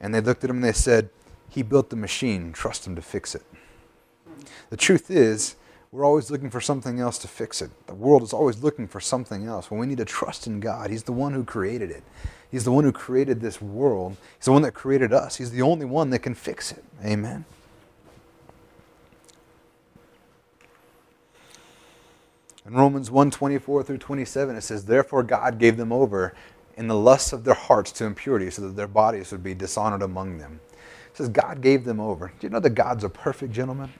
And 0.00 0.14
they 0.14 0.22
looked 0.22 0.42
at 0.42 0.48
him 0.48 0.56
and 0.56 0.64
they 0.64 0.72
said, 0.72 1.10
"He 1.50 1.62
built 1.62 1.90
the 1.90 1.96
machine. 1.96 2.54
Trust 2.54 2.86
him 2.86 2.96
to 2.96 3.02
fix 3.02 3.34
it." 3.34 3.42
The 4.70 4.78
truth 4.78 5.10
is, 5.10 5.56
we're 5.90 6.04
always 6.04 6.30
looking 6.30 6.50
for 6.50 6.60
something 6.60 7.00
else 7.00 7.18
to 7.18 7.28
fix 7.28 7.62
it. 7.62 7.70
The 7.86 7.94
world 7.94 8.22
is 8.22 8.32
always 8.32 8.62
looking 8.62 8.86
for 8.86 9.00
something 9.00 9.46
else. 9.46 9.70
When 9.70 9.80
we 9.80 9.86
need 9.86 9.98
to 9.98 10.04
trust 10.04 10.46
in 10.46 10.60
God, 10.60 10.90
He's 10.90 11.04
the 11.04 11.12
one 11.12 11.32
who 11.32 11.44
created 11.44 11.90
it. 11.90 12.02
He's 12.50 12.64
the 12.64 12.72
one 12.72 12.84
who 12.84 12.92
created 12.92 13.40
this 13.40 13.60
world. 13.60 14.16
He's 14.38 14.46
the 14.46 14.52
one 14.52 14.62
that 14.62 14.72
created 14.72 15.12
us. 15.12 15.36
He's 15.36 15.50
the 15.50 15.62
only 15.62 15.86
one 15.86 16.10
that 16.10 16.20
can 16.20 16.34
fix 16.34 16.72
it. 16.72 16.84
Amen. 17.04 17.44
In 22.66 22.74
Romans 22.74 23.10
1 23.10 23.30
24 23.30 23.82
through 23.82 23.98
27, 23.98 24.56
it 24.56 24.60
says, 24.60 24.84
Therefore 24.84 25.22
God 25.22 25.58
gave 25.58 25.78
them 25.78 25.90
over 25.90 26.34
in 26.76 26.86
the 26.86 26.94
lusts 26.94 27.32
of 27.32 27.44
their 27.44 27.54
hearts 27.54 27.90
to 27.92 28.04
impurity, 28.04 28.50
so 28.50 28.62
that 28.62 28.76
their 28.76 28.86
bodies 28.86 29.32
would 29.32 29.42
be 29.42 29.54
dishonored 29.54 30.02
among 30.02 30.36
them. 30.36 30.60
It 31.10 31.16
says, 31.16 31.28
God 31.30 31.62
gave 31.62 31.84
them 31.84 31.98
over. 31.98 32.30
Do 32.38 32.46
you 32.46 32.50
know 32.50 32.60
that 32.60 32.70
God's 32.70 33.04
a 33.04 33.08
perfect 33.08 33.52
gentleman? 33.52 33.92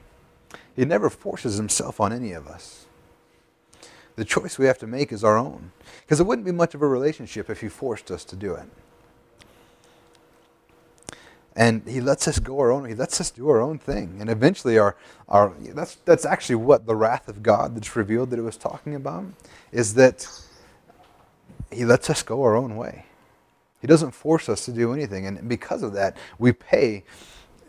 He 0.75 0.85
never 0.85 1.11
forces 1.11 1.57
himself 1.57 2.01
on 2.01 2.13
any 2.13 2.33
of 2.33 2.47
us. 2.47 2.87
The 4.17 4.25
choice 4.25 4.59
we 4.59 4.67
have 4.67 4.79
to 4.79 4.87
make 4.87 5.13
is 5.13 5.23
our 5.23 5.37
own. 5.37 5.73
Because 6.01 6.21
it 6.21 6.27
wouldn't 6.27 6.45
be 6.45 6.53
much 6.53 6.75
of 6.75 6.83
a 6.83 6.89
relationship 6.89 7.49
if 7.49 7.61
he 7.61 7.69
forced 7.69 8.11
us 8.11 8.25
to 8.25 8.37
do 8.37 8.55
it. 8.55 8.69
And 11.55 11.83
he 11.89 12.01
lets 12.01 12.29
us 12.29 12.39
go 12.39 12.61
our 12.61 12.71
own, 12.71 12.89
he 12.89 12.95
lets 12.95 13.21
us 13.21 13.31
do 13.31 13.49
our 13.49 13.61
own 13.61 13.79
thing. 13.79 14.19
And 14.21 14.31
eventually 14.31 14.79
our, 14.79 14.97
our 15.29 15.53
that's 15.75 15.97
that's 16.05 16.25
actually 16.25 16.55
what 16.55 16.87
the 16.87 16.95
wrath 16.95 17.27
of 17.27 17.43
God 17.43 17.75
that's 17.75 17.97
revealed 17.97 18.31
that 18.31 18.39
it 18.39 18.43
was 18.43 18.57
talking 18.57 18.95
about, 18.95 19.25
is 19.73 19.95
that 19.95 20.29
he 21.73 21.85
lets 21.85 22.09
us 22.11 22.23
go 22.23 22.43
our 22.43 22.55
own 22.55 22.77
way. 22.77 23.07
He 23.81 23.89
doesn't 23.89 24.13
force 24.13 24.49
us 24.49 24.65
to 24.67 24.73
do 24.73 24.93
anything. 24.93 25.27
And 25.27 25.49
because 25.49 25.83
of 25.83 25.93
that, 25.95 26.17
we 26.39 26.53
pay 26.53 27.05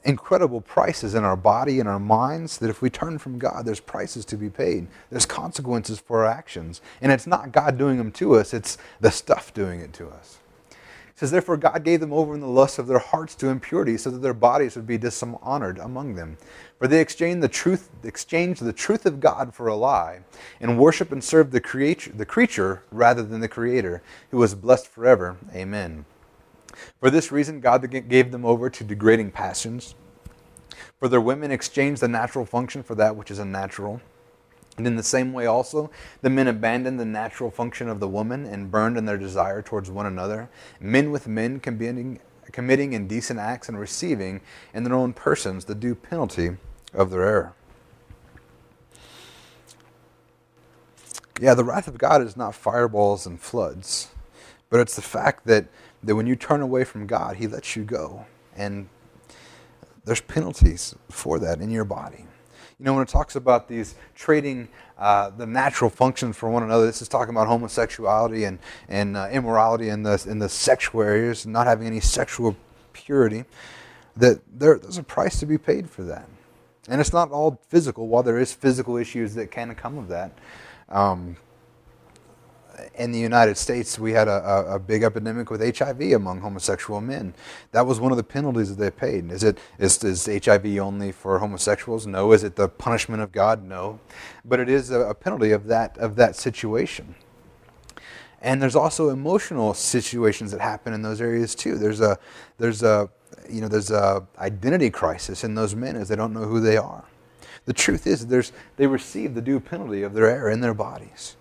incredible 0.03 0.61
prices 0.61 1.15
in 1.15 1.23
our 1.23 1.35
body 1.35 1.79
and 1.79 1.89
our 1.89 1.99
minds 1.99 2.57
that 2.59 2.69
if 2.69 2.81
we 2.81 2.89
turn 2.89 3.17
from 3.17 3.37
God, 3.37 3.65
there's 3.65 3.79
prices 3.79 4.25
to 4.25 4.37
be 4.37 4.49
paid. 4.49 4.87
There's 5.09 5.25
consequences 5.25 5.99
for 5.99 6.25
our 6.25 6.31
actions. 6.31 6.81
And 7.01 7.11
it's 7.11 7.27
not 7.27 7.51
God 7.51 7.77
doing 7.77 7.97
them 7.97 8.11
to 8.13 8.35
us, 8.35 8.53
it's 8.53 8.77
the 8.99 9.11
stuff 9.11 9.53
doing 9.53 9.79
it 9.79 9.93
to 9.93 10.09
us. 10.09 10.39
It 10.69 11.23
says, 11.23 11.31
Therefore, 11.31 11.57
God 11.57 11.83
gave 11.83 11.99
them 11.99 12.13
over 12.13 12.33
in 12.33 12.39
the 12.39 12.47
lust 12.47 12.79
of 12.79 12.87
their 12.87 12.99
hearts 12.99 13.35
to 13.35 13.49
impurity, 13.49 13.97
so 13.97 14.09
that 14.09 14.19
their 14.19 14.33
bodies 14.33 14.77
would 14.77 14.87
be 14.87 14.97
dishonored 14.97 15.77
among 15.77 16.15
them. 16.15 16.37
For 16.77 16.87
they 16.87 17.01
exchanged 17.01 17.43
the 17.43 17.49
truth, 17.49 17.89
exchanged 18.03 18.63
the 18.63 18.71
truth 18.71 19.05
of 19.05 19.19
God 19.19 19.53
for 19.53 19.67
a 19.67 19.75
lie, 19.75 20.21
and 20.61 20.79
worship 20.79 21.11
and 21.11 21.21
serve 21.21 21.51
the 21.51 21.59
creature, 21.59 22.13
the 22.13 22.25
creature 22.25 22.83
rather 22.89 23.21
than 23.21 23.41
the 23.41 23.49
Creator, 23.49 24.01
who 24.31 24.37
was 24.37 24.55
blessed 24.55 24.87
forever. 24.87 25.35
Amen. 25.53 26.05
For 26.99 27.09
this 27.09 27.31
reason, 27.31 27.59
God 27.59 27.89
gave 28.09 28.31
them 28.31 28.45
over 28.45 28.69
to 28.69 28.83
degrading 28.83 29.31
passions. 29.31 29.95
For 30.99 31.07
their 31.07 31.21
women 31.21 31.51
exchanged 31.51 32.01
the 32.01 32.07
natural 32.07 32.45
function 32.45 32.83
for 32.83 32.95
that 32.95 33.15
which 33.15 33.31
is 33.31 33.39
unnatural. 33.39 34.01
And 34.77 34.87
in 34.87 34.95
the 34.95 35.03
same 35.03 35.33
way, 35.33 35.45
also, 35.45 35.91
the 36.21 36.29
men 36.29 36.47
abandoned 36.47 36.99
the 36.99 37.05
natural 37.05 37.51
function 37.51 37.89
of 37.89 37.99
the 37.99 38.07
woman 38.07 38.45
and 38.45 38.71
burned 38.71 38.97
in 38.97 39.05
their 39.05 39.17
desire 39.17 39.61
towards 39.61 39.91
one 39.91 40.05
another, 40.05 40.49
men 40.79 41.11
with 41.11 41.27
men 41.27 41.59
committing, 41.59 42.19
indecent 42.93 43.39
acts 43.39 43.67
and 43.67 43.77
receiving 43.77 44.39
in 44.73 44.83
their 44.83 44.93
own 44.93 45.11
persons 45.11 45.65
the 45.65 45.75
due 45.75 45.95
penalty 45.95 46.55
of 46.93 47.09
their 47.09 47.23
error. 47.23 47.53
Yeah, 51.41 51.53
the 51.53 51.63
wrath 51.63 51.87
of 51.87 51.97
God 51.97 52.21
is 52.21 52.37
not 52.37 52.55
fireballs 52.55 53.25
and 53.25 53.39
floods, 53.39 54.09
but 54.69 54.79
it's 54.79 54.95
the 54.95 55.01
fact 55.01 55.45
that 55.47 55.67
that 56.03 56.15
when 56.15 56.27
you 56.27 56.35
turn 56.35 56.61
away 56.61 56.83
from 56.83 57.07
God, 57.07 57.37
He 57.37 57.47
lets 57.47 57.75
you 57.75 57.83
go. 57.83 58.25
And 58.55 58.89
there's 60.05 60.21
penalties 60.21 60.95
for 61.09 61.39
that 61.39 61.61
in 61.61 61.69
your 61.69 61.85
body. 61.85 62.25
You 62.79 62.85
know, 62.85 62.93
when 62.93 63.03
it 63.03 63.09
talks 63.09 63.35
about 63.35 63.67
these 63.67 63.95
trading 64.15 64.69
uh, 64.99 65.29
the 65.29 65.45
natural 65.45 65.89
functions 65.89 66.35
for 66.35 66.49
one 66.49 66.61
another, 66.61 66.85
this 66.85 67.01
is 67.01 67.07
talking 67.07 67.33
about 67.33 67.47
homosexuality 67.47 68.43
and, 68.43 68.59
and 68.89 69.15
uh, 69.15 69.29
immorality 69.31 69.87
in 69.87 70.03
the, 70.03 70.25
in 70.27 70.39
the 70.39 70.49
sexual 70.49 71.01
areas, 71.01 71.45
not 71.45 71.67
having 71.67 71.87
any 71.87 72.01
sexual 72.01 72.57
purity, 72.91 73.45
that 74.17 74.41
there, 74.53 74.77
there's 74.77 74.97
a 74.97 75.03
price 75.03 75.39
to 75.39 75.45
be 75.45 75.57
paid 75.57 75.89
for 75.89 76.03
that. 76.03 76.27
And 76.89 76.99
it's 76.99 77.13
not 77.13 77.31
all 77.31 77.61
physical, 77.69 78.07
while 78.07 78.23
there 78.23 78.37
is 78.37 78.51
physical 78.51 78.97
issues 78.97 79.35
that 79.35 79.51
can 79.51 79.73
come 79.73 79.97
of 79.97 80.09
that. 80.09 80.33
Um, 80.89 81.37
in 82.95 83.11
the 83.11 83.19
United 83.19 83.57
States, 83.57 83.97
we 83.97 84.11
had 84.11 84.27
a, 84.27 84.73
a, 84.73 84.79
big 84.79 85.03
epidemic 85.03 85.49
with 85.49 85.77
HIV 85.77 86.01
among 86.13 86.41
homosexual 86.41 87.01
men. 87.01 87.33
That 87.71 87.85
was 87.85 87.99
one 87.99 88.11
of 88.11 88.17
the 88.17 88.23
penalties 88.23 88.75
that 88.75 88.81
they 88.81 88.91
paid. 88.91 89.31
Is 89.31 89.43
it 89.43 89.57
is, 89.77 90.03
is 90.03 90.25
HIV 90.25 90.65
only 90.77 91.11
for 91.11 91.39
homosexuals? 91.39 92.07
No. 92.07 92.31
Is 92.31 92.43
it 92.43 92.55
the 92.55 92.67
punishment 92.67 93.21
of 93.21 93.31
God? 93.31 93.63
No. 93.63 93.99
But 94.43 94.59
it 94.59 94.69
is 94.69 94.91
a, 94.91 95.01
a 95.01 95.13
penalty 95.13 95.51
of 95.51 95.67
that 95.67 95.97
of 95.97 96.15
that 96.15 96.35
situation. 96.35 97.15
And 98.41 98.61
there's 98.61 98.75
also 98.75 99.09
emotional 99.09 99.73
situations 99.73 100.51
that 100.51 100.61
happen 100.61 100.93
in 100.93 101.01
those 101.01 101.21
areas 101.21 101.55
too. 101.55 101.77
There's 101.77 102.01
a 102.01 102.17
there's 102.57 102.83
a 102.83 103.09
you 103.49 103.61
know 103.61 103.67
there's 103.67 103.91
a 103.91 104.25
identity 104.37 104.89
crisis 104.89 105.43
in 105.43 105.55
those 105.55 105.75
men 105.75 105.95
as 105.95 106.07
they 106.07 106.15
don't 106.15 106.33
know 106.33 106.45
who 106.45 106.59
they 106.59 106.77
are. 106.77 107.05
The 107.65 107.73
truth 107.73 108.07
is, 108.07 108.27
there's 108.27 108.51
they 108.77 108.87
receive 108.87 109.35
the 109.35 109.41
due 109.41 109.59
penalty 109.59 110.03
of 110.03 110.13
their 110.13 110.29
error 110.29 110.49
in 110.49 110.61
their 110.61 110.73
bodies. 110.73 111.35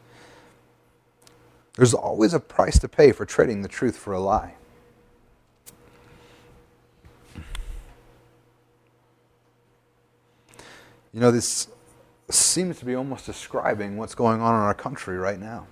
There's 1.78 1.94
always 1.94 2.34
a 2.34 2.40
price 2.40 2.76
to 2.80 2.88
pay 2.88 3.12
for 3.12 3.24
trading 3.24 3.62
the 3.62 3.68
truth 3.68 3.96
for 3.96 4.12
a 4.12 4.18
lie. 4.18 4.54
You 11.12 11.20
know, 11.20 11.30
this 11.30 11.68
seems 12.30 12.80
to 12.80 12.84
be 12.84 12.96
almost 12.96 13.26
describing 13.26 13.96
what's 13.96 14.16
going 14.16 14.40
on 14.40 14.56
in 14.56 14.60
our 14.60 14.74
country 14.74 15.18
right 15.18 15.38
now. 15.38 15.68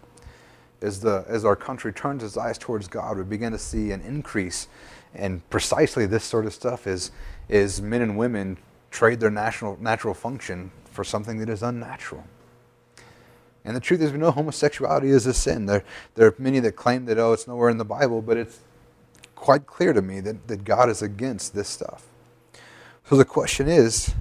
As, 0.80 1.00
the, 1.00 1.24
as 1.26 1.44
our 1.44 1.56
country 1.56 1.92
turns 1.92 2.22
its 2.22 2.36
eyes 2.36 2.56
towards 2.56 2.86
God, 2.86 3.18
we 3.18 3.24
begin 3.24 3.50
to 3.50 3.58
see 3.58 3.90
an 3.90 4.00
increase 4.02 4.68
in 5.12 5.40
precisely 5.50 6.06
this 6.06 6.22
sort 6.22 6.46
of 6.46 6.54
stuff 6.54 6.86
is, 6.86 7.10
is 7.48 7.82
men 7.82 8.00
and 8.00 8.16
women 8.16 8.58
trade 8.92 9.18
their 9.18 9.30
national, 9.30 9.76
natural 9.80 10.14
function 10.14 10.70
for 10.84 11.02
something 11.02 11.38
that 11.38 11.48
is 11.48 11.64
unnatural. 11.64 12.22
And 13.66 13.74
the 13.74 13.80
truth 13.80 14.00
is, 14.00 14.12
we 14.12 14.18
know 14.18 14.30
homosexuality 14.32 15.10
is 15.10 15.26
a 15.26 15.34
sin. 15.34 15.66
There, 15.66 15.84
there 16.14 16.28
are 16.28 16.34
many 16.38 16.60
that 16.60 16.72
claim 16.72 17.04
that, 17.06 17.18
oh, 17.18 17.32
it's 17.32 17.46
nowhere 17.46 17.68
in 17.68 17.78
the 17.78 17.84
Bible, 17.84 18.22
but 18.22 18.36
it's 18.36 18.60
quite 19.34 19.66
clear 19.66 19.92
to 19.92 20.00
me 20.00 20.20
that, 20.20 20.46
that 20.48 20.64
God 20.64 20.88
is 20.88 21.02
against 21.02 21.54
this 21.54 21.68
stuff. 21.68 22.06
So 23.08 23.16
the 23.16 23.24
question 23.24 23.68
is, 23.68 24.14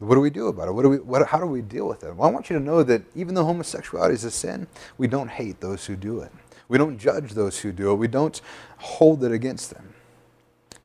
what 0.00 0.14
do 0.14 0.20
we 0.20 0.30
do 0.30 0.48
about 0.48 0.68
it? 0.68 0.72
What 0.72 0.82
do 0.82 0.88
we, 0.88 0.96
what, 0.98 1.26
how 1.28 1.38
do 1.38 1.46
we 1.46 1.62
deal 1.62 1.86
with 1.86 2.02
it? 2.04 2.14
Well, 2.14 2.28
I 2.28 2.32
want 2.32 2.50
you 2.50 2.58
to 2.58 2.64
know 2.64 2.82
that 2.82 3.02
even 3.14 3.34
though 3.34 3.44
homosexuality 3.44 4.14
is 4.14 4.24
a 4.24 4.30
sin, 4.30 4.66
we 4.98 5.06
don't 5.06 5.28
hate 5.28 5.60
those 5.60 5.86
who 5.86 5.94
do 5.94 6.20
it. 6.20 6.32
We 6.68 6.78
don't 6.78 6.98
judge 6.98 7.32
those 7.32 7.58
who 7.58 7.72
do 7.72 7.90
it. 7.92 7.94
We 7.94 8.08
don't 8.08 8.40
hold 8.78 9.22
it 9.24 9.32
against 9.32 9.70
them. 9.70 9.92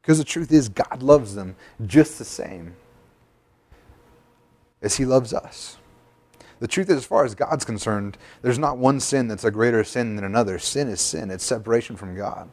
Because 0.01 0.17
the 0.17 0.23
truth 0.23 0.51
is, 0.51 0.69
God 0.69 1.01
loves 1.01 1.33
them 1.33 1.55
just 1.85 2.19
the 2.19 2.25
same 2.25 2.75
as 4.81 4.97
He 4.97 5.05
loves 5.05 5.33
us. 5.33 5.77
The 6.65 6.69
truth 6.69 6.89
is, 6.89 6.95
as 6.95 7.05
far 7.05 7.23
as 7.23 7.35
God's 7.35 7.63
concerned, 7.63 8.17
there's 8.41 8.57
not 8.57 8.79
one 8.79 8.99
sin 8.99 9.27
that's 9.27 9.43
a 9.43 9.51
greater 9.51 9.83
sin 9.83 10.15
than 10.15 10.25
another. 10.25 10.57
Sin 10.57 10.87
is 10.87 10.99
sin, 10.99 11.29
it's 11.29 11.43
separation 11.43 11.95
from 11.95 12.15
God. 12.15 12.49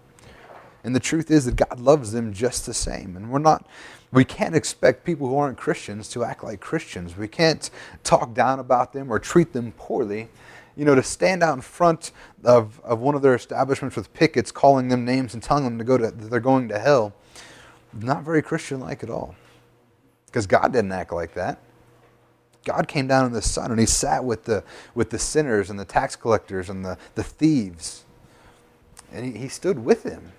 And 0.84 0.94
the 0.94 1.00
truth 1.00 1.30
is 1.30 1.46
that 1.46 1.56
God 1.56 1.80
loves 1.80 2.12
them 2.12 2.30
just 2.30 2.66
the 2.66 2.74
same. 2.74 3.16
And 3.16 3.30
we're 3.30 3.38
not, 3.38 3.66
we 4.12 4.26
can't 4.26 4.54
expect 4.54 5.06
people 5.06 5.28
who 5.28 5.38
aren't 5.38 5.56
Christians 5.56 6.08
to 6.08 6.24
act 6.24 6.44
like 6.44 6.60
Christians. 6.60 7.16
We 7.16 7.26
can't 7.26 7.70
talk 8.04 8.34
down 8.34 8.58
about 8.58 8.92
them 8.92 9.10
or 9.10 9.18
treat 9.18 9.54
them 9.54 9.72
poorly. 9.78 10.28
You 10.76 10.84
know, 10.84 10.94
to 10.94 11.02
stand 11.02 11.42
out 11.42 11.54
in 11.54 11.62
front 11.62 12.12
of, 12.44 12.82
of 12.84 13.00
one 13.00 13.14
of 13.14 13.22
their 13.22 13.34
establishments 13.34 13.96
with 13.96 14.12
pickets, 14.12 14.52
calling 14.52 14.88
them 14.88 15.06
names 15.06 15.32
and 15.32 15.42
telling 15.42 15.64
them 15.64 15.78
to 15.78 15.84
go 15.84 15.96
to, 15.96 16.10
that 16.10 16.30
they're 16.30 16.38
going 16.38 16.68
to 16.68 16.78
hell, 16.78 17.14
not 17.94 18.24
very 18.24 18.42
Christian 18.42 18.78
like 18.78 19.02
at 19.02 19.08
all. 19.08 19.34
Because 20.26 20.46
God 20.46 20.70
didn't 20.70 20.92
act 20.92 21.14
like 21.14 21.32
that. 21.32 21.62
God 22.64 22.86
came 22.86 23.06
down 23.06 23.26
in 23.26 23.32
the 23.32 23.42
Son 23.42 23.70
and 23.70 23.80
he 23.80 23.86
sat 23.86 24.24
with 24.24 24.44
the, 24.44 24.62
with 24.94 25.10
the 25.10 25.18
sinners 25.18 25.70
and 25.70 25.78
the 25.78 25.84
tax 25.84 26.14
collectors 26.16 26.68
and 26.68 26.84
the, 26.84 26.96
the 27.14 27.24
thieves. 27.24 28.04
And 29.12 29.24
he, 29.24 29.42
he 29.42 29.48
stood 29.48 29.84
with 29.84 30.04
them 30.04 30.32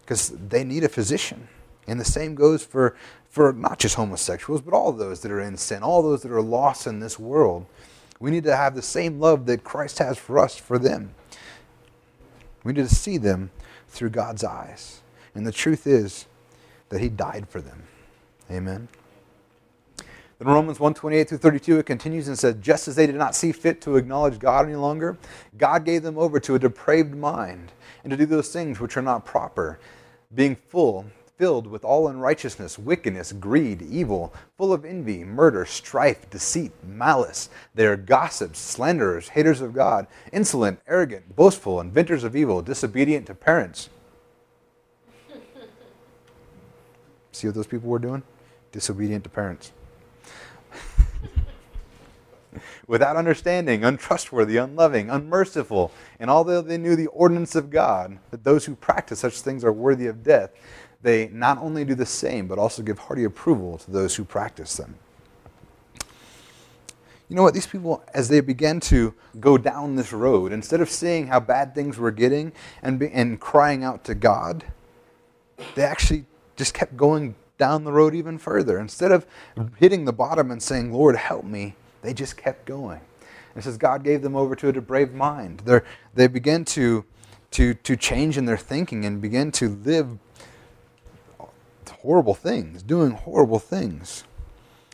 because 0.00 0.30
they 0.30 0.64
need 0.64 0.84
a 0.84 0.88
physician. 0.88 1.48
And 1.86 1.98
the 1.98 2.04
same 2.04 2.34
goes 2.34 2.64
for, 2.64 2.96
for 3.28 3.52
not 3.52 3.78
just 3.78 3.94
homosexuals, 3.94 4.60
but 4.60 4.74
all 4.74 4.92
those 4.92 5.20
that 5.20 5.32
are 5.32 5.40
in 5.40 5.56
sin, 5.56 5.82
all 5.82 6.02
those 6.02 6.22
that 6.22 6.32
are 6.32 6.42
lost 6.42 6.86
in 6.86 7.00
this 7.00 7.18
world. 7.18 7.66
We 8.20 8.30
need 8.30 8.44
to 8.44 8.56
have 8.56 8.74
the 8.74 8.82
same 8.82 9.18
love 9.18 9.46
that 9.46 9.64
Christ 9.64 9.98
has 9.98 10.18
for 10.18 10.38
us 10.38 10.56
for 10.56 10.78
them. 10.78 11.14
We 12.62 12.72
need 12.72 12.88
to 12.88 12.94
see 12.94 13.18
them 13.18 13.50
through 13.88 14.10
God's 14.10 14.44
eyes. 14.44 15.00
And 15.34 15.46
the 15.46 15.52
truth 15.52 15.86
is 15.86 16.26
that 16.88 17.00
He 17.00 17.08
died 17.08 17.48
for 17.48 17.60
them. 17.60 17.84
Amen. 18.50 18.88
In 20.44 20.50
Romans 20.50 20.78
128 20.78 21.26
through 21.26 21.38
32, 21.38 21.78
it 21.78 21.86
continues 21.86 22.28
and 22.28 22.38
says, 22.38 22.56
Just 22.60 22.86
as 22.86 22.96
they 22.96 23.06
did 23.06 23.14
not 23.14 23.34
see 23.34 23.50
fit 23.50 23.80
to 23.80 23.96
acknowledge 23.96 24.38
God 24.38 24.66
any 24.66 24.74
longer, 24.74 25.16
God 25.56 25.86
gave 25.86 26.02
them 26.02 26.18
over 26.18 26.38
to 26.38 26.54
a 26.54 26.58
depraved 26.58 27.14
mind 27.14 27.72
and 28.02 28.10
to 28.10 28.16
do 28.18 28.26
those 28.26 28.52
things 28.52 28.78
which 28.78 28.98
are 28.98 29.02
not 29.02 29.24
proper, 29.24 29.78
being 30.34 30.54
full, 30.54 31.06
filled 31.38 31.66
with 31.66 31.82
all 31.82 32.08
unrighteousness, 32.08 32.78
wickedness, 32.78 33.32
greed, 33.32 33.80
evil, 33.80 34.34
full 34.58 34.74
of 34.74 34.84
envy, 34.84 35.24
murder, 35.24 35.64
strife, 35.64 36.28
deceit, 36.28 36.72
malice. 36.86 37.48
They 37.74 37.86
are 37.86 37.96
gossips, 37.96 38.58
slanderers, 38.58 39.30
haters 39.30 39.62
of 39.62 39.72
God, 39.72 40.06
insolent, 40.30 40.78
arrogant, 40.86 41.34
boastful, 41.34 41.80
inventors 41.80 42.22
of 42.22 42.36
evil, 42.36 42.60
disobedient 42.60 43.28
to 43.28 43.34
parents. 43.34 43.88
See 47.32 47.46
what 47.46 47.54
those 47.54 47.66
people 47.66 47.88
were 47.88 47.98
doing? 47.98 48.22
Disobedient 48.72 49.24
to 49.24 49.30
parents. 49.30 49.72
without 52.86 53.16
understanding, 53.16 53.84
untrustworthy, 53.84 54.56
unloving, 54.56 55.10
unmerciful. 55.10 55.92
And 56.18 56.30
although 56.30 56.60
they 56.60 56.78
knew 56.78 56.96
the 56.96 57.08
ordinance 57.08 57.54
of 57.54 57.70
God, 57.70 58.18
that 58.30 58.44
those 58.44 58.64
who 58.64 58.74
practice 58.74 59.20
such 59.20 59.40
things 59.40 59.64
are 59.64 59.72
worthy 59.72 60.06
of 60.06 60.22
death, 60.22 60.50
they 61.02 61.28
not 61.28 61.58
only 61.58 61.84
do 61.84 61.94
the 61.94 62.06
same, 62.06 62.46
but 62.48 62.58
also 62.58 62.82
give 62.82 62.98
hearty 62.98 63.24
approval 63.24 63.78
to 63.78 63.90
those 63.90 64.16
who 64.16 64.24
practice 64.24 64.76
them. 64.76 64.96
You 67.28 67.36
know 67.36 67.42
what? 67.42 67.54
These 67.54 67.66
people, 67.66 68.04
as 68.12 68.28
they 68.28 68.40
began 68.40 68.80
to 68.80 69.14
go 69.40 69.56
down 69.56 69.96
this 69.96 70.12
road, 70.12 70.52
instead 70.52 70.80
of 70.80 70.90
seeing 70.90 71.26
how 71.26 71.40
bad 71.40 71.74
things 71.74 71.98
were 71.98 72.10
getting 72.10 72.52
and, 72.82 72.98
be, 72.98 73.10
and 73.10 73.40
crying 73.40 73.82
out 73.82 74.04
to 74.04 74.14
God, 74.14 74.64
they 75.74 75.82
actually 75.82 76.26
just 76.56 76.74
kept 76.74 76.96
going 76.96 77.34
down 77.58 77.84
the 77.84 77.92
road 77.92 78.14
even 78.14 78.38
further. 78.38 78.78
Instead 78.78 79.12
of 79.12 79.26
hitting 79.76 80.04
the 80.04 80.12
bottom 80.12 80.50
and 80.50 80.62
saying, 80.62 80.92
Lord, 80.92 81.16
help 81.16 81.44
me, 81.44 81.74
they 82.04 82.12
just 82.12 82.36
kept 82.36 82.66
going. 82.66 83.00
It 83.56 83.62
says 83.62 83.78
God 83.78 84.04
gave 84.04 84.22
them 84.22 84.36
over 84.36 84.54
to 84.56 84.68
a 84.68 84.72
depraved 84.72 85.14
mind. 85.14 85.62
They're, 85.64 85.84
they 86.14 86.26
began 86.26 86.64
to, 86.66 87.04
to, 87.52 87.74
to 87.74 87.96
change 87.96 88.36
in 88.36 88.44
their 88.44 88.58
thinking 88.58 89.04
and 89.04 89.22
begin 89.22 89.50
to 89.52 89.70
live 89.70 90.18
horrible 91.88 92.34
things, 92.34 92.82
doing 92.82 93.12
horrible 93.12 93.58
things. 93.58 94.24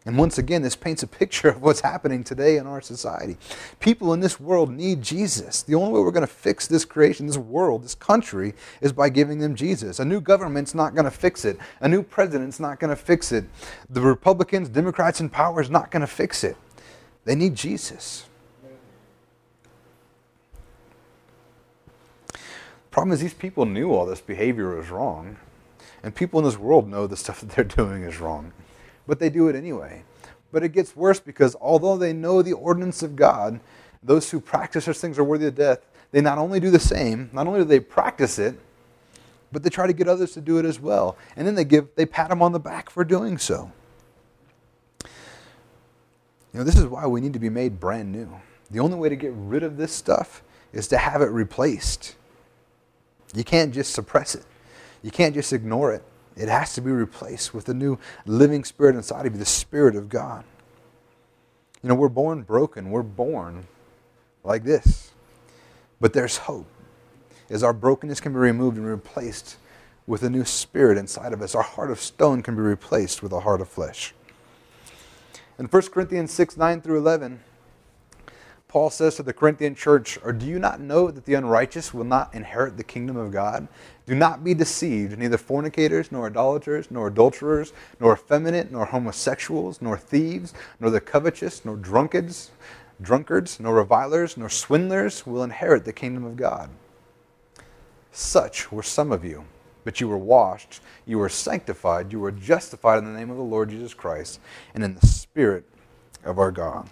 And 0.07 0.17
once 0.17 0.39
again, 0.39 0.63
this 0.63 0.77
paints 0.77 1.03
a 1.03 1.07
picture 1.07 1.49
of 1.49 1.61
what's 1.61 1.81
happening 1.81 2.25
today 2.25 2.57
in 2.57 2.67
our 2.67 2.81
society. 2.81 3.37
People 3.81 4.15
in 4.15 4.21
this 4.21 4.41
world 4.41 4.71
need 4.71 5.03
Jesus. 5.03 5.63
The 5.63 5.75
only 5.75 5.93
way 5.93 6.01
we're 6.01 6.11
going 6.11 6.23
to 6.23 6.27
fix 6.27 6.67
this 6.67 6.85
creation, 6.87 7.27
this 7.27 7.37
world, 7.37 7.85
this 7.85 7.95
country, 7.95 8.55
is 8.81 8.93
by 8.93 9.11
giving 9.11 9.41
them 9.41 9.55
Jesus. 9.55 9.99
A 9.99 10.05
new 10.05 10.21
government's 10.21 10.75
not 10.75 10.95
going 10.95 11.05
to 11.05 11.11
fix 11.11 11.45
it. 11.45 11.59
A 11.81 11.89
new 11.89 12.03
president's 12.03 12.61
not 12.61 12.81
going 12.81 12.89
to 12.89 12.97
fix 12.97 13.31
it. 13.31 13.45
The 13.91 14.01
Republicans, 14.01 14.69
Democrats 14.71 15.21
in 15.21 15.29
power 15.29 15.61
is 15.61 15.69
not 15.69 15.91
going 15.91 16.01
to 16.01 16.07
fix 16.07 16.45
it. 16.45 16.57
They 17.25 17.35
need 17.35 17.55
Jesus. 17.55 18.27
Problem 22.91 23.13
is, 23.13 23.21
these 23.21 23.35
people 23.35 23.67
knew 23.67 23.93
all 23.93 24.07
this 24.07 24.21
behavior 24.21 24.77
was 24.77 24.91
wrong. 24.91 25.37
And 26.03 26.15
people 26.15 26.41
in 26.41 26.45
this 26.45 26.59
world 26.59 26.89
know 26.89 27.07
the 27.07 27.17
stuff 27.17 27.41
that 27.41 27.51
they're 27.51 27.65
doing 27.65 28.03
is 28.03 28.19
wrong. 28.19 28.53
But 29.07 29.19
they 29.19 29.31
do 29.31 29.49
it 29.49 29.57
anyway. 29.57 30.03
But 30.53 30.65
it 30.65 30.73
gets 30.73 30.97
worse 30.97 31.21
because 31.21 31.55
although 31.61 31.97
they 31.97 32.13
know 32.13 32.43
the 32.43 32.53
ordinance 32.53 33.03
of 33.03 33.15
God, 33.15 33.61
those 34.03 34.31
who 34.31 34.41
practice 34.41 34.87
such 34.87 34.99
things 34.99 35.19
are 35.19 35.25
worthy 35.25 35.47
of 35.47 35.55
death. 35.55 35.87
They 36.11 36.21
not 36.21 36.39
only 36.39 36.59
do 36.59 36.71
the 36.71 36.81
same, 36.81 37.31
not 37.33 37.47
only 37.47 37.61
do 37.61 37.65
they 37.65 37.81
practice 37.81 38.39
it, 38.39 38.59
but 39.53 39.63
they 39.63 39.71
try 39.71 39.87
to 39.87 39.93
get 39.93 40.09
others 40.09 40.33
to 40.33 40.41
do 40.41 40.59
it 40.59 40.65
as 40.65 40.81
well. 40.81 41.17
And 41.37 41.47
then 41.47 41.55
they 41.55 41.65
give 41.65 41.89
they 41.95 42.07
pat 42.07 42.31
them 42.31 42.43
on 42.43 42.53
the 42.53 42.61
back 42.61 42.91
for 42.91 43.05
doing 43.05 43.39
so. 43.39 43.71
You 46.53 46.59
know, 46.59 46.65
this 46.65 46.77
is 46.77 46.87
why 46.87 47.07
we 47.07 47.21
need 47.21 47.33
to 47.35 47.39
be 47.39 47.51
made 47.51 47.79
brand 47.79 48.13
new. 48.13 48.41
The 48.71 48.81
only 48.81 48.97
way 48.97 49.09
to 49.09 49.17
get 49.17 49.33
rid 49.35 49.63
of 49.63 49.77
this 49.77 49.93
stuff 49.93 50.43
is 50.73 50.89
to 50.89 50.99
have 50.99 51.23
it 51.23 51.27
replaced. 51.27 52.17
You 53.35 53.45
can't 53.45 53.73
just 53.73 53.93
suppress 53.93 54.35
it. 54.35 54.45
You 55.03 55.11
can't 55.11 55.35
just 55.35 55.53
ignore 55.53 55.93
it. 55.93 56.03
It 56.37 56.49
has 56.49 56.75
to 56.75 56.81
be 56.81 56.91
replaced 56.91 57.55
with 57.55 57.69
a 57.69 57.75
new 57.75 57.99
living 58.27 58.65
spirit 58.65 58.97
inside 58.97 59.27
of 59.27 59.33
you, 59.33 59.39
the 59.39 59.45
Spirit 59.45 59.97
of 59.97 60.09
God. 60.09 60.45
You 61.83 61.89
know, 61.89 61.95
we're 61.95 62.09
born 62.09 62.43
broken. 62.43 62.91
We're 62.91 63.03
born 63.03 63.67
like 64.45 64.65
this. 64.65 65.13
But 66.01 66.13
there's 66.13 66.39
hope. 66.39 66.67
As 67.49 67.63
our 67.63 67.73
brokenness 67.73 68.21
can 68.21 68.33
be 68.33 68.39
removed 68.39 68.77
and 68.77 68.87
replaced 68.87 69.57
with 70.07 70.23
a 70.23 70.31
new 70.31 70.45
spirit 70.45 70.99
inside 70.99 71.33
of 71.33 71.43
us, 71.43 71.55
our 71.55 71.63
heart 71.63 71.91
of 71.91 72.01
stone 72.01 72.43
can 72.43 72.55
be 72.55 72.63
replaced 72.63 73.23
with 73.23 73.33
a 73.33 73.41
heart 73.41 73.61
of 73.61 73.69
flesh. 73.69 74.15
In 75.61 75.67
1 75.67 75.83
Corinthians 75.89 76.33
6 76.33 76.57
9 76.57 76.81
through 76.81 76.97
11, 76.97 77.39
Paul 78.67 78.89
says 78.89 79.17
to 79.17 79.23
the 79.23 79.35
Corinthian 79.35 79.75
church, 79.75 80.19
Or 80.25 80.33
do 80.33 80.47
you 80.47 80.59
not 80.59 80.81
know 80.81 81.11
that 81.11 81.27
the 81.27 81.35
unrighteous 81.35 81.93
will 81.93 82.05
not 82.05 82.35
inherit 82.35 82.79
the 82.79 82.83
kingdom 82.83 83.19
of 83.19 83.31
God? 83.31 83.69
Do 84.07 84.15
not 84.15 84.43
be 84.43 84.55
deceived, 84.55 85.19
neither 85.19 85.37
fornicators, 85.37 86.11
nor 86.11 86.29
idolaters, 86.29 86.91
nor 86.91 87.09
adulterers, 87.09 87.75
nor 88.01 88.15
effeminate, 88.15 88.73
nor 88.73 88.87
homosexuals, 88.87 89.83
nor 89.83 89.99
thieves, 89.99 90.55
nor 90.81 90.89
the 90.89 90.99
covetous, 90.99 91.63
nor 91.63 91.77
drunkards, 91.77 92.53
drunkards, 93.03 93.61
nor 93.61 93.75
revilers, 93.75 94.39
nor 94.39 94.49
swindlers 94.49 95.27
will 95.27 95.43
inherit 95.43 95.85
the 95.85 95.93
kingdom 95.93 96.25
of 96.25 96.37
God. 96.37 96.71
Such 98.13 98.73
were 98.73 98.83
some 98.83 99.13
of 99.13 99.27
you. 99.27 99.45
But 99.91 100.01
you 100.01 100.07
were 100.07 100.17
washed, 100.17 100.79
you 101.05 101.19
were 101.19 101.29
sanctified, 101.29 102.13
you 102.13 102.21
were 102.21 102.31
justified 102.31 102.99
in 102.99 103.07
the 103.07 103.19
name 103.19 103.29
of 103.29 103.37
the 103.37 103.43
Lord 103.43 103.71
Jesus 103.71 103.93
Christ 103.93 104.39
and 104.73 104.85
in 104.85 104.95
the 104.95 105.05
Spirit 105.05 105.65
of 106.23 106.39
our 106.39 106.53
God. 106.53 106.89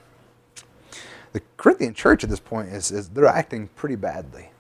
The 1.32 1.40
Corinthian 1.56 1.94
church 1.94 2.24
at 2.24 2.30
this 2.30 2.40
point 2.40 2.70
is, 2.70 2.90
is 2.90 3.10
they're 3.10 3.26
acting 3.26 3.68
pretty 3.76 3.94
badly. 3.94 4.50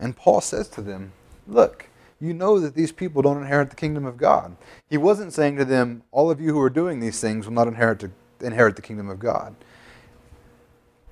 And 0.00 0.16
Paul 0.16 0.40
says 0.40 0.66
to 0.70 0.82
them, 0.82 1.12
Look, 1.46 1.86
you 2.20 2.34
know 2.34 2.58
that 2.58 2.74
these 2.74 2.90
people 2.90 3.22
don't 3.22 3.40
inherit 3.40 3.70
the 3.70 3.76
kingdom 3.76 4.04
of 4.04 4.16
God. 4.16 4.56
He 4.90 4.96
wasn't 4.96 5.32
saying 5.32 5.58
to 5.58 5.64
them, 5.64 6.02
All 6.10 6.28
of 6.28 6.40
you 6.40 6.52
who 6.54 6.60
are 6.60 6.70
doing 6.70 6.98
these 6.98 7.20
things 7.20 7.46
will 7.46 7.54
not 7.54 7.68
inherit, 7.68 8.00
to, 8.00 8.10
inherit 8.40 8.74
the 8.74 8.82
kingdom 8.82 9.08
of 9.08 9.20
God. 9.20 9.54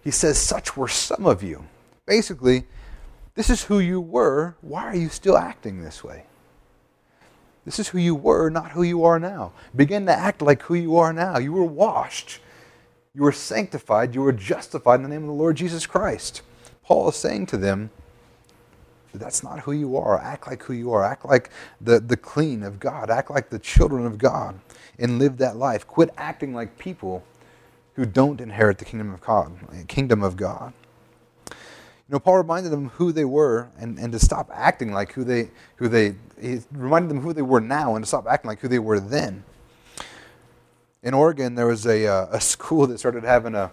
He 0.02 0.10
says, 0.10 0.38
Such 0.38 0.76
were 0.76 0.88
some 0.88 1.24
of 1.24 1.40
you. 1.40 1.66
Basically, 2.04 2.66
this 3.34 3.50
is 3.50 3.64
who 3.64 3.78
you 3.78 4.00
were. 4.00 4.56
Why 4.60 4.84
are 4.84 4.96
you 4.96 5.08
still 5.08 5.36
acting 5.36 5.82
this 5.82 6.04
way? 6.04 6.24
This 7.64 7.78
is 7.78 7.88
who 7.88 7.98
you 7.98 8.14
were, 8.14 8.50
not 8.50 8.72
who 8.72 8.82
you 8.82 9.04
are 9.04 9.18
now. 9.18 9.52
Begin 9.74 10.06
to 10.06 10.12
act 10.12 10.42
like 10.42 10.62
who 10.62 10.74
you 10.74 10.96
are 10.96 11.12
now. 11.12 11.38
You 11.38 11.52
were 11.52 11.64
washed, 11.64 12.40
you 13.14 13.22
were 13.22 13.32
sanctified, 13.32 14.14
you 14.14 14.22
were 14.22 14.32
justified 14.32 14.96
in 14.96 15.02
the 15.04 15.08
name 15.08 15.22
of 15.22 15.28
the 15.28 15.34
Lord 15.34 15.56
Jesus 15.56 15.86
Christ. 15.86 16.42
Paul 16.84 17.08
is 17.08 17.16
saying 17.16 17.46
to 17.46 17.56
them, 17.56 17.90
that's 19.14 19.42
not 19.42 19.60
who 19.60 19.72
you 19.72 19.96
are. 19.96 20.18
Act 20.18 20.46
like 20.46 20.62
who 20.62 20.72
you 20.72 20.92
are. 20.92 21.04
Act 21.04 21.24
like 21.26 21.50
the, 21.80 22.00
the 22.00 22.16
clean 22.16 22.62
of 22.62 22.80
God. 22.80 23.10
Act 23.10 23.30
like 23.30 23.50
the 23.50 23.58
children 23.58 24.06
of 24.06 24.18
God 24.18 24.58
and 24.98 25.18
live 25.18 25.36
that 25.38 25.56
life. 25.56 25.86
Quit 25.86 26.10
acting 26.16 26.54
like 26.54 26.78
people 26.78 27.22
who 27.94 28.06
don't 28.06 28.40
inherit 28.40 28.78
the 28.78 28.84
kingdom 28.84 29.12
of 29.12 29.20
God. 29.20 29.52
Kingdom 29.86 30.22
of 30.22 30.36
God. 30.36 30.72
Know, 32.12 32.20
Paul 32.20 32.36
reminded 32.36 32.70
them 32.70 32.90
who 32.90 33.10
they 33.10 33.24
were 33.24 33.70
and, 33.78 33.98
and 33.98 34.12
to 34.12 34.18
stop 34.18 34.50
acting 34.52 34.92
like 34.92 35.12
who 35.12 35.24
they 35.24 35.50
who 35.76 35.88
they 35.88 36.14
he 36.38 36.60
reminded 36.70 37.08
them 37.08 37.20
who 37.20 37.32
they 37.32 37.40
were 37.40 37.60
now 37.60 37.94
and 37.96 38.04
to 38.04 38.06
stop 38.06 38.26
acting 38.28 38.48
like 38.48 38.60
who 38.60 38.68
they 38.68 38.78
were 38.78 39.00
then. 39.00 39.44
In 41.02 41.14
Oregon, 41.14 41.54
there 41.54 41.66
was 41.66 41.86
a, 41.86 42.06
uh, 42.06 42.26
a 42.30 42.40
school 42.40 42.86
that 42.88 42.98
started 42.98 43.24
having 43.24 43.54
a, 43.54 43.70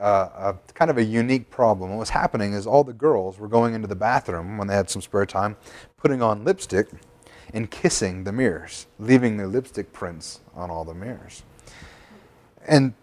uh, 0.00 0.54
a 0.54 0.72
kind 0.72 0.90
of 0.90 0.96
a 0.96 1.04
unique 1.04 1.50
problem. 1.50 1.90
What 1.90 1.98
was 1.98 2.10
happening 2.10 2.54
is 2.54 2.66
all 2.66 2.82
the 2.82 2.94
girls 2.94 3.38
were 3.38 3.46
going 3.46 3.74
into 3.74 3.86
the 3.86 3.94
bathroom 3.94 4.56
when 4.56 4.66
they 4.66 4.74
had 4.74 4.88
some 4.88 5.02
spare 5.02 5.26
time, 5.26 5.56
putting 5.98 6.22
on 6.22 6.44
lipstick 6.44 6.88
and 7.52 7.70
kissing 7.70 8.24
the 8.24 8.32
mirrors, 8.32 8.86
leaving 8.98 9.36
their 9.36 9.46
lipstick 9.46 9.92
prints 9.92 10.40
on 10.54 10.70
all 10.70 10.84
the 10.84 10.94
mirrors. 10.94 11.42
And 12.66 12.94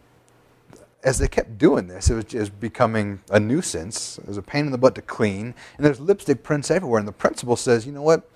as 1.08 1.20
they 1.20 1.28
kept 1.30 1.58
doing 1.58 1.88
this, 1.88 2.10
it 2.10 2.16
was 2.16 2.26
just 2.26 2.60
becoming 2.60 3.22
a 3.30 3.40
nuisance. 3.40 4.18
It 4.18 4.28
was 4.28 4.38
a 4.38 4.42
pain 4.42 4.66
in 4.66 4.74
the 4.74 4.78
butt 4.78 4.94
to 4.96 5.02
clean. 5.02 5.56
And 5.78 5.86
there's 5.86 6.02
lipstick 6.02 6.44
prints 6.44 6.70
everywhere. 6.70 7.00
And 7.00 7.08
the 7.08 7.14
principal 7.14 7.56
says, 7.56 7.86
you 7.86 7.94
know 7.94 8.02
what? 8.02 8.30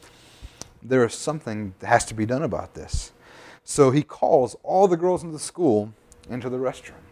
There 0.82 1.04
is 1.04 1.14
something 1.14 1.74
that 1.80 1.88
has 1.88 2.06
to 2.06 2.14
be 2.14 2.26
done 2.26 2.44
about 2.44 2.74
this. 2.74 3.12
So 3.66 3.92
he 3.92 4.04
calls 4.04 4.56
all 4.64 4.88
the 4.88 4.96
girls 4.96 5.22
in 5.22 5.34
the 5.34 5.38
school 5.38 5.94
into 6.30 6.50
the 6.50 6.56
restroom. 6.56 7.04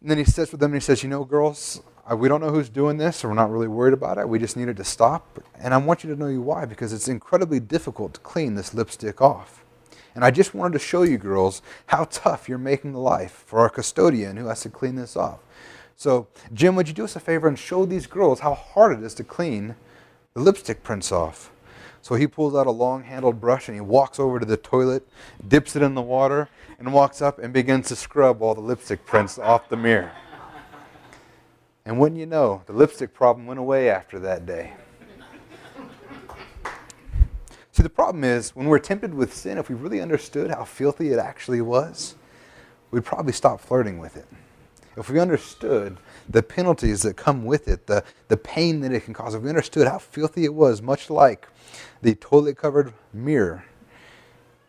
And 0.00 0.10
then 0.10 0.16
he 0.16 0.24
sits 0.24 0.52
with 0.52 0.60
them 0.60 0.72
and 0.72 0.80
he 0.80 0.84
says, 0.84 1.02
you 1.02 1.10
know, 1.10 1.24
girls, 1.24 1.82
uh, 2.10 2.16
we 2.16 2.28
don't 2.28 2.40
know 2.40 2.50
who's 2.50 2.70
doing 2.70 2.96
this, 2.96 3.18
so 3.18 3.28
we're 3.28 3.34
not 3.34 3.50
really 3.50 3.68
worried 3.68 3.92
about 3.92 4.16
it. 4.16 4.26
We 4.26 4.38
just 4.38 4.56
need 4.56 4.68
it 4.68 4.78
to 4.78 4.84
stop. 4.84 5.38
And 5.60 5.74
I 5.74 5.76
want 5.76 6.02
you 6.02 6.14
to 6.14 6.18
know 6.18 6.28
you 6.28 6.40
why, 6.40 6.64
because 6.64 6.94
it's 6.94 7.08
incredibly 7.08 7.60
difficult 7.60 8.14
to 8.14 8.20
clean 8.20 8.54
this 8.54 8.72
lipstick 8.72 9.20
off. 9.20 9.66
And 10.14 10.24
I 10.24 10.30
just 10.30 10.54
wanted 10.54 10.72
to 10.74 10.78
show 10.78 11.02
you, 11.02 11.18
girls, 11.18 11.62
how 11.86 12.04
tough 12.10 12.48
you're 12.48 12.58
making 12.58 12.92
the 12.92 12.98
life 12.98 13.44
for 13.46 13.60
our 13.60 13.70
custodian 13.70 14.36
who 14.36 14.46
has 14.46 14.62
to 14.62 14.70
clean 14.70 14.96
this 14.96 15.16
off. 15.16 15.40
So, 15.96 16.28
Jim, 16.52 16.76
would 16.76 16.88
you 16.88 16.94
do 16.94 17.04
us 17.04 17.16
a 17.16 17.20
favor 17.20 17.48
and 17.48 17.58
show 17.58 17.84
these 17.84 18.06
girls 18.06 18.40
how 18.40 18.54
hard 18.54 18.98
it 18.98 19.04
is 19.04 19.14
to 19.14 19.24
clean 19.24 19.74
the 20.34 20.40
lipstick 20.40 20.82
prints 20.82 21.10
off? 21.10 21.50
So 22.02 22.14
he 22.14 22.26
pulls 22.26 22.54
out 22.54 22.66
a 22.66 22.70
long 22.70 23.02
handled 23.02 23.40
brush 23.40 23.68
and 23.68 23.76
he 23.76 23.80
walks 23.80 24.18
over 24.18 24.38
to 24.38 24.46
the 24.46 24.56
toilet, 24.56 25.06
dips 25.46 25.76
it 25.76 25.82
in 25.82 25.94
the 25.94 26.02
water, 26.02 26.48
and 26.78 26.92
walks 26.92 27.20
up 27.20 27.38
and 27.38 27.52
begins 27.52 27.88
to 27.88 27.96
scrub 27.96 28.40
all 28.42 28.54
the 28.54 28.60
lipstick 28.60 29.04
prints 29.04 29.38
off 29.38 29.68
the 29.68 29.76
mirror. 29.76 30.12
And 31.84 31.98
wouldn't 31.98 32.20
you 32.20 32.26
know, 32.26 32.62
the 32.66 32.72
lipstick 32.72 33.12
problem 33.12 33.46
went 33.46 33.58
away 33.58 33.90
after 33.90 34.18
that 34.20 34.46
day. 34.46 34.74
See, 37.78 37.84
the 37.84 37.88
problem 37.88 38.24
is 38.24 38.56
when 38.56 38.66
we're 38.66 38.80
tempted 38.80 39.14
with 39.14 39.32
sin, 39.32 39.56
if 39.56 39.68
we 39.68 39.76
really 39.76 40.00
understood 40.00 40.50
how 40.50 40.64
filthy 40.64 41.12
it 41.12 41.20
actually 41.20 41.60
was, 41.60 42.16
we'd 42.90 43.04
probably 43.04 43.32
stop 43.32 43.60
flirting 43.60 44.00
with 44.00 44.16
it. 44.16 44.26
If 44.96 45.08
we 45.08 45.20
understood 45.20 45.98
the 46.28 46.42
penalties 46.42 47.02
that 47.02 47.16
come 47.16 47.44
with 47.44 47.68
it, 47.68 47.86
the, 47.86 48.02
the 48.26 48.36
pain 48.36 48.80
that 48.80 48.90
it 48.90 49.04
can 49.04 49.14
cause, 49.14 49.36
if 49.36 49.42
we 49.42 49.48
understood 49.48 49.86
how 49.86 49.98
filthy 49.98 50.44
it 50.44 50.54
was, 50.54 50.82
much 50.82 51.08
like 51.08 51.46
the 52.02 52.16
toilet 52.16 52.56
covered 52.56 52.94
mirror, 53.12 53.64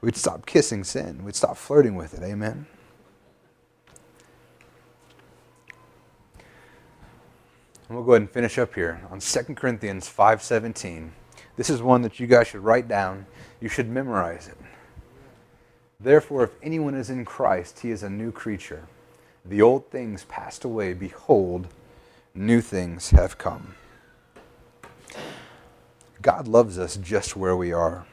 we'd 0.02 0.16
stop 0.16 0.46
kissing 0.46 0.84
sin. 0.84 1.24
We'd 1.24 1.36
stop 1.36 1.58
flirting 1.58 1.96
with 1.96 2.14
it. 2.14 2.22
Amen? 2.22 2.68
And 7.88 7.98
we'll 7.98 8.04
go 8.04 8.12
ahead 8.12 8.22
and 8.22 8.30
finish 8.30 8.60
up 8.60 8.76
here 8.76 9.02
on 9.10 9.20
2 9.20 9.56
Corinthians 9.56 10.08
5:17. 10.08 11.10
This 11.60 11.70
is 11.70 11.82
one 11.82 12.04
that 12.04 12.22
you 12.22 12.26
guys 12.26 12.48
should 12.48 12.64
write 12.64 12.88
down. 12.88 13.26
You 13.60 13.68
should 13.68 13.90
memorize 13.90 14.48
it. 14.48 14.56
Therefore, 16.00 16.46
if 16.46 16.52
anyone 16.64 16.96
is 16.96 17.10
in 17.10 17.26
Christ, 17.26 17.80
he 17.80 17.92
is 17.92 18.02
a 18.02 18.10
new 18.10 18.32
creature. 18.32 18.88
The 19.44 19.62
old 19.62 19.92
things 19.92 20.24
passed 20.24 20.64
away. 20.64 20.94
Behold, 20.94 21.68
new 22.34 22.62
things 22.62 23.10
have 23.10 23.38
come. 23.38 23.76
God 26.22 26.48
loves 26.48 26.80
us 26.80 26.96
just 26.96 27.36
where 27.36 27.58
we 27.58 27.74
are. 27.74 28.06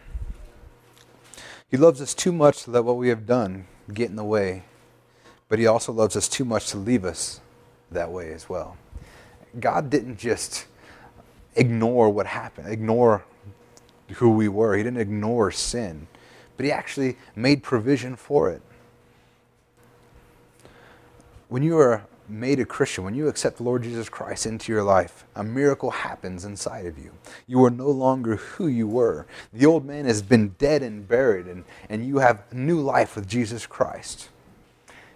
He 1.71 1.77
loves 1.77 2.01
us 2.01 2.15
too 2.15 2.33
much 2.33 2.65
to 2.65 2.73
let 2.73 2.83
what 2.83 2.97
we 2.97 3.11
have 3.11 3.27
done 3.27 3.69
get 3.95 4.11
in 4.11 4.17
the 4.17 4.25
way, 4.25 4.65
but 5.49 5.61
He 5.61 5.69
also 5.69 5.93
loves 5.93 6.17
us 6.17 6.29
too 6.29 6.45
much 6.45 6.71
to 6.71 6.79
leave 6.79 7.05
us 7.05 7.41
that 7.93 8.11
way 8.11 8.33
as 8.33 8.49
well. 8.49 8.77
God 9.61 9.89
didn't 9.89 10.19
just 10.19 10.67
ignore 11.55 12.11
what 12.11 12.27
happened, 12.27 12.73
ignore 12.73 13.25
who 14.15 14.31
we 14.31 14.49
were. 14.49 14.77
He 14.77 14.83
didn't 14.83 15.01
ignore 15.01 15.51
sin, 15.51 16.07
but 16.57 16.65
He 16.67 16.73
actually 16.73 17.17
made 17.35 17.63
provision 17.63 18.17
for 18.17 18.51
it. 18.51 18.63
When 21.49 21.63
you 21.63 21.79
are 21.79 22.05
made 22.29 22.59
a 22.59 22.65
Christian, 22.65 23.05
when 23.05 23.15
you 23.15 23.29
accept 23.29 23.59
the 23.59 23.63
Lord 23.63 23.83
Jesus 23.83 24.09
Christ 24.09 24.47
into 24.47 24.73
your 24.73 24.83
life, 24.83 25.25
a 25.35 25.45
miracle 25.45 25.91
happens 25.91 26.45
inside 26.45 26.87
of 26.87 26.99
you. 26.99 27.13
You 27.47 27.65
are 27.65 27.71
no 27.71 27.89
longer 27.89 28.37
who 28.37 28.67
you 28.67 28.89
were. 28.89 29.27
The 29.53 29.67
old 29.67 29.85
man 29.85 30.07
has 30.07 30.23
been 30.23 30.57
dead 30.59 30.83
and 30.83 31.07
buried, 31.07 31.47
and, 31.47 31.65
and 31.89 32.07
you 32.07 32.19
have 32.19 32.53
new 32.53 32.81
life 32.81 33.15
with 33.15 33.29
Jesus 33.29 33.67
Christ. 33.67 34.29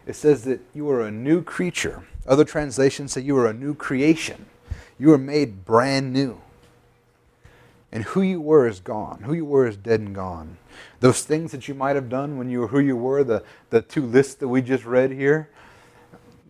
It 0.07 0.15
says 0.15 0.45
that 0.45 0.61
you 0.75 0.89
are 0.91 1.03
a 1.03 1.11
new 1.11 1.43
creature. 1.43 2.05
Other 2.27 2.45
translations 2.45 3.13
say 3.13 3.23
you 3.23 3.37
are 3.39 3.47
a 3.47 3.53
new 3.53 3.75
creation. 3.75 4.47
You 4.99 5.13
are 5.13 5.19
made 5.19 5.65
brand 5.65 6.13
new. 6.13 6.41
And 7.93 8.05
who 8.05 8.23
you 8.23 8.41
were 8.41 8.69
is 8.69 8.81
gone. 8.81 9.23
Who 9.25 9.35
you 9.35 9.45
were 9.45 9.67
is 9.67 9.77
dead 9.77 10.01
and 10.01 10.15
gone. 10.15 10.59
Those 11.01 11.23
things 11.23 11.51
that 11.53 11.67
you 11.67 11.75
might 11.75 11.97
have 11.97 12.09
done 12.09 12.39
when 12.39 12.49
you 12.49 12.61
were 12.61 12.69
who 12.69 12.79
you 12.79 12.97
were, 12.97 13.25
the, 13.25 13.43
the 13.71 13.83
two 13.83 14.07
lists 14.07 14.35
that 14.35 14.49
we 14.49 14.63
just 14.63 14.85
read 14.85 15.11
here, 15.11 15.51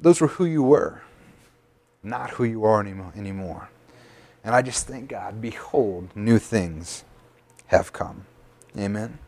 those 0.01 0.20
were 0.20 0.28
who 0.28 0.45
you 0.45 0.62
were, 0.62 1.03
not 2.03 2.30
who 2.30 2.45
you 2.45 2.64
are 2.64 2.80
anymore. 3.16 3.70
And 4.45 4.55
I 4.55 4.62
just 4.62 4.86
thank 4.86 5.09
God, 5.09 5.41
behold, 5.41 6.09
new 6.14 6.38
things 6.38 7.05
have 7.66 7.93
come. 7.93 8.26
Amen. 8.76 9.18